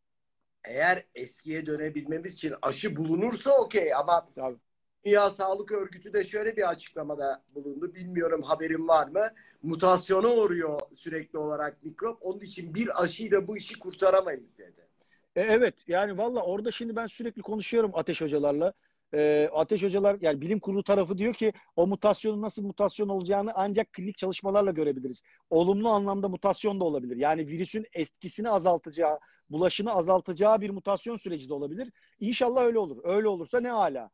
Eğer 0.64 1.06
eskiye 1.16 1.66
dönebilmemiz 1.66 2.34
için 2.34 2.54
aşı 2.62 2.96
bulunursa 2.96 3.52
okey 3.52 3.94
ama 3.94 4.30
Tabii. 4.36 4.58
Dünya 5.06 5.30
Sağlık 5.30 5.72
Örgütü 5.72 6.14
de 6.14 6.24
şöyle 6.24 6.58
bir 6.58 6.70
açıklamada 6.70 7.44
bulundu. 7.56 7.96
Bilmiyorum 7.96 8.42
haberin 8.42 8.88
var 8.88 9.08
mı? 9.08 9.28
Mutasyona 9.64 10.30
uğruyor 10.30 10.80
sürekli 10.94 11.40
olarak 11.40 11.84
mikrop. 11.84 12.18
Onun 12.22 12.40
için 12.40 12.74
bir 12.74 13.04
aşıyla 13.04 13.48
bu 13.48 13.58
işi 13.58 13.80
kurtaramayız 13.80 14.60
dedi. 14.60 14.88
E, 15.36 15.42
evet 15.42 15.76
yani 15.88 16.18
valla 16.18 16.42
orada 16.42 16.72
şimdi 16.72 16.96
ben 16.96 17.08
sürekli 17.08 17.42
konuşuyorum 17.42 17.92
Ateş 17.94 18.22
hocalarla. 18.22 18.74
E, 19.14 19.50
Ateş 19.54 19.84
hocalar 19.84 20.18
yani 20.22 20.42
bilim 20.42 20.60
kurulu 20.60 20.84
tarafı 20.84 21.18
diyor 21.18 21.34
ki 21.34 21.54
o 21.76 21.88
mutasyonun 21.88 22.42
nasıl 22.42 22.64
mutasyon 22.64 23.10
olacağını 23.10 23.52
ancak 23.56 23.94
klinik 23.94 24.18
çalışmalarla 24.18 24.72
görebiliriz. 24.72 25.22
Olumlu 25.50 25.90
anlamda 25.90 26.30
mutasyon 26.30 26.80
da 26.80 26.84
olabilir. 26.84 27.18
Yani 27.18 27.48
virüsün 27.48 27.86
etkisini 27.94 28.50
azaltacağı, 28.50 29.20
bulaşını 29.50 29.94
azaltacağı 29.94 30.62
bir 30.62 30.70
mutasyon 30.70 31.18
süreci 31.18 31.50
de 31.50 31.54
olabilir. 31.54 31.92
İnşallah 32.20 32.64
öyle 32.64 32.80
olur. 32.80 32.98
Öyle 33.04 33.28
olursa 33.28 33.60
ne 33.60 33.70
hala. 33.70 34.10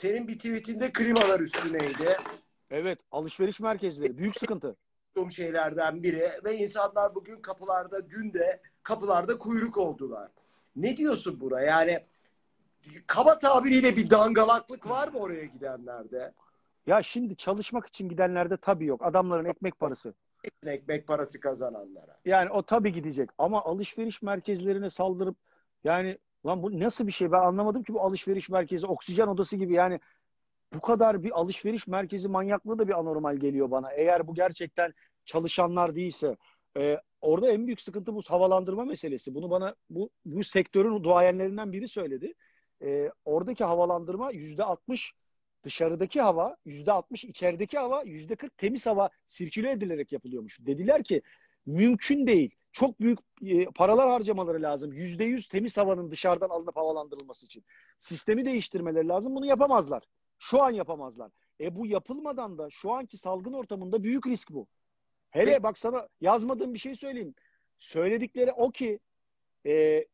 Senin 0.00 0.28
bir 0.28 0.38
tweetinde 0.38 0.92
klimalar 0.92 1.40
üstüneydi. 1.40 2.16
Evet, 2.70 2.98
alışveriş 3.10 3.60
merkezleri 3.60 4.18
büyük 4.18 4.36
sıkıntı. 4.36 4.76
şeylerden 5.30 6.02
biri 6.02 6.30
ve 6.44 6.56
insanlar 6.56 7.14
bugün 7.14 7.42
kapılarda 7.42 8.10
dün 8.10 8.32
de 8.32 8.60
kapılarda 8.82 9.38
kuyruk 9.38 9.78
oldular. 9.78 10.30
Ne 10.76 10.96
diyorsun 10.96 11.40
buna? 11.40 11.60
Yani 11.60 12.04
kaba 13.06 13.38
tabiriyle 13.38 13.96
bir 13.96 14.10
dangalaklık 14.10 14.90
var 14.90 15.08
mı 15.08 15.18
oraya 15.18 15.44
gidenlerde? 15.44 16.32
Ya 16.86 17.02
şimdi 17.02 17.36
çalışmak 17.36 17.86
için 17.86 18.08
gidenlerde 18.08 18.56
tabii 18.56 18.86
yok. 18.86 19.00
Adamların 19.04 19.44
ekmek 19.44 19.78
parası. 19.78 20.14
Ekmek 20.66 21.06
parası 21.06 21.40
kazananlara. 21.40 22.16
Yani 22.24 22.50
o 22.50 22.62
tabii 22.62 22.92
gidecek. 22.92 23.30
Ama 23.38 23.64
alışveriş 23.64 24.22
merkezlerine 24.22 24.90
saldırıp 24.90 25.36
yani 25.84 26.18
lan 26.46 26.62
bu 26.62 26.80
nasıl 26.80 27.06
bir 27.06 27.12
şey 27.12 27.32
ben 27.32 27.40
anlamadım 27.40 27.82
ki 27.82 27.94
bu 27.94 28.00
alışveriş 28.00 28.48
merkezi 28.48 28.86
oksijen 28.86 29.26
odası 29.26 29.56
gibi 29.56 29.74
yani 29.74 30.00
bu 30.74 30.80
kadar 30.80 31.22
bir 31.22 31.40
alışveriş 31.40 31.86
merkezi 31.86 32.28
manyaklığı 32.28 32.78
da 32.78 32.88
bir 32.88 32.98
anormal 32.98 33.36
geliyor 33.36 33.70
bana. 33.70 33.92
Eğer 33.92 34.26
bu 34.26 34.34
gerçekten 34.34 34.94
çalışanlar 35.24 35.94
değilse 35.94 36.36
e, 36.76 36.98
orada 37.20 37.50
en 37.50 37.66
büyük 37.66 37.80
sıkıntı 37.80 38.14
bu 38.14 38.22
havalandırma 38.22 38.84
meselesi. 38.84 39.34
Bunu 39.34 39.50
bana 39.50 39.74
bu, 39.90 40.10
bu 40.24 40.44
sektörün 40.44 41.04
duayenlerinden 41.04 41.72
biri 41.72 41.88
söyledi. 41.88 42.34
E, 42.82 43.10
oradaki 43.24 43.64
havalandırma 43.64 44.30
yüzde 44.30 44.64
altmış 44.64 45.14
dışarıdaki 45.64 46.20
hava, 46.20 46.56
yüzde 46.64 46.92
altmış 46.92 47.24
içerideki 47.24 47.78
hava, 47.78 48.02
yüzde 48.02 48.36
kırk 48.36 48.58
temiz 48.58 48.86
hava 48.86 49.10
sirküle 49.26 49.70
edilerek 49.70 50.12
yapılıyormuş. 50.12 50.58
Dediler 50.60 51.04
ki 51.04 51.22
mümkün 51.66 52.26
değil. 52.26 52.54
Çok 52.72 53.00
büyük 53.00 53.18
e, 53.42 53.64
paralar 53.64 54.08
harcamaları 54.08 54.62
lazım. 54.62 54.92
Yüzde 54.92 55.24
yüz 55.24 55.48
temiz 55.48 55.78
havanın 55.78 56.10
dışarıdan 56.10 56.48
alınıp 56.48 56.76
havalandırılması 56.76 57.46
için. 57.46 57.64
Sistemi 57.98 58.44
değiştirmeleri 58.44 59.08
lazım. 59.08 59.34
Bunu 59.34 59.46
yapamazlar. 59.46 60.02
Şu 60.38 60.62
an 60.62 60.70
yapamazlar. 60.70 61.30
E 61.60 61.76
bu 61.76 61.86
yapılmadan 61.86 62.58
da 62.58 62.70
şu 62.70 62.92
anki 62.92 63.16
salgın 63.16 63.52
ortamında 63.52 64.02
büyük 64.02 64.26
risk 64.26 64.50
bu. 64.50 64.66
Hele 65.30 65.62
bak 65.62 65.78
sana 65.78 66.08
yazmadığım 66.20 66.74
bir 66.74 66.78
şey 66.78 66.94
söyleyeyim. 66.94 67.34
Söyledikleri 67.78 68.52
o 68.52 68.70
ki 68.70 69.00
e, 69.66 70.06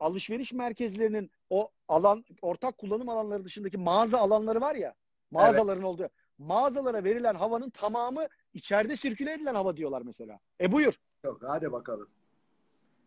alışveriş 0.00 0.52
merkezlerinin 0.52 1.30
o 1.50 1.68
alan 1.88 2.24
ortak 2.42 2.78
kullanım 2.78 3.08
alanları 3.08 3.44
dışındaki 3.44 3.78
mağaza 3.78 4.18
alanları 4.18 4.60
var 4.60 4.74
ya 4.74 4.94
mağazaların 5.30 5.82
evet. 5.82 5.84
olduğu 5.84 6.08
mağazalara 6.38 7.04
verilen 7.04 7.34
havanın 7.34 7.70
tamamı 7.70 8.26
içeride 8.54 8.96
sirküle 8.96 9.32
edilen 9.32 9.54
hava 9.54 9.76
diyorlar 9.76 10.02
mesela. 10.02 10.38
E 10.60 10.72
buyur. 10.72 10.94
Yok 11.24 11.42
hadi 11.46 11.72
bakalım. 11.72 12.08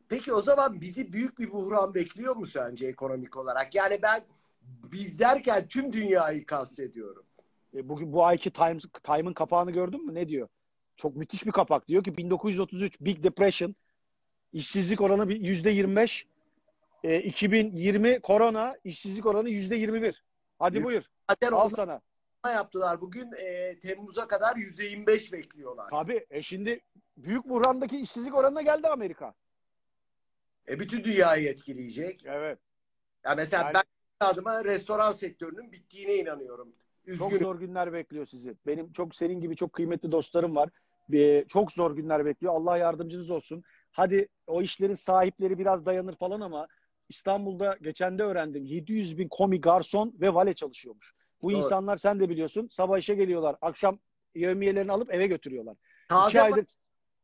Peki 0.10 0.34
o 0.34 0.42
zaman 0.42 0.82
bizi 0.82 1.14
büyük 1.14 1.40
bir 1.40 1.52
buhran 1.52 1.94
bekliyor 1.94 2.36
mu 2.36 2.46
sence 2.46 2.88
ekonomik 2.88 3.38
olarak? 3.38 3.76
Yani 3.76 4.00
ben 4.04 4.22
biz 4.92 5.20
derken 5.20 5.68
tüm 5.68 5.94
dünyayı 5.94 6.46
kastediyorum. 6.46 7.24
E 7.76 7.90
bugün 7.90 8.14
bu 8.14 8.26
ayki 8.26 8.52
Times, 8.52 8.84
Time'ın 9.04 9.34
kapağını 9.34 9.72
gördün 9.72 10.06
mü? 10.06 10.14
Ne 10.14 10.28
diyor? 10.28 10.48
Çok 10.96 11.16
müthiş 11.16 11.46
bir 11.46 11.52
kapak. 11.52 11.88
Diyor 11.88 12.04
ki 12.04 12.18
1933 12.18 13.02
Big 13.02 13.24
Depression 13.24 13.76
işsizlik 14.54 15.02
oranı 15.02 15.34
yüzde 15.34 15.70
25 15.70 16.28
e, 17.04 17.20
2020 17.20 18.20
korona 18.20 18.76
işsizlik 18.84 19.26
oranı 19.26 19.50
yüzde 19.50 19.76
21. 19.76 20.24
Hadi 20.60 20.84
buyur. 20.84 21.04
Zaten 21.30 21.52
Al 21.52 21.70
sana. 21.70 22.02
Yaptılar. 22.52 23.02
Bugün 23.02 23.32
e, 23.32 23.80
Temmuz'a 23.80 24.28
kadar 24.28 24.56
yüzde 24.56 24.86
25 24.86 25.34
bekliyorlar. 25.34 25.90
Tabii. 25.90 26.26
E 26.30 26.42
şimdi 26.42 26.80
büyük 27.18 27.50
buhrandaki 27.50 28.00
işsizlik 28.00 28.36
oranına 28.36 28.62
geldi 28.62 28.88
Amerika. 28.88 29.34
E 30.68 30.80
bütün 30.80 31.04
dünyayı 31.04 31.50
etkileyecek. 31.50 32.26
Evet. 32.26 32.60
Ya 33.26 33.36
mesela 33.36 33.64
yani... 33.64 33.74
ben 33.74 33.84
adıma 34.20 34.66
restoran 34.66 35.14
sektörünün 35.14 35.72
bittiğine 35.72 36.16
inanıyorum. 36.16 36.74
Üzgünüm. 37.06 37.30
Çok 37.30 37.40
zor 37.40 37.60
günler 37.60 37.94
bekliyor 37.94 38.26
sizi. 38.26 38.56
Benim 38.66 38.94
çok 38.94 39.16
senin 39.16 39.42
gibi 39.42 39.56
çok 39.56 39.74
kıymetli 39.74 40.12
dostlarım 40.12 40.56
var. 40.56 40.70
Ee, 41.14 41.46
çok 41.48 41.72
zor 41.72 41.96
günler 41.96 42.26
bekliyor. 42.26 42.54
Allah 42.54 42.78
yardımcınız 42.78 43.32
olsun. 43.32 43.64
Hadi 43.92 44.28
o 44.48 44.62
işlerin 44.62 44.94
sahipleri 44.94 45.60
biraz 45.60 45.86
dayanır 45.86 46.16
falan 46.16 46.42
ama 46.42 46.68
İstanbul'da 47.10 47.78
geçen 47.82 48.20
de 48.20 48.24
öğrendim. 48.24 48.66
700 48.66 49.18
bin 49.18 49.28
komi, 49.28 49.62
garson 49.62 50.14
ve 50.22 50.34
vale 50.34 50.54
çalışıyormuş. 50.54 51.14
Bu 51.44 51.52
Doğru. 51.52 51.58
insanlar 51.58 51.98
sen 51.98 52.20
de 52.20 52.30
biliyorsun 52.30 52.68
sabah 52.72 52.98
işe 52.98 53.16
geliyorlar. 53.16 53.56
Akşam 53.62 53.98
yevmiyelerini 54.36 54.92
alıp 54.92 55.14
eve 55.14 55.28
götürüyorlar. 55.28 55.78
Taze 56.10 56.30
iki 56.30 56.42
aydır, 56.42 56.66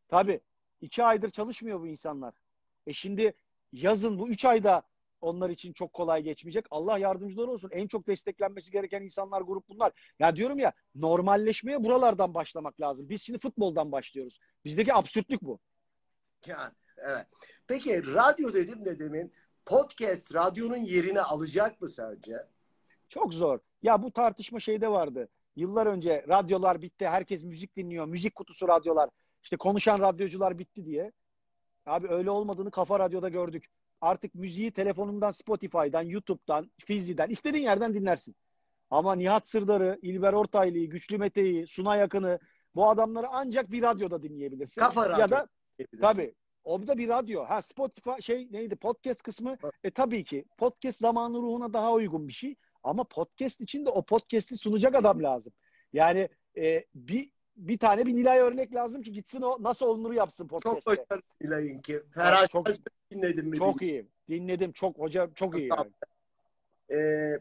tabii. 0.08 0.40
iki 0.82 1.04
aydır 1.04 1.30
çalışmıyor 1.30 1.80
bu 1.80 1.88
insanlar. 1.88 2.34
E 2.88 2.94
şimdi 2.94 3.34
yazın 3.72 4.20
bu 4.20 4.30
üç 4.30 4.46
ayda 4.46 4.84
onlar 5.22 5.50
için 5.50 5.74
çok 5.74 5.94
kolay 5.94 6.24
geçmeyecek. 6.24 6.66
Allah 6.72 6.98
yardımcıları 6.98 7.52
olsun. 7.52 7.70
En 7.74 7.88
çok 7.88 8.08
desteklenmesi 8.08 8.72
gereken 8.72 9.02
insanlar 9.02 9.42
grup 9.42 9.70
bunlar. 9.70 9.92
Ya 10.20 10.36
diyorum 10.36 10.60
ya 10.60 10.74
normalleşmeye 10.96 11.84
buralardan 11.84 12.34
başlamak 12.34 12.82
lazım. 12.82 13.10
Biz 13.10 13.22
şimdi 13.22 13.40
futboldan 13.40 13.92
başlıyoruz. 13.92 14.40
Bizdeki 14.66 14.94
absürtlük 14.94 15.42
bu. 15.42 15.60
Ya, 16.46 16.72
evet. 16.98 17.28
Peki 17.68 18.14
radyo 18.14 18.54
dedim 18.54 18.86
de 18.86 19.00
demin 19.00 19.34
podcast 19.66 20.36
radyonun 20.36 20.78
yerini 20.78 21.22
alacak 21.22 21.82
mı 21.82 21.90
sence? 21.90 22.46
Çok 23.10 23.34
zor. 23.34 23.60
Ya 23.82 24.04
bu 24.04 24.12
tartışma 24.12 24.60
şeyde 24.60 24.88
vardı. 24.92 25.30
Yıllar 25.56 25.86
önce 25.88 26.26
radyolar 26.28 26.82
bitti. 26.82 27.08
Herkes 27.08 27.44
müzik 27.44 27.76
dinliyor. 27.76 28.06
Müzik 28.06 28.36
kutusu 28.36 28.68
radyolar. 28.68 29.10
İşte 29.44 29.58
konuşan 29.58 30.00
radyocular 30.00 30.60
bitti 30.60 30.86
diye. 30.86 31.12
Abi 31.86 32.08
öyle 32.08 32.32
olmadığını 32.32 32.72
Kafa 32.72 33.00
Radyo'da 33.00 33.30
gördük. 33.30 33.66
Artık 34.02 34.36
müziği 34.36 34.72
telefonundan, 34.72 35.32
Spotify'dan, 35.32 36.02
YouTube'dan, 36.02 36.72
Fizi'den 36.78 37.30
istediğin 37.30 37.64
yerden 37.64 37.94
dinlersin. 37.94 38.36
Ama 38.90 39.16
Nihat 39.16 39.48
Sırdar'ı, 39.48 40.00
İlber 40.02 40.34
Ortaylı'yı, 40.34 40.90
Güçlü 40.90 41.18
Mete'yi, 41.18 41.68
Suna 41.68 41.96
Yakın'ı 41.96 42.40
bu 42.76 42.90
adamları 42.90 43.28
ancak 43.32 43.72
bir 43.72 43.82
radyoda 43.82 44.24
dinleyebilirsin. 44.24 44.82
Kafa 44.82 45.10
radyo. 45.10 45.20
Ya 45.20 45.32
da 45.32 45.48
tabii 46.02 46.34
o 46.64 46.88
da 46.88 46.98
bir 46.98 47.10
radyo. 47.10 47.44
Ha 47.44 47.62
Spotify 47.62 48.22
şey 48.22 48.48
neydi 48.52 48.76
podcast 48.76 49.22
kısmı? 49.22 49.58
E 49.84 49.92
tabii 49.92 50.24
ki 50.24 50.46
podcast 50.58 51.00
zamanı 51.00 51.38
ruhuna 51.38 51.74
daha 51.74 51.94
uygun 51.94 52.28
bir 52.28 52.34
şey. 52.34 52.56
Ama 52.84 53.04
podcast 53.04 53.62
için 53.62 53.86
de 53.86 53.90
o 53.90 54.06
podcast'i 54.06 54.58
sunacak 54.58 54.96
adam 54.96 55.24
lazım. 55.24 55.54
Yani 55.94 56.30
e, 56.58 56.86
bir 56.96 57.32
bir 57.56 57.78
tane 57.78 58.06
bir 58.06 58.14
Nilay 58.14 58.40
örnek 58.40 58.76
lazım 58.76 59.02
ki 59.02 59.12
gitsin 59.12 59.42
o 59.42 59.64
nasıl 59.64 59.86
olunur 59.86 60.14
yapsın 60.14 60.48
podcast'te. 60.48 60.96
Çok 60.96 61.10
başarılı 61.10 61.24
Nilay'ın 61.42 61.82
ki. 61.82 62.04
Ferhat 62.12 62.50
çok, 62.50 62.68
dinledim 63.12 63.48
mi? 63.48 63.58
Çok 63.58 63.82
iyi. 63.82 64.06
Dinledim. 64.30 64.72
Çok 64.72 65.00
hoca 65.00 65.30
çok 65.36 65.58
iyi 65.58 65.70
yani. 65.70 65.92
Ee, 66.92 67.40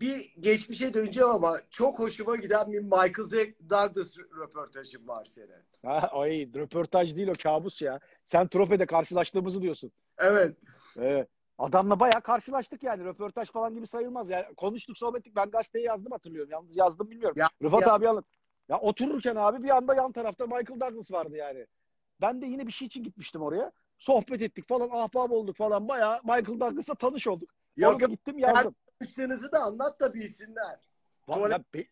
bir 0.00 0.32
geçmişe 0.40 0.94
döneceğim 0.94 1.30
ama 1.30 1.60
çok 1.70 1.98
hoşuma 1.98 2.36
giden 2.36 2.72
bir 2.72 2.78
Michael 2.78 3.54
Douglas 3.70 4.18
röportajım 4.18 5.08
var 5.08 5.24
senin. 5.24 5.64
Ha, 5.82 6.10
ay 6.12 6.48
röportaj 6.54 7.16
değil 7.16 7.28
o 7.28 7.32
kabus 7.42 7.82
ya. 7.82 8.00
Sen 8.24 8.48
trofede 8.48 8.86
karşılaştığımızı 8.86 9.62
diyorsun. 9.62 9.92
Evet. 10.18 10.56
Evet. 10.98 11.28
Adamla 11.58 12.00
bayağı 12.00 12.20
karşılaştık 12.20 12.82
yani. 12.82 13.04
Röportaj 13.04 13.50
falan 13.50 13.74
gibi 13.74 13.86
sayılmaz. 13.86 14.30
Yani 14.30 14.54
konuştuk, 14.54 14.98
sohbet 14.98 15.20
ettik. 15.20 15.36
Ben 15.36 15.50
gazeteye 15.50 15.84
yazdım 15.84 16.12
hatırlıyorum. 16.12 16.50
Yalnız 16.50 16.76
yazdım 16.76 17.10
bilmiyorum. 17.10 17.36
Ya, 17.38 17.48
Rıfat 17.62 17.82
ya. 17.82 17.94
abi 17.94 18.08
anlat. 18.08 18.24
Ya 18.68 18.78
otururken 18.78 19.36
abi 19.36 19.62
bir 19.62 19.76
anda 19.76 19.94
yan 19.94 20.12
tarafta 20.12 20.46
Michael 20.46 20.80
Douglas 20.80 21.10
vardı 21.12 21.36
yani. 21.36 21.66
Ben 22.20 22.42
de 22.42 22.46
yine 22.46 22.66
bir 22.66 22.72
şey 22.72 22.86
için 22.86 23.04
gitmiştim 23.04 23.42
oraya. 23.42 23.72
Sohbet 23.98 24.42
ettik 24.42 24.68
falan, 24.68 24.88
ahbap 24.92 25.30
olduk 25.30 25.56
falan. 25.56 25.88
Bayağı 25.88 26.20
Michael 26.22 26.60
Douglas'la 26.60 26.94
tanış 26.94 27.26
olduk. 27.26 27.50
Yok, 27.76 27.92
Orada 27.92 28.06
gittim 28.06 28.38
yazdım. 28.38 28.74
Tanıştığınızı 28.98 29.52
da 29.52 29.60
anlat 29.60 30.00
da 30.00 30.14
bilsinler. 30.14 30.80
Tuvalet... 31.26 31.58
Ya, 31.58 31.64
be... 31.74 31.84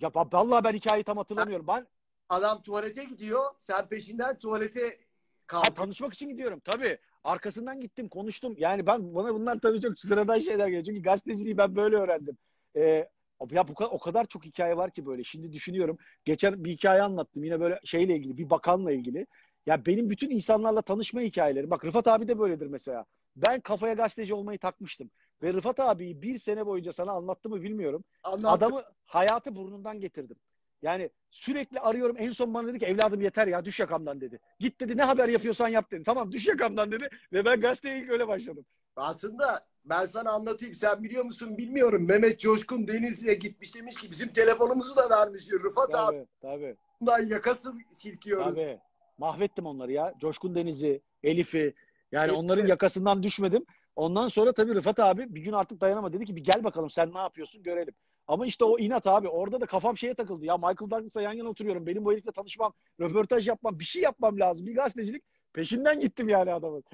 ya 0.00 0.10
vallahi 0.14 0.64
ben 0.64 0.72
hikayeyi 0.72 1.04
tam 1.04 1.16
hatırlamıyorum. 1.16 1.66
Ben 1.66 1.86
Adam 2.28 2.62
tuvalete 2.62 3.04
gidiyor. 3.04 3.42
Sen 3.58 3.88
peşinden 3.88 4.38
tuvalete 4.38 4.98
kalk. 5.46 5.76
tanışmak 5.76 6.14
için 6.14 6.28
gidiyorum. 6.28 6.60
Tabii. 6.64 6.98
Arkasından 7.24 7.80
gittim, 7.80 8.08
konuştum. 8.08 8.54
Yani 8.58 8.86
ben 8.86 9.14
bana 9.14 9.34
bunlar 9.34 9.58
tabii 9.58 9.80
çok 9.80 9.98
sıradan 9.98 10.38
şeyler 10.38 10.66
geliyor. 10.66 10.84
Çünkü 10.84 11.02
gazeteciliği 11.02 11.58
ben 11.58 11.76
böyle 11.76 11.96
öğrendim. 11.96 12.36
Ee, 12.76 13.08
ya 13.50 13.68
bu 13.68 13.72
o 13.84 13.98
kadar 13.98 14.26
çok 14.26 14.44
hikaye 14.44 14.76
var 14.76 14.90
ki 14.90 15.06
böyle. 15.06 15.24
Şimdi 15.24 15.52
düşünüyorum. 15.52 15.98
Geçen 16.24 16.64
bir 16.64 16.72
hikaye 16.72 17.02
anlattım. 17.02 17.44
Yine 17.44 17.60
böyle 17.60 17.80
şeyle 17.84 18.16
ilgili, 18.16 18.38
bir 18.38 18.50
bakanla 18.50 18.92
ilgili. 18.92 19.26
Ya 19.66 19.86
benim 19.86 20.10
bütün 20.10 20.30
insanlarla 20.30 20.82
tanışma 20.82 21.20
hikayeleri. 21.20 21.70
Bak 21.70 21.84
Rıfat 21.84 22.06
abi 22.06 22.28
de 22.28 22.38
böyledir 22.38 22.66
mesela. 22.66 23.04
Ben 23.36 23.60
kafaya 23.60 23.94
gazeteci 23.94 24.34
olmayı 24.34 24.58
takmıştım. 24.58 25.10
Ve 25.42 25.52
Rıfat 25.52 25.80
abiyi 25.80 26.22
bir 26.22 26.38
sene 26.38 26.66
boyunca 26.66 26.92
sana 26.92 27.12
anlattı 27.12 27.48
mı 27.48 27.62
bilmiyorum. 27.62 28.04
Anlattım. 28.22 28.50
Adamı 28.50 28.82
hayatı 29.06 29.56
burnundan 29.56 30.00
getirdim. 30.00 30.36
Yani 30.84 31.10
sürekli 31.30 31.80
arıyorum. 31.80 32.16
En 32.18 32.32
son 32.32 32.54
bana 32.54 32.68
dedi 32.68 32.78
ki 32.78 32.86
evladım 32.86 33.20
yeter 33.20 33.46
ya 33.46 33.64
düş 33.64 33.80
yakamdan 33.80 34.20
dedi. 34.20 34.40
Git 34.60 34.80
dedi 34.80 34.96
ne 34.96 35.02
haber 35.02 35.28
yapıyorsan 35.28 35.68
yap 35.68 35.90
dedi. 35.90 36.04
Tamam 36.04 36.32
düş 36.32 36.46
yakamdan 36.46 36.92
dedi. 36.92 37.08
Ve 37.32 37.44
ben 37.44 37.60
gazeteye 37.60 37.98
ilk 37.98 38.10
öyle 38.10 38.28
başladım. 38.28 38.64
Aslında 38.96 39.66
ben 39.84 40.06
sana 40.06 40.30
anlatayım. 40.30 40.74
Sen 40.74 41.02
biliyor 41.02 41.24
musun 41.24 41.58
bilmiyorum. 41.58 42.06
Mehmet 42.06 42.40
Coşkun 42.40 42.88
Denizli'ye 42.88 43.34
gitmiş 43.34 43.74
demiş 43.74 43.96
ki 43.96 44.10
bizim 44.10 44.28
telefonumuzu 44.28 44.96
da 44.96 45.10
vermiş. 45.10 45.52
Rıfat 45.52 45.94
abi 45.94 46.16
Tabii 46.16 46.26
tabii. 46.40 46.76
bundan 47.00 47.26
yakası 47.26 47.72
silkiyoruz. 47.92 48.56
Tabii. 48.56 48.78
Mahvettim 49.18 49.66
onları 49.66 49.92
ya. 49.92 50.14
Coşkun 50.20 50.54
Deniz'i, 50.54 51.02
Elif'i. 51.22 51.74
Yani 52.12 52.28
Evet. 52.28 52.38
onların 52.38 52.66
yakasından 52.66 53.22
düşmedim. 53.22 53.66
Ondan 53.96 54.28
sonra 54.28 54.52
tabii 54.52 54.74
Rıfat 54.74 55.00
abi 55.00 55.34
bir 55.34 55.40
gün 55.40 55.52
artık 55.52 55.80
dayanamadı. 55.80 56.16
Dedi 56.16 56.24
ki 56.24 56.36
bir 56.36 56.44
gel 56.44 56.64
bakalım 56.64 56.90
sen 56.90 57.14
ne 57.14 57.18
yapıyorsun 57.18 57.62
görelim. 57.62 57.94
Ama 58.26 58.46
işte 58.46 58.64
o 58.64 58.78
inat 58.78 59.06
abi. 59.06 59.28
Orada 59.28 59.60
da 59.60 59.66
kafam 59.66 59.96
şeye 59.96 60.14
takıldı. 60.14 60.44
Ya 60.44 60.56
Michael 60.56 60.90
Douglas'la 60.90 61.22
yan 61.22 61.32
yana 61.32 61.48
oturuyorum. 61.48 61.86
Benim 61.86 62.04
bu 62.04 62.12
herifle 62.12 62.32
tanışmam, 62.32 62.72
röportaj 63.00 63.48
yapmam, 63.48 63.78
bir 63.78 63.84
şey 63.84 64.02
yapmam 64.02 64.40
lazım. 64.40 64.66
Bir 64.66 64.74
gazetecilik. 64.74 65.24
Peşinden 65.52 66.00
gittim 66.00 66.28
yani 66.28 66.52
adamın. 66.52 66.84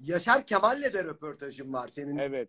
Yaşar 0.00 0.46
Kemal'le 0.46 0.92
de 0.92 1.04
röportajım 1.04 1.72
var 1.72 1.88
senin. 1.88 2.18
Evet. 2.18 2.48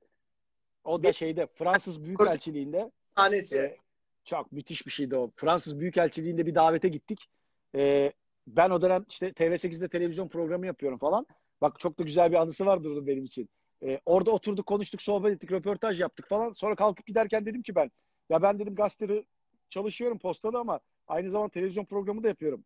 O 0.83 1.03
da 1.03 1.13
şeyde 1.13 1.47
Fransız 1.47 2.03
Büyükelçiliğinde 2.03 2.91
tanesi. 3.15 3.57
e, 3.57 3.77
çok 4.25 4.51
müthiş 4.51 4.85
bir 4.85 4.91
şeydi 4.91 5.15
o. 5.15 5.31
Fransız 5.35 5.79
Büyükelçiliğinde 5.79 6.45
bir 6.45 6.55
davete 6.55 6.89
gittik. 6.89 7.29
E, 7.75 8.11
ben 8.47 8.69
o 8.69 8.81
dönem 8.81 9.05
işte 9.09 9.29
TV8'de 9.29 9.89
televizyon 9.89 10.27
programı 10.27 10.65
yapıyorum 10.65 10.97
falan. 10.97 11.25
Bak 11.61 11.79
çok 11.79 11.99
da 11.99 12.03
güzel 12.03 12.31
bir 12.31 12.37
anısı 12.37 12.65
vardır 12.65 13.07
benim 13.07 13.25
için. 13.25 13.49
E, 13.83 13.99
orada 14.05 14.31
oturduk, 14.31 14.65
konuştuk, 14.65 15.01
sohbet 15.01 15.33
ettik, 15.35 15.51
röportaj 15.51 16.01
yaptık 16.01 16.27
falan. 16.29 16.51
Sonra 16.51 16.75
kalkıp 16.75 17.05
giderken 17.05 17.45
dedim 17.45 17.61
ki 17.61 17.75
ben, 17.75 17.91
ya 18.29 18.41
ben 18.41 18.59
dedim 18.59 18.75
gazetede 18.75 19.25
çalışıyorum 19.69 20.19
postada 20.19 20.59
ama 20.59 20.79
aynı 21.07 21.29
zamanda 21.29 21.51
televizyon 21.51 21.85
programı 21.85 22.23
da 22.23 22.27
yapıyorum. 22.27 22.63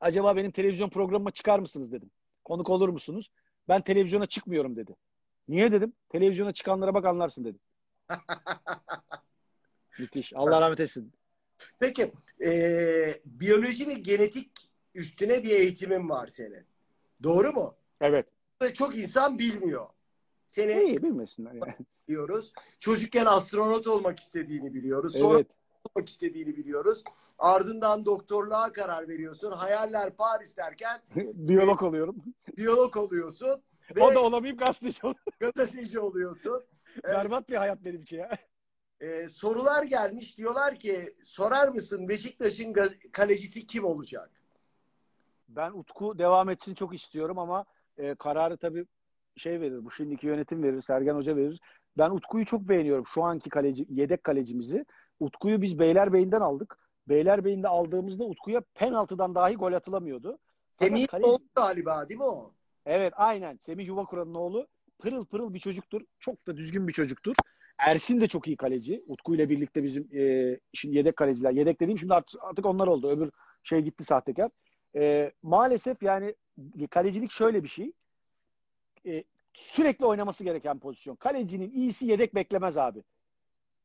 Acaba 0.00 0.36
benim 0.36 0.50
televizyon 0.50 0.88
programıma 0.88 1.30
çıkar 1.30 1.58
mısınız 1.58 1.92
dedim. 1.92 2.10
Konuk 2.44 2.70
olur 2.70 2.88
musunuz? 2.88 3.30
Ben 3.68 3.80
televizyona 3.82 4.26
çıkmıyorum 4.26 4.76
dedi. 4.76 4.96
Niye 5.48 5.72
dedim? 5.72 5.92
Televizyona 6.08 6.52
çıkanlara 6.52 6.94
bak 6.94 7.04
anlarsın 7.04 7.44
dedi. 7.44 7.58
Müthiş. 9.98 10.32
Allah 10.36 10.60
rahmet 10.60 10.80
etsin. 10.80 11.12
Peki 11.78 12.12
eee, 12.40 13.20
biyoloji 13.24 13.88
ve 13.88 13.94
genetik 13.94 14.50
üstüne 14.94 15.42
bir 15.42 15.50
eğitimin 15.50 16.08
var 16.08 16.26
senin. 16.26 16.66
Doğru 17.22 17.52
mu? 17.52 17.74
Evet. 18.00 18.26
Ve 18.62 18.74
çok 18.74 18.96
insan 18.96 19.38
bilmiyor. 19.38 19.86
Seni 20.46 20.72
İyi 20.82 21.02
bilmesinler 21.02 21.52
yani. 21.52 21.74
biliyoruz. 22.08 22.52
Çocukken 22.78 23.26
astronot 23.26 23.86
olmak 23.86 24.20
istediğini 24.20 24.74
biliyoruz. 24.74 25.12
Sonra 25.18 25.34
Evet. 25.38 25.46
olmak 25.94 26.08
istediğini 26.08 26.56
biliyoruz. 26.56 27.04
Ardından 27.38 28.04
doktorluğa 28.04 28.72
karar 28.72 29.08
veriyorsun. 29.08 29.52
Hayaller 29.52 30.16
Paris 30.16 30.56
derken 30.56 31.00
Biyolog 31.34 31.82
oluyorum. 31.82 32.16
biyolog 32.56 32.96
oluyorsun 32.96 33.62
ve 33.96 34.02
O 34.02 34.14
da 34.14 34.22
olamayıp 34.22 34.58
gazeteci 34.58 35.06
oluyor. 35.06 35.18
gazeteci 35.40 36.00
oluyorsun. 36.00 36.64
Evet. 37.04 37.14
Berbat 37.14 37.48
bir 37.48 37.56
hayat 37.56 37.84
benimki 37.84 38.16
ya. 38.16 38.30
Ee, 39.00 39.28
sorular 39.28 39.82
gelmiş. 39.82 40.38
Diyorlar 40.38 40.78
ki 40.78 41.14
sorar 41.22 41.68
mısın 41.68 42.08
Beşiktaş'ın 42.08 42.74
kalecisi 43.12 43.66
kim 43.66 43.84
olacak? 43.84 44.30
Ben 45.48 45.70
Utku 45.70 46.18
devam 46.18 46.50
etsin 46.50 46.74
çok 46.74 46.94
istiyorum 46.94 47.38
ama 47.38 47.64
e, 47.98 48.14
kararı 48.14 48.56
tabii 48.56 48.86
şey 49.36 49.60
verir. 49.60 49.84
Bu 49.84 49.90
şimdiki 49.90 50.26
yönetim 50.26 50.62
verir. 50.62 50.80
Sergen 50.80 51.14
Hoca 51.14 51.36
verir. 51.36 51.60
Ben 51.98 52.10
Utku'yu 52.10 52.44
çok 52.44 52.60
beğeniyorum. 52.60 53.06
Şu 53.06 53.22
anki 53.22 53.50
kaleci, 53.50 53.86
yedek 53.90 54.24
kalecimizi. 54.24 54.84
Utku'yu 55.20 55.62
biz 55.62 55.78
Beylerbeyi'nden 55.78 56.40
aldık. 56.40 56.78
Beylerbeyi'nde 57.08 57.68
aldığımızda 57.68 58.24
Utku'ya 58.24 58.62
penaltıdan 58.74 59.34
dahi 59.34 59.54
gol 59.54 59.72
atılamıyordu. 59.72 60.38
Semih 60.78 61.06
kaleci- 61.06 61.26
oldu 61.26 61.42
galiba 61.54 62.08
değil 62.08 62.18
mi 62.20 62.24
o? 62.24 62.52
Evet 62.86 63.12
aynen. 63.16 63.56
Semih 63.56 63.86
Yuvakura'nın 63.86 64.34
oğlu. 64.34 64.66
Pırıl 64.98 65.26
pırıl 65.26 65.54
bir 65.54 65.58
çocuktur. 65.58 66.02
Çok 66.18 66.46
da 66.46 66.56
düzgün 66.56 66.88
bir 66.88 66.92
çocuktur. 66.92 67.34
Ersin 67.78 68.20
de 68.20 68.26
çok 68.26 68.46
iyi 68.46 68.56
kaleci. 68.56 69.04
Utku 69.06 69.34
ile 69.34 69.50
birlikte 69.50 69.82
bizim 69.82 70.18
e, 70.18 70.56
şimdi 70.72 70.96
yedek 70.96 71.16
kaleciler. 71.16 71.50
Yedek 71.50 71.80
dediğim 71.80 71.98
şimdi 71.98 72.14
artık, 72.14 72.40
artık 72.44 72.66
onlar 72.66 72.86
oldu. 72.86 73.10
Öbür 73.10 73.30
şey 73.62 73.80
gitti 73.80 74.04
sahtekar. 74.04 74.50
E, 74.96 75.32
maalesef 75.42 76.02
yani 76.02 76.34
kalecilik 76.90 77.30
şöyle 77.30 77.62
bir 77.62 77.68
şey. 77.68 77.92
E, 79.06 79.24
sürekli 79.54 80.06
oynaması 80.06 80.44
gereken 80.44 80.78
pozisyon. 80.78 81.16
Kalecinin 81.16 81.70
iyisi 81.70 82.06
yedek 82.06 82.34
beklemez 82.34 82.76
abi. 82.76 83.02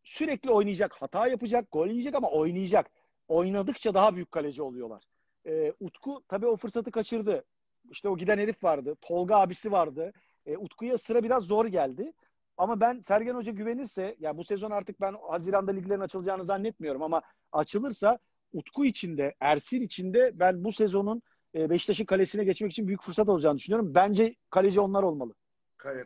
Sürekli 0.03 0.51
oynayacak. 0.51 0.93
Hata 0.93 1.27
yapacak. 1.27 1.71
Gol 1.71 1.87
yiyecek 1.87 2.15
ama 2.15 2.29
oynayacak. 2.31 2.91
Oynadıkça 3.27 3.93
daha 3.93 4.15
büyük 4.15 4.31
kaleci 4.31 4.61
oluyorlar. 4.61 5.03
E, 5.45 5.73
Utku 5.79 6.23
tabii 6.27 6.47
o 6.47 6.55
fırsatı 6.55 6.91
kaçırdı. 6.91 7.45
İşte 7.91 8.09
o 8.09 8.17
giden 8.17 8.37
herif 8.37 8.63
vardı. 8.63 8.95
Tolga 9.01 9.35
abisi 9.35 9.71
vardı. 9.71 10.13
E, 10.45 10.57
Utku'ya 10.57 10.97
sıra 10.97 11.23
biraz 11.23 11.43
zor 11.43 11.65
geldi. 11.65 12.13
Ama 12.57 12.79
ben 12.79 12.99
Sergen 12.99 13.35
Hoca 13.35 13.51
güvenirse 13.51 14.15
ya 14.19 14.37
bu 14.37 14.43
sezon 14.43 14.71
artık 14.71 15.01
ben 15.01 15.15
Haziran'da 15.29 15.71
liglerin 15.71 15.99
açılacağını 15.99 16.43
zannetmiyorum 16.43 17.03
ama 17.03 17.21
açılırsa 17.51 18.19
Utku 18.53 18.85
içinde, 18.85 19.35
Ersin 19.39 19.81
içinde 19.81 20.31
ben 20.33 20.63
bu 20.63 20.71
sezonun 20.71 21.21
e, 21.55 21.69
Beşiktaş'ın 21.69 22.05
kalesine 22.05 22.43
geçmek 22.43 22.71
için 22.71 22.87
büyük 22.87 23.01
fırsat 23.01 23.29
olacağını 23.29 23.57
düşünüyorum. 23.57 23.95
Bence 23.95 24.35
kaleci 24.49 24.79
onlar 24.79 25.03
olmalı. 25.03 25.33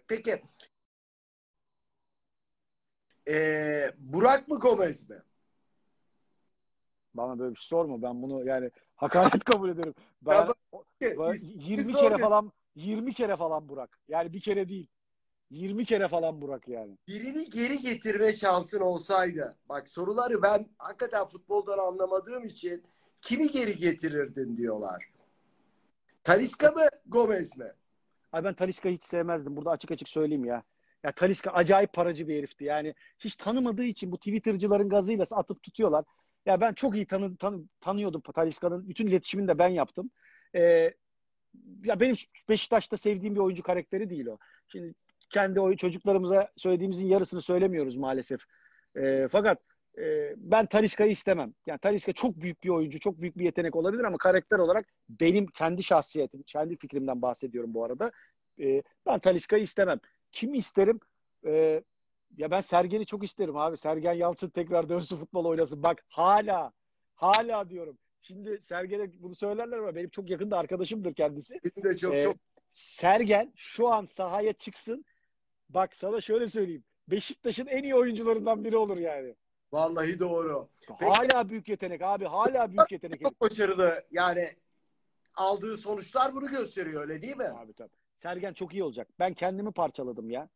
Peki 0.07 0.41
ee, 3.27 3.91
Burak 3.97 4.47
mı 4.47 4.59
Gomez 4.59 5.09
mi? 5.09 5.23
Bana 7.13 7.39
böyle 7.39 7.55
bir 7.55 7.59
şey 7.59 7.67
sorma. 7.67 8.01
Ben 8.01 8.21
bunu 8.21 8.45
yani 8.45 8.71
hakaret 8.95 9.43
kabul 9.45 9.69
ederim. 9.69 9.93
Ben, 10.21 10.33
Ya 10.33 10.47
ben 11.03 11.33
İsmini 11.33 11.63
20 11.69 11.83
sor 11.83 11.99
kere 11.99 12.11
ya. 12.11 12.17
falan 12.17 12.51
20 12.75 13.13
kere 13.13 13.35
falan 13.35 13.69
Burak. 13.69 13.99
Yani 14.07 14.33
bir 14.33 14.41
kere 14.41 14.69
değil. 14.69 14.87
20 15.49 15.85
kere 15.85 16.07
falan 16.07 16.41
Burak 16.41 16.67
yani. 16.67 16.97
Birini 17.07 17.49
geri 17.49 17.79
getirme 17.79 18.33
şansın 18.33 18.79
olsaydı. 18.79 19.57
Bak 19.69 19.89
soruları 19.89 20.41
ben 20.41 20.69
hakikaten 20.77 21.27
futboldan 21.27 21.77
anlamadığım 21.77 22.45
için 22.45 22.83
kimi 23.21 23.51
geri 23.51 23.77
getirirdin 23.77 24.57
diyorlar. 24.57 25.12
Talisca 26.23 26.71
mı 26.71 26.87
Gomez 27.05 27.57
mi? 27.57 27.71
Ay 28.31 28.43
ben 28.43 28.53
Talisca'yı 28.53 28.95
hiç 28.95 29.03
sevmezdim. 29.03 29.55
Burada 29.55 29.71
açık 29.71 29.91
açık 29.91 30.09
söyleyeyim 30.09 30.45
ya. 30.45 30.63
Ya 31.03 31.11
Talisca 31.11 31.51
acayip 31.51 31.93
paracı 31.93 32.27
bir 32.27 32.37
herifti. 32.37 32.63
Yani 32.63 32.95
hiç 33.19 33.35
tanımadığı 33.35 33.83
için 33.83 34.11
bu 34.11 34.17
Twitter'cıların 34.17 34.89
gazıyla 34.89 35.25
atıp 35.31 35.63
tutuyorlar. 35.63 36.05
Ya 36.45 36.61
ben 36.61 36.73
çok 36.73 36.95
iyi 36.95 37.05
tanı, 37.05 37.37
tanı- 37.37 37.63
tanıyordum 37.81 38.21
Talisca'nın. 38.21 38.89
Bütün 38.89 39.07
iletişimini 39.07 39.47
de 39.47 39.57
ben 39.59 39.69
yaptım. 39.69 40.11
Ee, 40.55 40.93
ya 41.83 41.99
benim 41.99 42.15
Beşiktaş'ta 42.49 42.97
sevdiğim 42.97 43.35
bir 43.35 43.39
oyuncu 43.39 43.63
karakteri 43.63 44.09
değil 44.09 44.25
o. 44.25 44.37
Şimdi 44.67 44.93
kendi 45.29 45.59
o 45.59 45.75
çocuklarımıza 45.75 46.51
söylediğimizin 46.57 47.07
yarısını 47.07 47.41
söylemiyoruz 47.41 47.97
maalesef. 47.97 48.41
Ee, 48.97 49.27
fakat 49.31 49.59
e, 49.97 50.33
ben 50.37 50.65
Talisca'yı 50.65 51.11
istemem. 51.11 51.53
Yani 51.65 51.79
Talisca 51.79 52.13
çok 52.13 52.41
büyük 52.41 52.63
bir 52.63 52.69
oyuncu, 52.69 52.99
çok 52.99 53.21
büyük 53.21 53.37
bir 53.37 53.45
yetenek 53.45 53.75
olabilir 53.75 54.03
ama 54.03 54.17
karakter 54.17 54.59
olarak 54.59 54.87
benim 55.09 55.47
kendi 55.47 55.83
şahsiyetim, 55.83 56.43
kendi 56.43 56.77
fikrimden 56.77 57.21
bahsediyorum 57.21 57.73
bu 57.73 57.83
arada. 57.83 58.11
Ee, 58.59 58.83
ben 59.05 59.19
Talisca'yı 59.19 59.63
istemem. 59.63 59.99
Kimi 60.31 60.57
isterim? 60.57 60.99
Ee, 61.45 61.83
ya 62.37 62.51
ben 62.51 62.61
Sergen'i 62.61 63.05
çok 63.05 63.23
isterim 63.23 63.57
abi. 63.57 63.77
Sergen 63.77 64.13
Yalçın 64.13 64.49
tekrar 64.49 64.89
dönsün 64.89 65.17
futbol 65.17 65.45
oynasın. 65.45 65.83
Bak 65.83 66.03
hala, 66.07 66.71
hala 67.15 67.69
diyorum. 67.69 67.97
Şimdi 68.21 68.61
Sergen'e 68.61 69.11
bunu 69.21 69.35
söylerler 69.35 69.77
ama 69.77 69.95
benim 69.95 70.09
çok 70.09 70.29
yakın 70.29 70.51
da 70.51 70.57
arkadaşımdır 70.57 71.13
kendisi. 71.13 71.59
Benim 71.63 71.83
de 71.83 71.97
çok 71.97 72.13
Ee, 72.13 72.21
çok 72.21 72.37
Sergen 72.71 73.53
şu 73.55 73.87
an 73.87 74.05
sahaya 74.05 74.53
çıksın. 74.53 75.05
Bak 75.69 75.95
sana 75.95 76.21
şöyle 76.21 76.47
söyleyeyim. 76.47 76.83
Beşiktaş'ın 77.07 77.65
en 77.65 77.83
iyi 77.83 77.95
oyuncularından 77.95 78.63
biri 78.63 78.77
olur 78.77 78.97
yani. 78.97 79.35
Vallahi 79.73 80.19
doğru. 80.19 80.69
Hala 80.99 81.49
büyük 81.49 81.69
yetenek 81.69 82.01
abi. 82.01 82.25
Hala 82.25 82.71
büyük 82.71 82.91
yetenek. 82.91 83.21
Çok 83.21 83.41
başarılı. 83.41 84.03
Yani 84.11 84.49
aldığı 85.35 85.77
sonuçlar 85.77 86.35
bunu 86.35 86.47
gösteriyor 86.47 87.01
öyle 87.01 87.21
değil 87.21 87.37
mi? 87.37 87.47
Abi 87.47 87.73
tabii. 87.73 87.93
Sergen 88.15 88.53
çok 88.53 88.73
iyi 88.73 88.83
olacak. 88.83 89.07
Ben 89.19 89.33
kendimi 89.33 89.71
parçaladım 89.71 90.29
ya. 90.29 90.49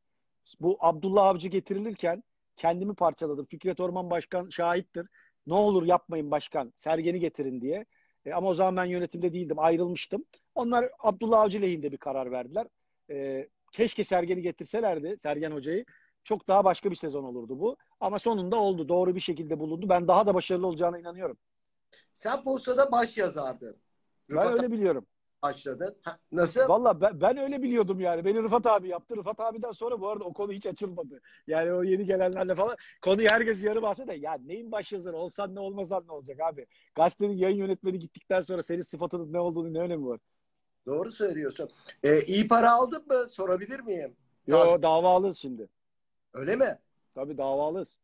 Bu 0.59 0.77
Abdullah 0.79 1.25
Avcı 1.25 1.49
getirilirken 1.49 2.23
kendimi 2.55 2.95
parçaladım. 2.95 3.45
Fikret 3.45 3.79
Orman 3.79 4.09
Başkan 4.09 4.49
şahittir. 4.49 5.07
Ne 5.47 5.53
olur 5.53 5.83
yapmayın 5.83 6.31
başkan. 6.31 6.73
Sergen'i 6.75 7.19
getirin 7.19 7.61
diye. 7.61 7.85
E, 8.25 8.33
ama 8.33 8.47
o 8.47 8.53
zaman 8.53 8.75
ben 8.77 8.85
yönetimde 8.85 9.33
değildim. 9.33 9.59
Ayrılmıştım. 9.59 10.25
Onlar 10.55 10.89
Abdullah 10.99 11.41
Avcı 11.41 11.61
lehinde 11.61 11.91
bir 11.91 11.97
karar 11.97 12.31
verdiler. 12.31 12.67
E, 13.09 13.47
keşke 13.71 14.03
Sergen'i 14.03 14.41
getirselerdi. 14.41 15.17
Sergen 15.17 15.51
Hoca'yı. 15.51 15.85
Çok 16.23 16.47
daha 16.47 16.63
başka 16.63 16.91
bir 16.91 16.95
sezon 16.95 17.23
olurdu 17.23 17.59
bu. 17.59 17.77
Ama 17.99 18.19
sonunda 18.19 18.55
oldu. 18.55 18.89
Doğru 18.89 19.15
bir 19.15 19.19
şekilde 19.19 19.59
bulundu. 19.59 19.89
Ben 19.89 20.07
daha 20.07 20.27
da 20.27 20.33
başarılı 20.33 20.67
olacağına 20.67 20.99
inanıyorum. 20.99 21.37
Sen 22.13 22.43
postada 22.43 22.91
baş 22.91 23.17
yazardın. 23.17 23.77
Ben 24.29 24.35
Rıfat 24.35 24.51
öyle 24.51 24.71
biliyorum. 24.71 25.05
başladın? 25.43 25.97
Ha, 26.03 26.17
nasıl? 26.31 26.69
Valla 26.69 27.01
ben, 27.01 27.21
ben 27.21 27.37
öyle 27.37 27.61
biliyordum 27.61 27.99
yani. 27.99 28.25
Beni 28.25 28.43
Rıfat 28.43 28.65
abi 28.65 28.87
yaptı. 28.87 29.17
Rıfat 29.17 29.39
abiden 29.39 29.71
sonra 29.71 30.01
bu 30.01 30.09
arada 30.09 30.23
o 30.23 30.33
konu 30.33 30.51
hiç 30.51 30.65
açılmadı. 30.65 31.21
Yani 31.47 31.73
o 31.73 31.83
yeni 31.83 32.05
gelenlerle 32.05 32.55
falan 32.55 32.75
konuyu 33.01 33.29
herkes 33.29 33.63
yarım 33.63 33.85
alsa 33.85 34.07
da 34.07 34.13
ya 34.13 34.37
neyin 34.45 34.71
baş 34.71 34.91
yazarı 34.91 35.17
olsan 35.17 35.55
ne 35.55 35.59
olmasan 35.59 36.07
ne 36.07 36.11
olacak 36.11 36.39
abi. 36.41 36.67
Gazetenin 36.95 37.37
yayın 37.37 37.57
yönetmeni 37.57 37.99
gittikten 37.99 38.41
sonra 38.41 38.63
senin 38.63 38.81
sıfatının 38.81 39.33
ne 39.33 39.39
olduğunu 39.39 39.73
ne 39.73 39.79
önemi 39.79 40.07
var? 40.07 40.19
Doğru 40.85 41.11
söylüyorsun. 41.11 41.69
Ee, 42.03 42.21
iyi 42.21 42.47
para 42.47 42.71
aldın 42.71 43.07
mı? 43.07 43.29
Sorabilir 43.29 43.79
miyim? 43.79 44.15
Yo 44.47 44.81
davalıyız 44.81 45.37
şimdi. 45.37 45.67
Öyle 46.33 46.55
mi? 46.55 46.79
Tabii 47.17 47.37
davalıyız. 47.37 47.99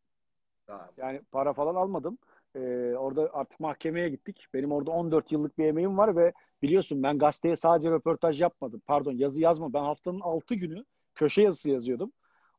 Tamam. 0.66 0.88
Yani 0.96 1.20
para 1.32 1.52
falan 1.52 1.74
almadım. 1.74 2.18
Ee, 2.56 2.94
orada 2.98 3.30
artık 3.32 3.60
mahkemeye 3.60 4.08
gittik. 4.08 4.46
Benim 4.54 4.72
orada 4.72 4.90
14 4.90 5.32
yıllık 5.32 5.58
bir 5.58 5.64
emeğim 5.64 5.98
var 5.98 6.16
ve 6.16 6.32
biliyorsun 6.62 7.02
ben 7.02 7.18
gazeteye 7.18 7.56
sadece 7.56 7.90
röportaj 7.90 8.40
yapmadım. 8.40 8.82
Pardon 8.86 9.12
yazı 9.12 9.40
yazma. 9.42 9.72
Ben 9.72 9.82
haftanın 9.82 10.20
6 10.20 10.54
günü 10.54 10.84
köşe 11.14 11.42
yazısı 11.42 11.70
yazıyordum. 11.70 12.12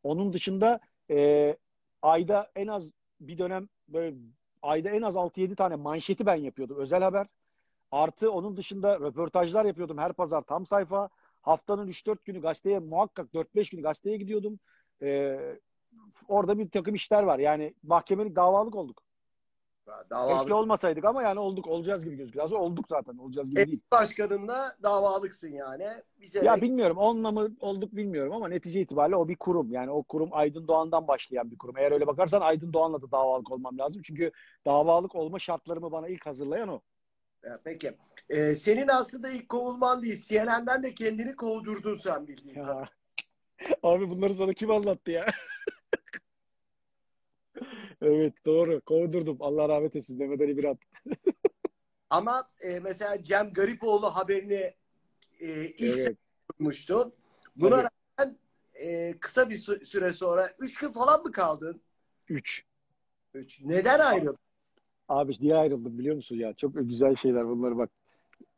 Onun 0.04 0.34
dışında 0.34 0.80
e, 1.12 1.58
ayda 2.02 2.52
en 2.56 2.68
az 2.68 2.92
bir 3.22 3.38
dönem 3.38 3.70
böyle 3.88 4.16
ayda 4.62 4.90
en 4.90 5.02
az 5.02 5.16
6-7 5.16 5.56
tane 5.56 5.76
manşeti 5.76 6.26
ben 6.26 6.36
yapıyordum. 6.36 6.78
Özel 6.80 7.04
haber. 7.04 7.28
Artı 7.92 8.32
onun 8.32 8.58
dışında 8.58 9.00
röportajlar 9.00 9.66
yapıyordum 9.66 9.98
her 9.98 10.14
pazar 10.14 10.42
tam 10.42 10.66
sayfa. 10.66 11.10
Haftanın 11.42 11.88
3-4 11.88 12.26
günü 12.26 12.42
gazeteye 12.42 12.80
muhakkak 12.80 13.34
4-5 13.34 13.72
günü 13.72 13.82
gazeteye 13.82 14.18
gidiyordum. 14.18 14.60
Ee, 15.02 15.60
orada 16.28 16.60
bir 16.60 16.70
takım 16.70 16.96
işler 16.96 17.24
var. 17.24 17.40
Yani 17.40 17.74
mahkemelik 17.84 18.36
davalık 18.36 18.76
olduk. 18.76 19.06
Davalık. 20.10 20.40
Keşke 20.40 20.54
olmasaydık 20.54 21.06
ama 21.06 21.24
yani 21.24 21.40
olduk. 21.40 21.68
Olacağız 21.68 22.06
gibi 22.06 22.16
gözüküyor. 22.16 22.46
Aslında 22.46 22.62
olduk 22.62 22.86
zaten. 22.90 23.18
Olacağız 23.18 23.50
gibi 23.50 23.68
değil. 23.68 23.80
Başkanınla 23.92 24.78
davalıksın 24.84 25.52
yani. 25.52 25.88
Bize 26.22 26.46
Ya 26.46 26.62
bilmiyorum. 26.62 26.98
Onunla 26.98 27.32
mı 27.32 27.50
olduk 27.60 27.96
bilmiyorum 27.96 28.34
ama 28.34 28.48
netice 28.48 28.82
itibariyle 28.82 29.16
o 29.16 29.28
bir 29.28 29.36
kurum. 29.36 29.72
Yani 29.72 29.92
o 29.92 30.04
kurum 30.04 30.30
Aydın 30.32 30.68
Doğan'dan 30.68 31.08
başlayan 31.08 31.52
bir 31.52 31.58
kurum. 31.58 31.78
Eğer 31.78 31.92
öyle 31.92 32.08
bakarsan 32.08 32.42
Aydın 32.42 32.74
Doğan'la 32.74 33.02
da 33.02 33.12
davalık 33.12 33.52
olmam 33.52 33.78
lazım. 33.78 34.02
Çünkü 34.02 34.32
davalık 34.66 35.16
olma 35.16 35.40
şartlarımı 35.40 35.92
bana 35.92 36.08
ilk 36.08 36.26
hazırlayan 36.26 36.70
o. 36.70 36.82
Peki. 37.64 37.98
Ee, 38.30 38.56
senin 38.56 38.88
aslında 38.88 39.30
ilk 39.30 39.50
kovulman 39.50 40.02
değil. 40.04 40.22
CNN'den 40.28 40.84
de 40.84 40.94
kendini 40.94 41.36
kovdurdun 41.36 41.96
sen 41.96 42.28
bildiğin. 42.28 42.56
Abi 43.84 44.10
bunları 44.10 44.34
sana 44.34 44.54
kim 44.54 44.72
anlattı 44.72 45.12
ya? 45.12 45.26
Evet 48.06 48.34
doğru. 48.46 48.82
Kovdurdum. 48.82 49.38
Allah 49.40 49.70
rahmet 49.70 49.96
etsin. 49.96 50.18
Mehmet 50.18 50.42
Ali 50.42 50.58
Birat. 50.58 50.78
Ama 52.10 52.50
e, 52.62 52.80
mesela 52.80 53.24
Cem 53.24 53.54
Garipoğlu 53.54 54.06
haberini 54.16 54.74
e, 55.40 55.66
ilk 55.66 56.00
Evet. 56.00 56.18
duymuştun. 56.60 57.14
Buna 57.56 57.70
Tabii. 57.82 57.90
rağmen 58.20 58.38
e, 58.74 59.14
kısa 59.20 59.50
bir 59.50 59.56
sü- 59.56 59.86
süre 59.86 60.10
sonra 60.14 60.50
3 60.60 60.78
gün 60.80 60.92
falan 60.92 61.24
mı 61.24 61.32
kaldın? 61.32 61.82
3. 62.30 62.66
Üç. 63.34 63.62
Neden 63.62 64.00
ayrıldın? 64.00 64.38
Abi 65.10 65.34
niye 65.42 65.56
ayrıldım 65.56 65.98
biliyor 66.00 66.16
musun 66.16 66.36
ya? 66.36 66.54
Çok 66.54 66.72
güzel 66.76 67.16
şeyler 67.16 67.48
bunları 67.48 67.78
bak. 67.78 67.90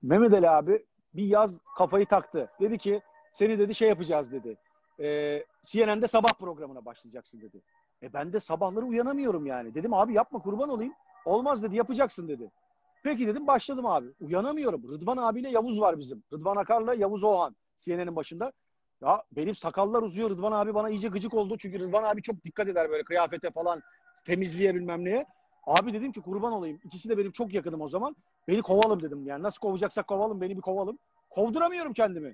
Mehmet 0.02 0.34
Ali 0.34 0.50
abi 0.50 0.86
bir 1.14 1.26
yaz 1.26 1.60
kafayı 1.78 2.06
taktı. 2.06 2.50
Dedi 2.62 2.78
ki 2.78 3.02
seni 3.34 3.60
dedi 3.60 3.76
şey 3.76 3.89
yapacağız 3.89 4.32
dedi. 4.32 4.58
Ee, 5.00 5.45
CNN'de 5.64 6.08
sabah 6.08 6.34
programına 6.34 6.86
başlayacaksın 6.86 7.41
dedi. 7.41 7.62
E 8.04 8.14
ben 8.14 8.34
de 8.34 8.39
sabahları 8.39 8.86
uyanamıyorum 8.86 9.45
yani. 9.45 9.76
Dedim 9.76 9.93
abi 9.93 10.14
yapma 10.14 10.39
kurban 10.39 10.70
olayım. 10.70 10.93
Olmaz 11.26 11.64
dedi 11.64 11.76
yapacaksın 11.76 12.28
dedi. 12.28 12.52
Peki 13.04 13.28
dedim 13.28 13.48
başladım 13.48 13.86
abi. 13.86 14.08
Uyanamıyorum. 14.20 14.91
Rıdvan 14.91 15.18
abiyle 15.18 15.50
Yavuz 15.50 15.82
var 15.82 16.00
bizim. 16.00 16.24
Rıdvan 16.34 16.56
Akar'la 16.56 16.93
Yavuz 16.93 17.24
Oğan 17.24 17.56
CNN'in 17.78 18.16
başında. 18.16 18.52
Ya 19.02 19.24
benim 19.32 19.56
sakallar 19.56 20.02
uzuyor. 20.02 20.30
Rıdvan 20.30 20.52
abi 20.52 20.74
bana 20.74 20.89
iyice 20.89 21.08
gıcık 21.08 21.34
oldu. 21.34 21.58
Çünkü 21.58 21.80
Rıdvan 21.80 22.04
abi 22.04 22.22
çok 22.22 22.43
dikkat 22.43 22.68
eder 22.68 22.89
böyle 22.89 23.04
kıyafete 23.04 23.52
falan 23.52 23.82
temizliğe 24.26 24.76
bilmem 24.76 25.06
neye. 25.06 25.26
Abi 25.68 25.93
dedim 25.93 26.12
ki 26.12 26.22
kurban 26.22 26.54
olayım. 26.54 26.80
İkisi 26.84 27.10
de 27.10 27.18
benim 27.18 27.32
çok 27.32 27.54
yakınım 27.54 27.82
o 27.82 27.89
zaman. 27.89 28.16
Beni 28.48 28.62
kovalım 28.62 29.02
dedim. 29.02 29.26
Yani 29.26 29.43
nasıl 29.43 29.60
kovacaksak 29.60 30.08
kovalım 30.08 30.41
beni 30.41 30.58
bir 30.58 30.62
kovalım. 30.62 31.00
Kovduramıyorum 31.30 31.93
kendimi. 31.93 32.34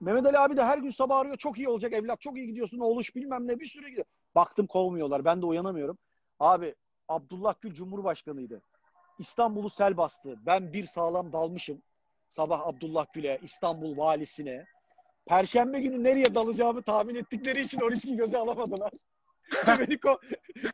Mehmet 0.00 0.26
Ali 0.26 0.38
abi 0.38 0.56
de 0.56 0.64
her 0.64 0.78
gün 0.78 0.90
sabah 0.90 1.18
arıyor. 1.18 1.36
Çok 1.36 1.58
iyi 1.58 1.68
olacak 1.68 1.92
evlat. 1.92 2.20
Çok 2.20 2.36
iyi 2.36 2.46
gidiyorsun. 2.46 2.78
Oğluş 2.78 3.16
bilmem 3.16 3.48
ne 3.48 3.60
bir 3.60 3.66
sürü 3.66 3.88
gidiyor. 3.88 4.06
Baktım 4.34 4.66
kovmuyorlar. 4.66 5.24
Ben 5.24 5.42
de 5.42 5.46
uyanamıyorum. 5.46 5.98
Abi 6.40 6.74
Abdullah 7.08 7.54
Gül 7.60 7.74
Cumhurbaşkanıydı. 7.74 8.62
İstanbul'u 9.18 9.70
sel 9.70 9.96
bastı. 9.96 10.34
Ben 10.46 10.72
bir 10.72 10.86
sağlam 10.86 11.32
dalmışım. 11.32 11.82
Sabah 12.28 12.66
Abdullah 12.66 13.06
Gül'e, 13.12 13.38
İstanbul 13.42 13.96
valisine. 13.96 14.64
Perşembe 15.26 15.80
günü 15.80 16.04
nereye 16.04 16.34
dalacağımı 16.34 16.82
tahmin 16.82 17.14
ettikleri 17.14 17.60
için 17.60 17.80
o 17.80 17.90
riski 17.90 18.16
göze 18.16 18.38
alamadılar. 18.38 18.92
Ko 20.02 20.18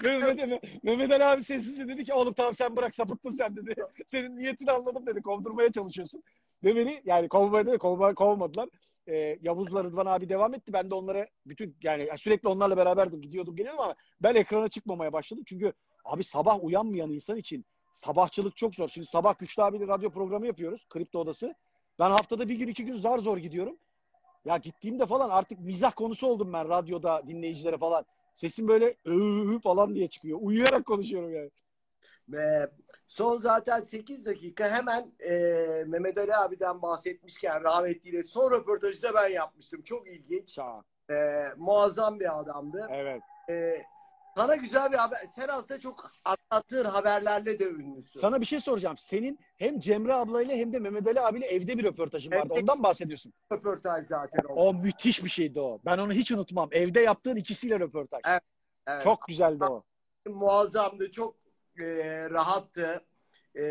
Mehmet, 0.05 0.63
Mehmet 0.83 1.13
Ali 1.13 1.25
abi 1.25 1.45
sessizce 1.45 1.89
dedi 1.89 2.05
ki 2.05 2.15
oğlum 2.15 2.35
tamam 2.35 2.55
sen 2.55 2.77
bırak 2.77 2.95
sapıttın 2.95 3.31
sen 3.31 3.57
dedi. 3.57 3.75
Senin 4.07 4.37
niyetini 4.37 4.71
anladım 4.71 5.07
dedi. 5.07 5.23
Kovdurmaya 5.23 5.73
çalışıyorsun. 5.73 6.23
Ve 6.65 6.77
beni 6.77 7.03
yani 7.05 7.29
kovmaya 7.29 7.79
kovma, 7.79 8.15
kovmadılar. 8.15 8.69
Ee, 9.11 9.39
Yavuz'la 9.43 9.85
Rıdvan 9.85 10.07
abi 10.07 10.29
devam 10.29 10.55
etti. 10.55 10.73
Ben 10.73 10.91
de 10.91 10.95
onlara 10.95 11.27
bütün 11.47 11.77
yani 11.83 12.09
sürekli 12.19 12.49
onlarla 12.49 12.77
beraberdim. 12.77 13.23
Gidiyordum 13.23 13.57
geliyordum 13.57 13.81
ama 13.81 13.95
ben 14.23 14.35
ekrana 14.35 14.69
çıkmamaya 14.69 15.13
başladım. 15.13 15.45
Çünkü 15.47 15.73
abi 16.05 16.25
sabah 16.25 16.65
uyanmayan 16.65 17.11
insan 17.11 17.37
için 17.37 17.65
sabahçılık 17.93 18.57
çok 18.57 18.75
zor. 18.75 18.89
Şimdi 18.89 19.07
sabah 19.07 19.39
Güçlü 19.39 19.63
abiyle 19.63 19.87
radyo 19.87 20.11
programı 20.11 20.47
yapıyoruz. 20.47 20.87
Kripto 20.89 21.19
Odası. 21.19 21.55
Ben 21.99 22.11
haftada 22.11 22.49
bir 22.49 22.55
gün 22.55 22.69
iki 22.69 22.85
gün 22.85 22.97
zar 22.97 23.19
zor 23.19 23.39
gidiyorum. 23.39 23.79
Ya 24.45 24.57
gittiğimde 24.57 25.07
falan 25.07 25.31
artık 25.31 25.61
mizah 25.61 25.93
konusu 25.93 26.27
oldum 26.27 26.53
ben 26.53 26.69
radyoda 26.69 27.23
dinleyicilere 27.29 27.79
falan. 27.79 28.05
Sesim 28.35 28.69
böyle 28.69 28.97
ıı 29.07 29.59
falan 29.59 29.95
diye 29.95 30.09
çıkıyor. 30.09 30.39
Uyuyarak 30.43 30.87
konuşuyorum 30.87 31.35
yani. 31.35 31.51
Ve 32.29 32.71
son 33.07 33.37
zaten 33.37 33.81
8 33.81 34.27
dakika 34.27 34.69
hemen 34.71 35.13
e, 35.21 35.33
Mehmet 35.87 36.19
Ali 36.19 36.37
abiden 36.37 36.83
bahsetmişken 36.83 37.63
rahmetliyle 37.65 38.23
son 38.23 38.53
röportajı 38.53 39.03
da 39.03 39.15
ben 39.15 39.29
yapmıştım. 39.29 39.83
Çok 39.83 40.09
ilginç. 40.09 40.53
Şah. 40.53 40.83
E, 41.11 41.45
muazzam 41.57 42.21
bir 42.21 42.41
adamdı. 42.41 42.87
Evet. 42.91 43.23
E, 43.51 43.83
sana 44.37 44.57
güzel 44.57 44.93
bir 44.93 44.97
haber. 44.97 45.19
Sen 45.19 45.49
aslında 45.49 45.81
çok 45.81 46.11
anlattığın 46.25 46.85
haberlerle 46.85 47.59
de 47.59 47.65
ünlüsün. 47.71 48.21
Sana 48.21 48.41
bir 48.41 48.47
şey 48.47 48.61
soracağım. 48.61 48.99
Senin 48.99 49.39
hem 49.57 49.81
Cemre 49.81 50.15
ablayla 50.15 50.55
hem 50.57 50.73
de 50.73 50.79
Mehmet 50.79 51.07
Ali 51.07 51.21
abiyle 51.21 51.47
evde 51.47 51.79
bir 51.79 51.85
röportajın 51.85 52.33
vardı. 52.33 52.49
Evet. 52.51 52.63
Ondan 52.63 52.83
bahsediyorsun. 52.83 53.33
röportaj 53.53 54.05
zaten 54.05 54.41
o. 54.49 54.55
O 54.55 54.75
müthiş 54.75 55.25
bir 55.25 55.31
şeydi 55.31 55.61
o. 55.61 55.81
Ben 55.85 55.99
onu 55.99 56.13
hiç 56.13 56.33
unutmam. 56.33 56.69
Evde 56.73 57.01
yaptığın 57.01 57.37
ikisiyle 57.37 57.81
röportaj. 57.81 58.21
Evet. 58.29 58.43
Evet. 58.87 59.03
Çok 59.03 59.27
güzeldi 59.29 59.65
o. 59.65 59.83
muazzamdı. 60.27 61.11
Çok 61.11 61.40
e, 61.81 62.31
rahattı. 62.31 63.05
E, 63.59 63.65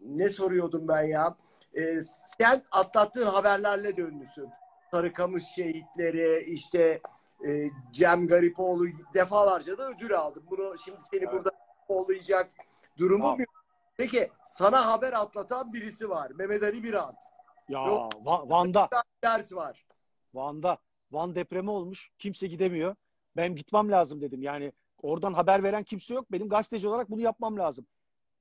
ne 0.00 0.28
soruyordum 0.30 0.88
ben 0.88 1.02
ya? 1.02 1.36
E, 1.74 2.00
sen 2.38 2.64
atlattığın 2.70 3.26
haberlerle 3.26 3.96
de 3.96 4.02
ünlüsün. 4.02 4.48
Sarıkamış 4.90 5.44
şehitleri, 5.44 6.44
işte 6.44 7.00
e, 7.48 7.70
Cem 7.92 8.26
Garipoğlu 8.26 8.86
defalarca 9.14 9.78
da 9.78 9.88
ödül 9.90 10.14
aldı. 10.18 10.42
Bunu 10.50 10.74
şimdi 10.84 10.98
seni 11.00 11.24
Evet. 11.24 11.32
burada 11.32 11.50
olacak 11.88 12.50
durumu 12.98 13.22
Tamam. 13.24 13.38
mu? 13.38 13.44
Peki 13.96 14.30
sana 14.44 14.86
haber 14.92 15.12
atlatan 15.12 15.72
birisi 15.72 16.10
var. 16.10 16.30
Mehmet 16.30 16.62
Ali 16.62 16.82
Birant. 16.82 17.18
Ya 17.68 17.86
Yok. 17.86 18.12
Va- 18.12 18.50
Van'da. 18.50 18.88
Ders 19.24 19.52
var. 19.52 19.86
Van'da. 20.34 20.78
Van 21.12 21.34
depremi 21.34 21.70
olmuş. 21.70 22.10
Kimse 22.18 22.46
gidemiyor. 22.46 22.94
Benim 23.36 23.56
gitmem 23.56 23.90
lazım 23.90 24.20
dedim. 24.20 24.42
Yani 24.42 24.72
oradan 25.02 25.32
haber 25.32 25.62
veren 25.62 25.82
kimse 25.82 26.14
yok. 26.14 26.32
Benim 26.32 26.48
gazeteci 26.48 26.88
olarak 26.88 27.10
bunu 27.10 27.20
yapmam 27.20 27.58
lazım. 27.58 27.86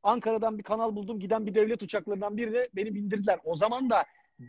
Ankara'dan 0.04 0.58
bir 0.58 0.64
kanal 0.64 0.96
buldum. 0.96 1.20
Giden 1.20 1.46
bir 1.46 1.56
devlet 1.56 1.84
uçaklarından 1.84 2.38
birine 2.38 2.68
beni 2.76 2.96
bindirdiler. 2.96 3.40
O 3.44 3.56
zaman 3.56 3.90
da 3.90 4.06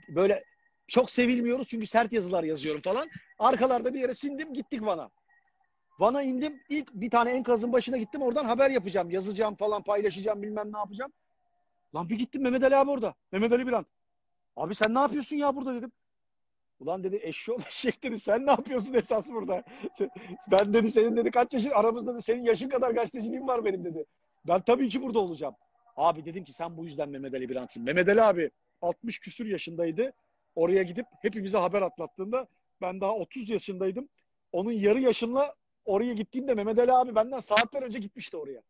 böyle 0.08 0.44
çok 0.88 1.10
sevilmiyoruz 1.10 1.68
çünkü 1.68 1.86
sert 1.86 2.12
yazılar 2.12 2.44
yazıyorum 2.44 2.80
falan. 2.80 3.08
Arkalarda 3.38 3.94
bir 3.94 4.00
yere 4.00 4.14
sindim 4.14 4.54
gittik 4.54 4.82
Van'a. 4.82 5.10
Van'a 5.98 6.22
indim. 6.22 6.62
İlk 6.68 6.94
bir 6.94 7.10
tane 7.10 7.30
enkazın 7.30 7.72
başına 7.72 7.96
gittim. 7.96 8.22
Oradan 8.22 8.44
haber 8.44 8.70
yapacağım. 8.70 9.10
Yazacağım 9.10 9.54
falan 9.54 9.82
paylaşacağım 9.82 10.42
bilmem 10.42 10.72
ne 10.72 10.78
yapacağım. 10.78 11.12
Lan 11.94 12.08
bir 12.08 12.18
gittim 12.18 12.42
Mehmet 12.42 12.64
Ali 12.64 12.76
abi 12.76 12.90
orada. 12.90 13.14
Mehmet 13.32 13.52
Ali 13.52 13.66
Birant. 13.66 13.86
Abi 14.56 14.74
sen 14.74 14.94
ne 14.94 14.98
yapıyorsun 14.98 15.36
ya 15.36 15.56
burada 15.56 15.74
dedim. 15.74 15.92
Ulan 16.80 17.04
dedi 17.04 17.20
eşşoğlu 17.22 17.62
eşek 17.68 18.02
dedi 18.02 18.18
sen 18.18 18.46
ne 18.46 18.50
yapıyorsun 18.50 18.94
esas 18.94 19.30
burada? 19.30 19.64
Ben 20.50 20.74
dedi 20.74 20.90
senin 20.90 21.16
dedi 21.16 21.30
kaç 21.30 21.54
yaşın 21.54 21.70
aramızda 21.70 22.14
dedi 22.14 22.22
senin 22.22 22.44
yaşın 22.44 22.68
kadar 22.68 22.90
gazeteciliğim 22.90 23.48
var 23.48 23.64
benim 23.64 23.84
dedi. 23.84 24.06
Ben 24.48 24.60
tabii 24.60 24.88
ki 24.88 25.02
burada 25.02 25.18
olacağım. 25.18 25.54
Abi 25.96 26.24
dedim 26.24 26.44
ki 26.44 26.52
sen 26.52 26.76
bu 26.76 26.84
yüzden 26.84 27.08
Mehmet 27.08 27.34
Ali 27.34 27.48
Birant'sın. 27.48 27.82
Mehmet 27.82 28.08
Ali 28.08 28.22
abi 28.22 28.50
60 28.82 29.18
küsür 29.18 29.46
yaşındaydı. 29.46 30.12
Oraya 30.54 30.82
gidip 30.82 31.06
hepimize 31.22 31.58
haber 31.58 31.82
atlattığında 31.82 32.46
ben 32.80 33.00
daha 33.00 33.14
30 33.14 33.50
yaşındaydım. 33.50 34.08
Onun 34.52 34.72
yarı 34.72 35.00
yaşınla 35.00 35.54
oraya 35.84 36.12
gittiğimde 36.12 36.54
Mehmet 36.54 36.78
Ali 36.78 36.92
abi 36.92 37.14
benden 37.14 37.40
saatler 37.40 37.82
önce 37.82 37.98
gitmişti 37.98 38.36
oraya. 38.36 38.62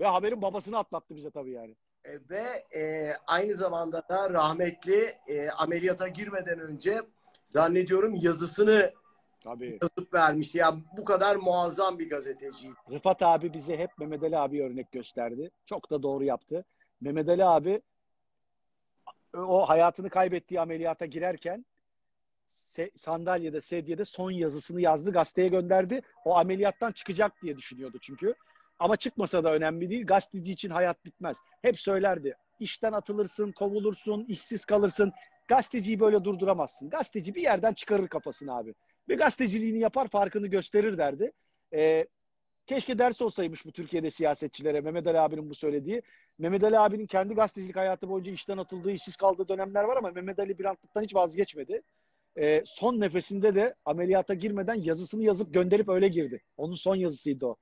Ve 0.00 0.06
haberin 0.06 0.42
babasını 0.42 0.78
atlattı 0.78 1.16
bize 1.16 1.30
tabii 1.30 1.50
yani. 1.50 1.76
E, 2.04 2.12
ve 2.30 2.64
e, 2.80 3.12
aynı 3.26 3.54
zamanda 3.54 4.08
da 4.08 4.30
rahmetli 4.30 5.14
e, 5.26 5.50
ameliyata 5.50 6.08
girmeden 6.08 6.60
önce 6.60 7.02
zannediyorum 7.48 8.14
yazısını 8.14 8.92
Tabii. 9.40 9.78
yazıp 9.82 10.14
vermişti. 10.14 10.58
Yani 10.58 10.82
bu 10.96 11.04
kadar 11.04 11.36
muazzam 11.36 11.98
bir 11.98 12.10
gazeteciydi. 12.10 12.74
Rıfat 12.90 13.22
abi 13.22 13.52
bize 13.52 13.76
hep 13.76 13.98
Mehmet 13.98 14.22
Ali 14.22 14.38
abi 14.38 14.62
örnek 14.62 14.92
gösterdi. 14.92 15.50
Çok 15.66 15.90
da 15.90 16.02
doğru 16.02 16.24
yaptı. 16.24 16.64
Mehmet 17.00 17.28
Ali 17.28 17.44
abi 17.44 17.82
o 19.34 19.68
hayatını 19.68 20.10
kaybettiği 20.10 20.60
ameliyata 20.60 21.06
girerken 21.06 21.64
se- 22.48 22.98
sandalyede, 22.98 23.60
sedyede 23.60 24.04
son 24.04 24.30
yazısını 24.30 24.80
yazdı, 24.80 25.12
gazeteye 25.12 25.48
gönderdi. 25.48 26.00
O 26.24 26.36
ameliyattan 26.36 26.92
çıkacak 26.92 27.32
diye 27.42 27.56
düşünüyordu 27.56 27.98
çünkü. 28.00 28.34
Ama 28.78 28.96
çıkmasa 28.96 29.44
da 29.44 29.54
önemli 29.54 29.90
değil. 29.90 30.06
Gazeteci 30.06 30.52
için 30.52 30.70
hayat 30.70 31.04
bitmez. 31.04 31.38
Hep 31.62 31.80
söylerdi. 31.80 32.36
İşten 32.60 32.92
atılırsın, 32.92 33.52
kovulursun, 33.52 34.24
işsiz 34.28 34.64
kalırsın. 34.64 35.12
Gazeteciyi 35.48 36.00
böyle 36.00 36.24
durduramazsın. 36.24 36.90
Gazeteci 36.90 37.34
bir 37.34 37.42
yerden 37.42 37.74
çıkarır 37.74 38.08
kafasını 38.08 38.56
abi. 38.56 38.74
Ve 39.08 39.14
gazeteciliğini 39.14 39.78
yapar, 39.78 40.08
farkını 40.08 40.46
gösterir 40.46 40.98
derdi. 40.98 41.32
Ee, 41.74 42.06
keşke 42.66 42.98
ders 42.98 43.22
olsaymış 43.22 43.66
bu 43.66 43.72
Türkiye'de 43.72 44.10
siyasetçilere 44.10 44.80
Mehmet 44.80 45.06
Ali 45.06 45.20
abinin 45.20 45.50
bu 45.50 45.54
söylediği. 45.54 46.02
Mehmet 46.38 46.64
Ali 46.64 46.78
abinin 46.78 47.06
kendi 47.06 47.34
gazetecilik 47.34 47.76
hayatı 47.76 48.08
boyunca 48.08 48.32
işten 48.32 48.58
atıldığı, 48.58 48.90
işsiz 48.90 49.16
kaldığı 49.16 49.48
dönemler 49.48 49.84
var 49.84 49.96
ama 49.96 50.10
Mehmet 50.10 50.38
Ali 50.38 50.58
Birantlıktan 50.58 51.02
hiç 51.02 51.14
vazgeçmedi. 51.14 51.82
Ee, 52.36 52.62
son 52.66 53.00
nefesinde 53.00 53.54
de 53.54 53.74
ameliyata 53.84 54.34
girmeden 54.34 54.74
yazısını 54.74 55.22
yazıp 55.22 55.54
gönderip 55.54 55.88
öyle 55.88 56.08
girdi. 56.08 56.42
Onun 56.56 56.74
son 56.74 56.96
yazısıydı 56.96 57.46
o. 57.46 57.56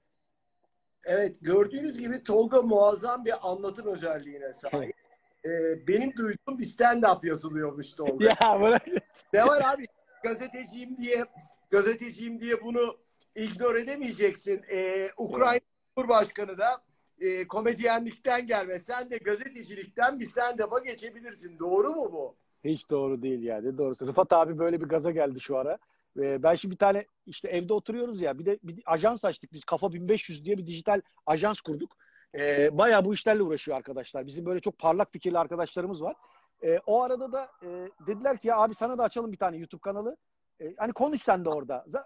Evet 1.05 1.37
gördüğünüz 1.41 1.99
gibi 1.99 2.23
Tolga 2.23 2.63
muazzam 2.63 3.25
bir 3.25 3.35
anlatım 3.43 3.87
özelliğine 3.87 4.53
sahip. 4.53 4.95
E, 5.47 5.87
benim 5.87 6.17
duyduğum 6.17 6.59
bir 6.59 6.65
stand-up 6.65 7.27
yazılıyormuş 7.27 7.93
Tolga. 7.95 8.29
Ya 8.43 8.61
bırak. 8.61 8.83
Ne 9.33 9.47
var 9.47 9.63
abi 9.75 9.87
gazeteciyim 10.23 10.97
diye 10.97 11.25
gazeteciyim 11.71 12.41
diye 12.41 12.63
bunu 12.65 12.97
ignore 13.35 13.81
edemeyeceksin. 13.81 14.63
Ee, 14.73 15.11
Ukrayna 15.17 15.61
Cumhurbaşkanı 15.97 16.59
da 16.59 16.83
e, 17.21 17.49
komedyenlikten 17.49 18.47
gelme. 18.47 18.79
Sen 18.79 19.11
de 19.11 19.17
gazetecilikten 19.19 20.21
bir 20.21 20.25
stand-up'a 20.25 20.79
geçebilirsin. 20.79 21.59
Doğru 21.59 21.89
mu 21.91 22.13
bu? 22.13 22.37
Hiç 22.65 22.91
doğru 22.91 23.23
değil 23.23 23.43
yani. 23.43 23.79
Doğrusu. 23.79 24.07
Rıfat 24.07 24.33
abi 24.33 24.59
böyle 24.59 24.81
bir 24.81 24.87
gaza 24.87 25.11
geldi 25.11 25.41
şu 25.41 25.57
ara. 25.57 25.79
Ee, 26.19 26.43
ben 26.43 26.55
şimdi 26.55 26.73
bir 26.73 26.79
tane 26.79 27.07
işte 27.27 27.49
evde 27.49 27.73
oturuyoruz 27.73 28.21
ya 28.21 28.39
bir 28.39 28.47
de 28.47 28.59
bir 28.63 28.83
ajans 28.87 29.25
açtık 29.25 29.53
biz 29.53 29.65
Kafa 29.65 29.93
1500 29.93 30.45
diye 30.45 30.59
bir 30.59 30.67
dijital 30.67 31.01
ajans 31.27 31.61
kurduk. 31.61 31.97
Ee, 32.39 32.79
bayağı 32.79 33.05
bu 33.05 33.15
işlerle 33.15 33.43
uğraşıyor 33.43 33.77
arkadaşlar. 33.77 34.27
Bizim 34.27 34.47
böyle 34.47 34.61
çok 34.61 34.79
parlak 34.79 35.13
fikirli 35.13 35.39
arkadaşlarımız 35.39 36.03
var. 36.03 36.17
Ee, 36.63 36.79
o 36.87 37.03
arada 37.03 37.33
da 37.33 37.49
e, 37.63 37.67
dediler 38.07 38.39
ki 38.39 38.49
ya 38.49 38.57
abi 38.57 38.75
sana 38.75 38.99
da 38.99 39.03
açalım 39.03 39.33
bir 39.33 39.39
tane 39.39 39.57
YouTube 39.57 39.81
kanalı. 39.81 40.17
Ee, 40.61 40.75
hani 40.77 40.93
konuş 40.93 41.23
sen 41.23 41.45
de 41.45 41.49
orada. 41.49 41.85
Z- 41.89 42.05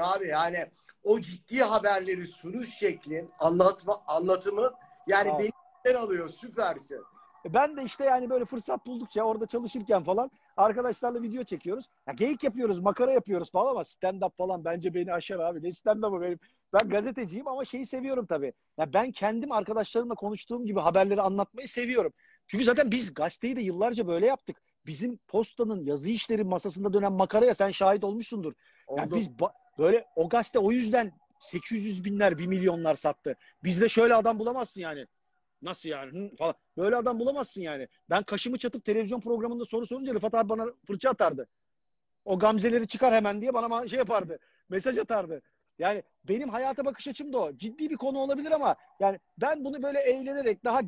Abi 0.00 0.26
yani 0.28 0.66
o 1.04 1.20
ciddi 1.20 1.62
haberleri 1.62 2.26
sunuş 2.26 2.74
şeklin, 2.74 3.30
anlatma 3.40 4.02
anlatımı 4.06 4.72
yani 5.06 5.32
Abi. 5.32 5.50
beni 5.84 5.96
alıyor. 5.98 6.28
Süpersin. 6.28 7.02
E, 7.46 7.54
Ben 7.54 7.76
de 7.76 7.82
işte 7.82 8.04
yani 8.04 8.30
böyle 8.30 8.44
fırsat 8.44 8.86
buldukça 8.86 9.22
orada 9.22 9.46
çalışırken 9.46 10.02
falan 10.04 10.30
arkadaşlarla 10.58 11.22
video 11.22 11.44
çekiyoruz. 11.44 11.84
Ya 12.06 12.14
geyik 12.14 12.44
yapıyoruz, 12.44 12.78
makara 12.78 13.12
yapıyoruz 13.12 13.50
falan 13.50 13.70
ama 13.70 13.84
stand 13.84 14.22
up 14.22 14.36
falan 14.36 14.64
bence 14.64 14.94
beni 14.94 15.12
aşar 15.12 15.38
abi. 15.38 15.62
Ne 15.62 15.72
stand 15.72 16.02
up'ı 16.02 16.20
benim. 16.20 16.38
Ben 16.72 16.88
gazeteciyim 16.88 17.48
ama 17.48 17.64
şeyi 17.64 17.86
seviyorum 17.86 18.26
tabii. 18.26 18.52
Ya 18.78 18.92
ben 18.92 19.12
kendim 19.12 19.52
arkadaşlarımla 19.52 20.14
konuştuğum 20.14 20.66
gibi 20.66 20.80
haberleri 20.80 21.22
anlatmayı 21.22 21.68
seviyorum. 21.68 22.12
Çünkü 22.46 22.64
zaten 22.64 22.90
biz 22.90 23.14
gazeteyi 23.14 23.56
de 23.56 23.60
yıllarca 23.60 24.06
böyle 24.06 24.26
yaptık. 24.26 24.56
Bizim 24.86 25.16
postanın 25.16 25.84
yazı 25.84 26.10
işleri 26.10 26.44
masasında 26.44 26.92
dönen 26.92 27.12
makaraya 27.12 27.54
sen 27.54 27.70
şahit 27.70 28.04
olmuşsundur. 28.04 28.52
Yani 28.96 29.06
Oldu. 29.06 29.16
biz 29.16 29.28
ba- 29.28 29.52
böyle 29.78 30.04
o 30.16 30.28
gazete 30.28 30.58
o 30.58 30.72
yüzden 30.72 31.12
800 31.40 32.04
binler, 32.04 32.38
1 32.38 32.46
milyonlar 32.46 32.94
sattı. 32.94 33.36
Bizde 33.64 33.88
şöyle 33.88 34.14
adam 34.14 34.38
bulamazsın 34.38 34.80
yani. 34.80 35.06
Nasıl 35.62 35.88
yani 35.88 36.18
Hı, 36.18 36.36
falan. 36.36 36.54
Böyle 36.76 36.96
adam 36.96 37.18
bulamazsın 37.18 37.62
yani. 37.62 37.88
Ben 38.10 38.22
kaşımı 38.22 38.58
çatıp 38.58 38.84
televizyon 38.84 39.20
programında 39.20 39.64
soru 39.64 39.86
sorunca 39.86 40.14
Rıfat 40.14 40.34
abi 40.34 40.48
bana 40.48 40.66
fırça 40.86 41.10
atardı. 41.10 41.48
O 42.24 42.38
gamzeleri 42.38 42.86
çıkar 42.88 43.14
hemen 43.14 43.40
diye 43.40 43.54
bana 43.54 43.88
şey 43.88 43.98
yapardı. 43.98 44.38
Mesaj 44.68 44.98
atardı. 44.98 45.42
Yani 45.78 46.02
benim 46.24 46.48
hayata 46.48 46.84
bakış 46.84 47.08
açım 47.08 47.32
da 47.32 47.38
o. 47.38 47.56
Ciddi 47.56 47.90
bir 47.90 47.96
konu 47.96 48.18
olabilir 48.18 48.50
ama 48.50 48.76
yani 49.00 49.18
ben 49.38 49.64
bunu 49.64 49.82
böyle 49.82 50.00
eğlenerek 50.00 50.64
daha 50.64 50.76